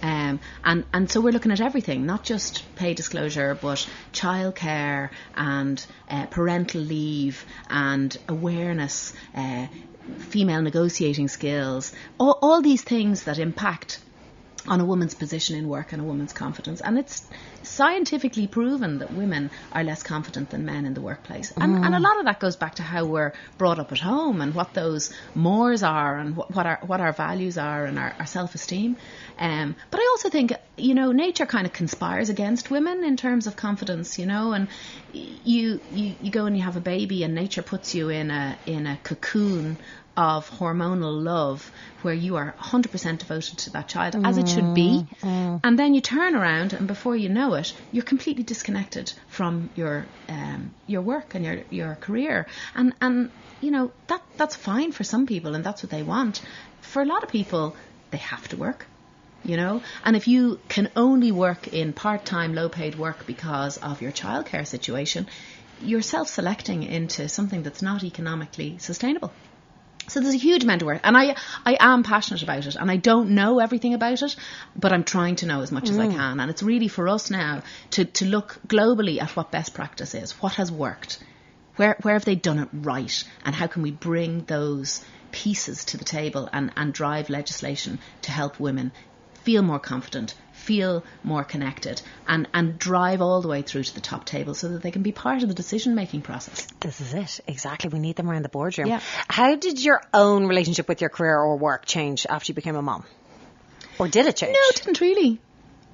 Um, 0.03 0.41
and, 0.65 0.85
and 0.93 1.11
so 1.11 1.21
we're 1.21 1.33
looking 1.33 1.53
at 1.53 1.61
everything, 1.61 2.07
not 2.07 2.25
just 2.25 2.65
pay 2.77 2.95
disclosure, 2.95 3.59
but 3.61 3.87
childcare 4.13 5.11
and 5.37 5.85
uh, 6.09 6.27
parental 6.27 6.81
leave 6.81 7.45
and 7.69 8.17
awareness, 8.29 9.13
uh, 9.35 9.67
female 10.19 10.63
negotiating 10.63 11.29
skills, 11.29 11.93
all, 12.19 12.39
all 12.43 12.63
these 12.63 12.83
things 12.83 13.25
that 13.25 13.39
impact 13.39 14.01
on 14.67 14.81
a 14.81 14.85
woman's 14.85 15.15
position 15.15 15.57
in 15.57 15.69
work 15.69 15.93
and 15.93 16.03
a 16.03 16.05
woman's 16.05 16.33
confidence. 16.33 16.81
And 16.81 16.99
it's 16.99 17.27
scientifically 17.63 18.47
proven 18.47 18.99
that 18.99 19.13
women 19.13 19.51
are 19.73 19.83
less 19.85 20.03
confident 20.03 20.51
than 20.51 20.65
men 20.65 20.85
in 20.85 20.95
the 20.95 21.01
workplace. 21.01 21.53
And, 21.57 21.85
and 21.85 21.95
a 21.95 22.01
lot 22.01 22.19
of 22.19 22.27
that 22.27 22.41
goes 22.41 22.57
back 22.57 22.77
to 22.77 22.83
how 22.83 23.05
we're 23.05 23.33
brought 23.59 23.79
up 23.79 23.93
at 23.93 23.99
home 23.99 24.41
and 24.41 24.55
what 24.55 24.75
those 24.75 25.13
mores 25.35 25.83
are 25.83 26.19
and 26.19 26.37
what, 26.37 26.55
what 26.55 26.67
our 26.67 26.79
what 26.87 27.01
our 27.01 27.13
values 27.13 27.59
are 27.59 27.85
and 27.85 27.99
our, 27.99 28.15
our 28.19 28.27
self 28.27 28.55
esteem. 28.55 28.97
Um, 29.39 29.77
but 29.91 30.01
I 30.01 30.07
also 30.11 30.29
think 30.29 30.53
you 30.77 30.95
know 30.95 31.13
nature 31.13 31.47
kind 31.47 31.67
of 31.67 31.73
conspires 31.73 32.29
against 32.29 32.71
women 32.71 33.05
in 33.05 33.17
terms 33.17 33.47
of 33.47 33.57
confidence. 33.57 34.19
You 34.19 34.27
know, 34.27 34.53
and 34.53 34.69
you 35.13 35.81
you, 35.93 36.15
you 36.21 36.31
go 36.31 36.47
and 36.47 36.57
you 36.57 36.63
have 36.63 36.77
a 36.77 36.81
baby 36.81 37.25
and 37.25 37.35
nature 37.35 37.63
puts 37.63 37.95
you 37.95 38.09
in 38.09 38.31
a 38.31 38.59
in 38.67 38.87
a 38.87 38.99
cocoon 39.03 39.79
of 40.17 40.51
hormonal 40.51 41.23
love 41.23 41.71
where 42.03 42.15
you 42.15 42.37
are 42.37 42.55
100% 42.59 43.19
devoted 43.19 43.59
to 43.59 43.71
that 43.71 43.89
child 43.89 44.17
as 44.25 44.39
it 44.39 44.49
should 44.49 44.75
be. 44.75 45.07
And 45.23 45.79
then 45.79 45.95
you 45.95 46.01
turn 46.01 46.35
around 46.35 46.73
and 46.73 46.87
before 46.87 47.17
you 47.17 47.29
know 47.29 47.55
it 47.55 47.73
you're 47.93 48.05
completely 48.05 48.43
disconnected 48.43 49.13
from 49.29 49.71
your 49.77 50.07
um, 50.29 50.73
your 50.87 51.03
work 51.03 51.35
and 51.35 51.45
your 51.45 51.63
your 51.71 51.95
career. 51.95 52.47
And 52.75 52.95
and 53.01 53.31
you 53.61 53.71
know 53.71 53.93
that 54.09 54.23
that's 54.37 54.57
fine 54.57 54.93
for 54.93 55.05
some 55.05 55.27
people 55.27 55.55
and 55.55 55.65
that's 55.65 55.83
what 55.83 55.91
they 55.91 56.03
want. 56.03 56.43
For 56.81 57.03
a 57.03 57.07
lot 57.07 57.23
of 57.23 57.31
people 57.31 57.77
they 58.11 58.19
have 58.19 58.49
to 58.49 58.57
work 58.57 58.87
you 59.43 59.57
know? 59.57 59.81
And 60.05 60.17
if 60.17 60.29
you 60.29 60.61
can 60.69 60.91
only 60.97 61.33
work 61.33 61.69
in 61.69 61.95
part-time 61.95 62.53
low-paid 62.55 62.99
work 62.99 63.27
because 63.27 63.79
of 63.79 64.03
your 64.03 64.13
childcare 64.13 64.67
situation 64.67 65.27
you're 65.83 66.03
self-selecting 66.03 66.83
into 66.83 67.27
something 67.29 67.63
that's 67.63 67.81
not 67.81 68.05
economically 68.05 68.77
sustainable 68.79 69.33
so 70.09 70.21
there's 70.21 70.35
a 70.35 70.39
huge 70.39 70.65
amount 70.65 70.83
of 70.83 70.87
work, 70.87 71.01
and 71.05 71.17
I 71.17 71.37
I 71.65 71.77
am 71.81 72.03
passionate 72.03 72.43
about 72.43 72.67
it, 72.67 72.77
and 72.77 72.91
I 72.91 72.97
don't 72.97 73.31
know 73.31 73.59
everything 73.61 73.95
about 73.95 74.23
it, 74.23 74.37
but 74.77 74.93
I'm 74.93 75.05
trying 75.05 75.37
to 75.37 75.47
know 75.47 75.63
as 75.63 75.73
much 75.73 75.89
as 75.89 75.99
I 75.99 76.07
mm. 76.07 76.15
can, 76.15 76.41
and 76.41 76.51
it's 76.51 76.63
really 76.63 76.89
for 76.89 77.09
us 77.09 77.31
now 77.31 77.63
to 77.93 78.05
to 78.05 78.25
look 78.25 78.59
globally 78.67 79.21
at 79.21 79.37
what 79.37 79.51
best 79.51 79.75
practice 79.75 80.15
is, 80.15 80.33
what 80.43 80.55
has 80.55 80.73
worked, 80.73 81.23
where 81.77 81.97
where 82.03 82.15
have 82.15 82.25
they 82.25 82.35
done 82.35 82.59
it 82.59 82.69
right, 82.73 83.25
and 83.45 83.55
how 83.55 83.67
can 83.67 83.83
we 83.83 83.91
bring 83.91 84.45
those 84.45 85.05
pieces 85.33 85.85
to 85.85 85.97
the 85.97 86.05
table 86.05 86.49
and 86.53 86.73
and 86.77 86.93
drive 86.93 87.31
legislation 87.31 87.99
to 88.23 88.33
help 88.33 88.59
women 88.59 88.93
feel 89.43 89.63
more 89.63 89.79
confident, 89.79 90.35
feel 90.53 91.05
more 91.23 91.45
connected, 91.45 92.01
and 92.27 92.49
and 92.53 92.79
drive 92.79 93.21
all 93.21 93.41
the 93.41 93.49
way 93.49 93.63
through 93.63 93.83
to 93.85 93.95
the 93.95 94.01
top 94.01 94.25
table 94.25 94.55
so 94.55 94.69
that 94.69 94.83
they 94.83 94.91
can 94.91 95.03
be 95.03 95.13
part 95.13 95.43
of 95.43 95.49
the 95.49 95.55
decision 95.55 95.95
making 95.95 96.23
process. 96.23 96.67
This 96.81 97.01
is 97.01 97.15
it. 97.15 97.41
Exactly. 97.47 97.91
We 97.91 97.99
need 97.99 98.17
them 98.17 98.31
around 98.31 98.43
the 98.43 98.49
boardroom. 98.49 98.89
Yeah. 98.89 99.01
How 99.29 99.55
did 99.57 99.83
your 99.83 100.01
own 100.13 100.47
relationship 100.47 100.89
with 100.89 101.01
your 101.01 101.11
career 101.11 101.39
or 101.39 101.57
work 101.57 101.87
change 101.87 102.27
after 102.29 102.51
you 102.51 102.55
became 102.55 102.77
a 102.77 102.83
mom? 102.83 103.05
Or 103.99 104.09
did 104.09 104.27
it 104.27 104.37
change? 104.37 104.53
No, 104.53 104.61
it 104.71 104.77
didn't 104.77 105.01
really. 105.01 105.41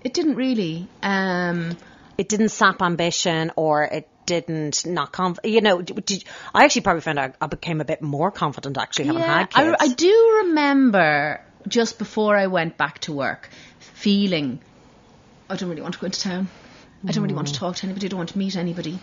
It 0.02 0.14
didn't 0.14 0.36
really. 0.36 0.88
Um, 1.02 1.76
it 2.16 2.28
didn't 2.28 2.50
sap 2.50 2.80
ambition 2.82 3.52
or 3.56 3.84
it 3.84 4.08
didn't 4.26 4.84
not 4.84 5.12
conf- 5.12 5.38
you 5.44 5.60
know 5.60 5.80
did, 5.80 6.24
I 6.52 6.64
actually 6.64 6.82
probably 6.82 7.00
found 7.00 7.18
out 7.18 7.34
I 7.40 7.46
became 7.46 7.80
a 7.80 7.84
bit 7.84 8.02
more 8.02 8.30
confident 8.30 8.76
actually 8.76 9.06
having 9.06 9.22
had 9.22 9.50
kids. 9.50 9.76
I, 9.80 9.84
I 9.84 9.88
do 9.88 10.42
remember 10.44 11.40
just 11.68 11.98
before 11.98 12.36
I 12.36 12.46
went 12.46 12.76
back 12.76 12.98
to 13.00 13.12
work 13.12 13.50
feeling 13.78 14.62
I 15.48 15.56
don't 15.56 15.68
really 15.68 15.82
want 15.82 15.94
to 15.94 16.00
go 16.00 16.06
into 16.06 16.20
town. 16.20 16.48
I 17.06 17.12
don't 17.12 17.22
really 17.22 17.34
want 17.34 17.48
to 17.48 17.54
Mm. 17.54 17.58
talk 17.58 17.76
to 17.76 17.86
anybody. 17.86 18.06
I 18.06 18.08
don't 18.08 18.18
want 18.18 18.30
to 18.30 18.38
meet 18.38 18.56
anybody. 18.56 18.98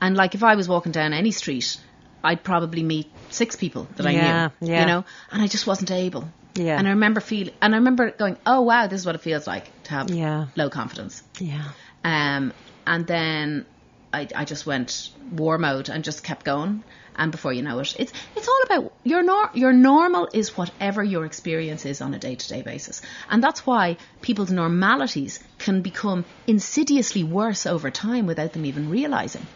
And 0.00 0.14
like 0.16 0.34
if 0.34 0.42
I 0.42 0.54
was 0.56 0.68
walking 0.68 0.92
down 0.92 1.14
any 1.14 1.30
street, 1.30 1.78
I'd 2.22 2.44
probably 2.44 2.82
meet 2.82 3.14
six 3.30 3.56
people 3.56 3.88
that 3.96 4.06
I 4.06 4.10
Yeah, 4.12 4.50
knew. 4.60 4.68
yeah. 4.68 4.80
You 4.80 4.86
know, 4.86 5.04
and 5.30 5.40
I 5.42 5.46
just 5.46 5.66
wasn't 5.66 5.90
able. 5.90 6.30
Yeah. 6.54 6.78
And 6.78 6.86
I 6.86 6.90
remember 6.90 7.20
feeling, 7.20 7.54
and 7.62 7.74
I 7.74 7.78
remember 7.78 8.10
going, 8.10 8.36
"Oh 8.44 8.60
wow, 8.62 8.86
this 8.88 9.00
is 9.00 9.06
what 9.06 9.14
it 9.14 9.22
feels 9.22 9.46
like 9.46 9.72
to 9.84 9.90
have 9.92 10.10
Yeah. 10.10 10.46
low 10.54 10.68
confidence." 10.68 11.22
yeah. 11.40 11.64
Um, 12.04 12.52
and 12.86 13.06
then 13.06 13.66
I, 14.12 14.28
I 14.34 14.44
just 14.44 14.66
went 14.66 15.10
war 15.30 15.56
mode 15.58 15.88
and 15.88 16.04
just 16.04 16.22
kept 16.24 16.44
going. 16.44 16.84
And 17.16 17.32
before 17.32 17.52
you 17.52 17.62
know 17.62 17.78
it, 17.78 17.96
it's 17.98 18.12
it's 18.36 18.48
all 18.48 18.62
about 18.66 18.92
your 19.04 19.22
nor- 19.22 19.50
your 19.54 19.72
normal 19.72 20.28
is 20.32 20.56
whatever 20.56 21.02
your 21.02 21.24
experience 21.24 21.86
is 21.86 22.00
on 22.00 22.14
a 22.14 22.18
day 22.18 22.34
to 22.34 22.48
day 22.48 22.62
basis, 22.62 23.02
and 23.30 23.42
that's 23.42 23.66
why 23.66 23.96
people's 24.22 24.50
normalities 24.50 25.40
can 25.58 25.82
become 25.82 26.24
insidiously 26.46 27.24
worse 27.24 27.66
over 27.66 27.90
time 27.90 28.26
without 28.26 28.52
them 28.52 28.66
even 28.66 28.90
realizing 28.90 29.46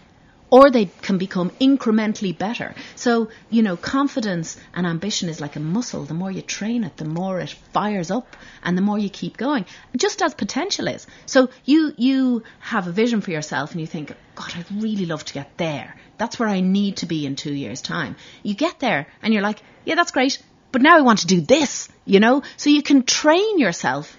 or 0.50 0.70
they 0.70 0.86
can 0.86 1.18
become 1.18 1.50
incrementally 1.60 2.36
better. 2.36 2.74
So, 2.96 3.30
you 3.50 3.62
know, 3.62 3.76
confidence 3.76 4.56
and 4.74 4.86
ambition 4.86 5.28
is 5.28 5.40
like 5.40 5.56
a 5.56 5.60
muscle. 5.60 6.04
The 6.04 6.14
more 6.14 6.30
you 6.30 6.42
train 6.42 6.84
it, 6.84 6.96
the 6.96 7.04
more 7.04 7.40
it 7.40 7.50
fires 7.72 8.10
up 8.10 8.36
and 8.62 8.76
the 8.76 8.82
more 8.82 8.98
you 8.98 9.08
keep 9.08 9.36
going. 9.36 9.64
Just 9.96 10.22
as 10.22 10.34
potential 10.34 10.88
is. 10.88 11.06
So 11.26 11.50
you 11.64 11.94
you 11.96 12.42
have 12.58 12.86
a 12.86 12.92
vision 12.92 13.20
for 13.20 13.30
yourself 13.30 13.72
and 13.72 13.80
you 13.80 13.86
think, 13.86 14.12
God, 14.34 14.52
I'd 14.56 14.82
really 14.82 15.06
love 15.06 15.24
to 15.24 15.34
get 15.34 15.56
there. 15.56 15.96
That's 16.18 16.38
where 16.38 16.48
I 16.48 16.60
need 16.60 16.98
to 16.98 17.06
be 17.06 17.24
in 17.26 17.36
two 17.36 17.54
years' 17.54 17.82
time. 17.82 18.16
You 18.42 18.54
get 18.54 18.80
there 18.80 19.06
and 19.22 19.32
you're 19.32 19.42
like, 19.42 19.62
yeah, 19.84 19.94
that's 19.94 20.10
great. 20.10 20.42
But 20.72 20.82
now 20.82 20.96
I 20.96 21.00
want 21.00 21.20
to 21.20 21.26
do 21.26 21.40
this, 21.40 21.88
you 22.04 22.20
know? 22.20 22.42
So 22.56 22.70
you 22.70 22.82
can 22.82 23.02
train 23.02 23.58
yourself 23.58 24.16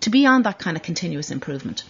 to 0.00 0.10
be 0.10 0.26
on 0.26 0.42
that 0.42 0.58
kind 0.58 0.76
of 0.76 0.82
continuous 0.82 1.30
improvement. 1.30 1.84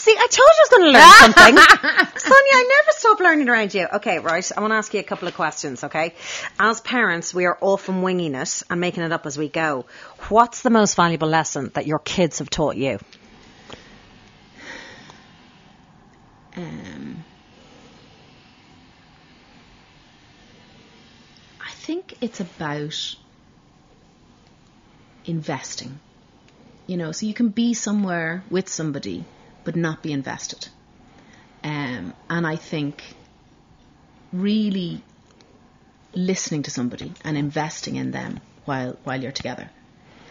See, 0.00 0.16
I 0.18 0.28
told 0.28 0.38
you 0.38 0.44
I 0.46 0.64
was 0.64 0.70
going 0.70 0.92
to 0.92 0.98
learn 0.98 1.12
something. 1.20 2.20
Sonia, 2.20 2.52
I 2.54 2.78
never 2.78 2.92
stop 2.92 3.20
learning 3.20 3.50
around 3.50 3.74
you. 3.74 3.86
Okay, 3.96 4.18
right. 4.18 4.50
I 4.56 4.60
want 4.62 4.70
to 4.70 4.76
ask 4.76 4.94
you 4.94 5.00
a 5.00 5.02
couple 5.02 5.28
of 5.28 5.34
questions, 5.34 5.84
okay? 5.84 6.14
As 6.58 6.80
parents, 6.80 7.34
we 7.34 7.44
are 7.44 7.58
often 7.60 8.00
winging 8.00 8.34
it 8.34 8.62
and 8.70 8.80
making 8.80 9.02
it 9.02 9.12
up 9.12 9.26
as 9.26 9.36
we 9.36 9.50
go. 9.50 9.84
What's 10.30 10.62
the 10.62 10.70
most 10.70 10.94
valuable 10.94 11.28
lesson 11.28 11.70
that 11.74 11.86
your 11.86 11.98
kids 11.98 12.38
have 12.38 12.48
taught 12.48 12.78
you? 12.78 12.98
Um, 16.56 17.22
I 21.60 21.72
think 21.72 22.14
it's 22.22 22.40
about 22.40 23.16
investing. 25.26 26.00
You 26.86 26.96
know, 26.96 27.12
so 27.12 27.26
you 27.26 27.34
can 27.34 27.50
be 27.50 27.74
somewhere 27.74 28.42
with 28.48 28.66
somebody 28.70 29.26
but 29.70 29.76
not 29.76 30.02
be 30.02 30.10
invested. 30.10 30.68
Um, 31.62 32.12
and 32.28 32.44
I 32.44 32.56
think 32.56 33.04
really 34.32 35.00
listening 36.12 36.64
to 36.64 36.72
somebody 36.72 37.12
and 37.24 37.36
investing 37.36 37.94
in 37.94 38.10
them 38.10 38.40
while 38.64 38.98
while 39.04 39.22
you're 39.22 39.30
together, 39.30 39.70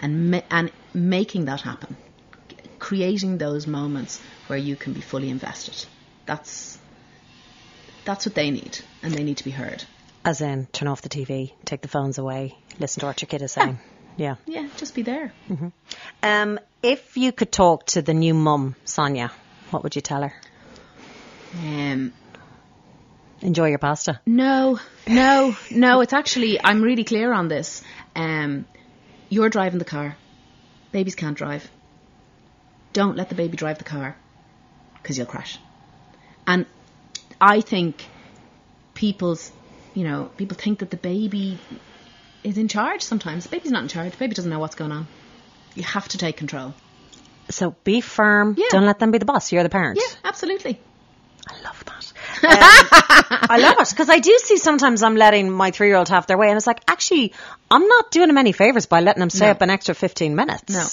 and 0.02 0.32
ma- 0.32 0.47
and 0.52 0.73
making 0.93 1.45
that 1.45 1.62
happen, 1.62 1.95
creating 2.80 3.38
those 3.38 3.65
moments 3.65 4.21
where 4.47 4.60
you 4.60 4.75
can 4.75 4.91
be 4.91 4.99
fully 4.99 5.30
invested. 5.30 5.86
That's 6.25 6.78
that's 8.04 8.25
what 8.25 8.36
they 8.36 8.52
need, 8.52 8.80
and 9.04 9.13
they 9.13 9.23
need 9.23 9.38
to 9.38 9.45
be 9.45 9.52
heard. 9.52 9.86
As 10.25 10.41
in, 10.41 10.65
turn 10.73 10.89
off 10.89 11.02
the 11.02 11.08
TV, 11.08 11.54
take 11.63 11.82
the 11.82 11.88
phones 11.88 12.17
away, 12.17 12.58
listen 12.78 12.99
to 12.99 13.06
what 13.06 13.21
your 13.21 13.28
kid 13.28 13.41
is 13.41 13.54
saying. 13.54 13.80
Yeah. 14.19 14.36
Yeah, 14.45 14.67
just 14.75 14.95
be 14.95 15.01
there. 15.01 15.32
Um, 16.21 16.60
if 16.84 17.15
you 17.15 17.32
could 17.32 17.53
talk 17.53 17.86
to 17.88 18.01
the 18.01 18.13
new 18.13 18.34
mum, 18.34 18.75
Sonia, 18.84 19.32
what 19.69 19.84
would 19.84 19.95
you 19.95 20.01
tell 20.01 20.23
her? 20.23 20.34
Um, 21.58 22.12
Enjoy 23.41 23.69
your 23.69 23.77
pasta. 23.77 24.19
No, 24.25 24.77
no, 25.08 25.55
no. 25.71 26.01
It's 26.01 26.12
actually 26.12 26.60
I'm 26.62 26.82
really 26.82 27.05
clear 27.05 27.32
on 27.32 27.47
this. 27.47 27.82
Um, 28.13 28.65
you're 29.29 29.49
driving 29.49 29.79
the 29.79 29.86
car. 29.86 30.17
Babies 30.91 31.15
can't 31.15 31.38
drive. 31.38 31.69
Don't 32.91 33.15
let 33.15 33.29
the 33.29 33.36
baby 33.36 33.55
drive 33.55 33.77
the 33.77 33.86
car 33.86 34.17
because 34.95 35.17
you'll 35.17 35.27
crash. 35.27 35.58
And 36.45 36.65
I 37.39 37.62
think 37.62 38.05
people's, 38.95 39.49
you 39.93 40.03
know, 40.03 40.29
people 40.36 40.58
think 40.58 40.79
that 40.79 40.89
the 40.89 40.97
baby 40.97 41.58
is 42.43 42.58
in 42.58 42.67
charge 42.67 43.02
sometimes. 43.02 43.43
The 43.45 43.49
baby's 43.49 43.71
not 43.71 43.84
in 43.84 43.89
charge. 43.89 44.12
The 44.12 44.17
baby 44.17 44.34
doesn't 44.36 44.49
know 44.49 44.60
what's 44.60 44.75
going 44.75 44.91
on. 44.91 45.08
You 45.75 45.84
have 45.84 46.08
to 46.10 46.17
take 46.17 46.38
control. 46.38 46.73
So 47.49 47.75
be 47.84 48.02
firm. 48.02 48.56
Yeah. 48.58 48.67
Don't 48.69 48.86
let 48.86 48.99
them 48.99 49.12
be 49.12 49.17
the 49.17 49.25
boss. 49.25 49.52
You're 49.52 49.63
the 49.63 49.69
parent. 49.69 49.99
Yeah, 50.02 50.15
absolutely. 50.23 50.80
I 51.47 51.62
love 51.63 51.84
that. 51.86 51.95
Um, 52.41 52.47
I 53.49 53.58
love 53.60 53.75
it 53.80 53.89
because 53.89 54.10
I 54.10 54.19
do 54.19 54.38
see 54.43 54.58
sometimes 54.58 55.04
I'm 55.04 55.15
letting 55.15 55.49
my 55.52 55.71
three 55.71 55.88
year 55.88 55.97
old 55.97 56.10
have 56.10 56.25
their 56.28 56.38
way, 56.38 56.47
and 56.49 56.56
it's 56.58 56.67
like, 56.67 56.80
actually, 56.88 57.34
I'm 57.69 57.86
not 57.86 58.12
doing 58.12 58.28
them 58.28 58.38
any 58.38 58.52
favors 58.54 58.86
by 58.86 59.02
letting 59.02 59.19
them 59.19 59.30
stay 59.30 59.45
No. 59.47 59.52
up 59.52 59.62
an 59.62 59.69
extra 59.69 59.93
15 59.95 60.36
minutes. 60.36 60.71
No. 60.71 60.86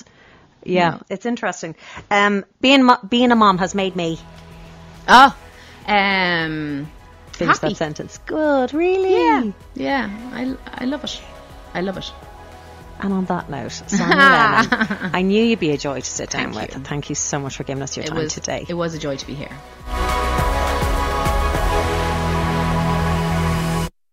Yeah, 0.64 0.90
No. 0.90 1.02
it's 1.10 1.26
interesting. 1.26 1.76
Um, 2.10 2.44
being 2.60 2.82
mo- 2.84 2.98
being 3.08 3.30
a 3.32 3.36
mom 3.36 3.58
has 3.58 3.74
made 3.74 3.94
me 3.94 4.18
Oh, 5.06 5.36
um, 5.86 6.90
finish 7.32 7.56
happy. 7.58 7.68
that 7.68 7.76
sentence. 7.76 8.18
Good, 8.26 8.74
really. 8.74 9.12
Yeah, 9.14 9.42
yeah. 9.74 10.10
I, 10.32 10.56
I 10.82 10.84
love 10.86 11.04
it. 11.04 11.20
I 11.76 11.82
love 11.82 11.98
it. 11.98 12.10
And 12.98 13.12
on 13.12 13.26
that 13.26 13.50
note, 13.50 13.70
Sonia 13.72 14.16
Lennon, 14.16 14.70
I 15.12 15.20
knew 15.20 15.44
you'd 15.44 15.60
be 15.60 15.72
a 15.72 15.76
joy 15.76 16.00
to 16.00 16.10
sit 16.10 16.30
down 16.30 16.54
Thank 16.54 16.68
with. 16.68 16.76
you. 16.78 16.82
Thank 16.84 17.10
you 17.10 17.14
so 17.14 17.38
much 17.38 17.54
for 17.56 17.64
giving 17.64 17.82
us 17.82 17.94
your 17.96 18.04
It 18.04 18.08
time 18.08 18.16
was 18.18 18.32
today. 18.32 18.64
It 18.66 18.72
was 18.72 18.94
a 18.94 18.98
joy 18.98 19.16
to 19.16 19.26
be 19.26 19.34
here. 19.34 19.52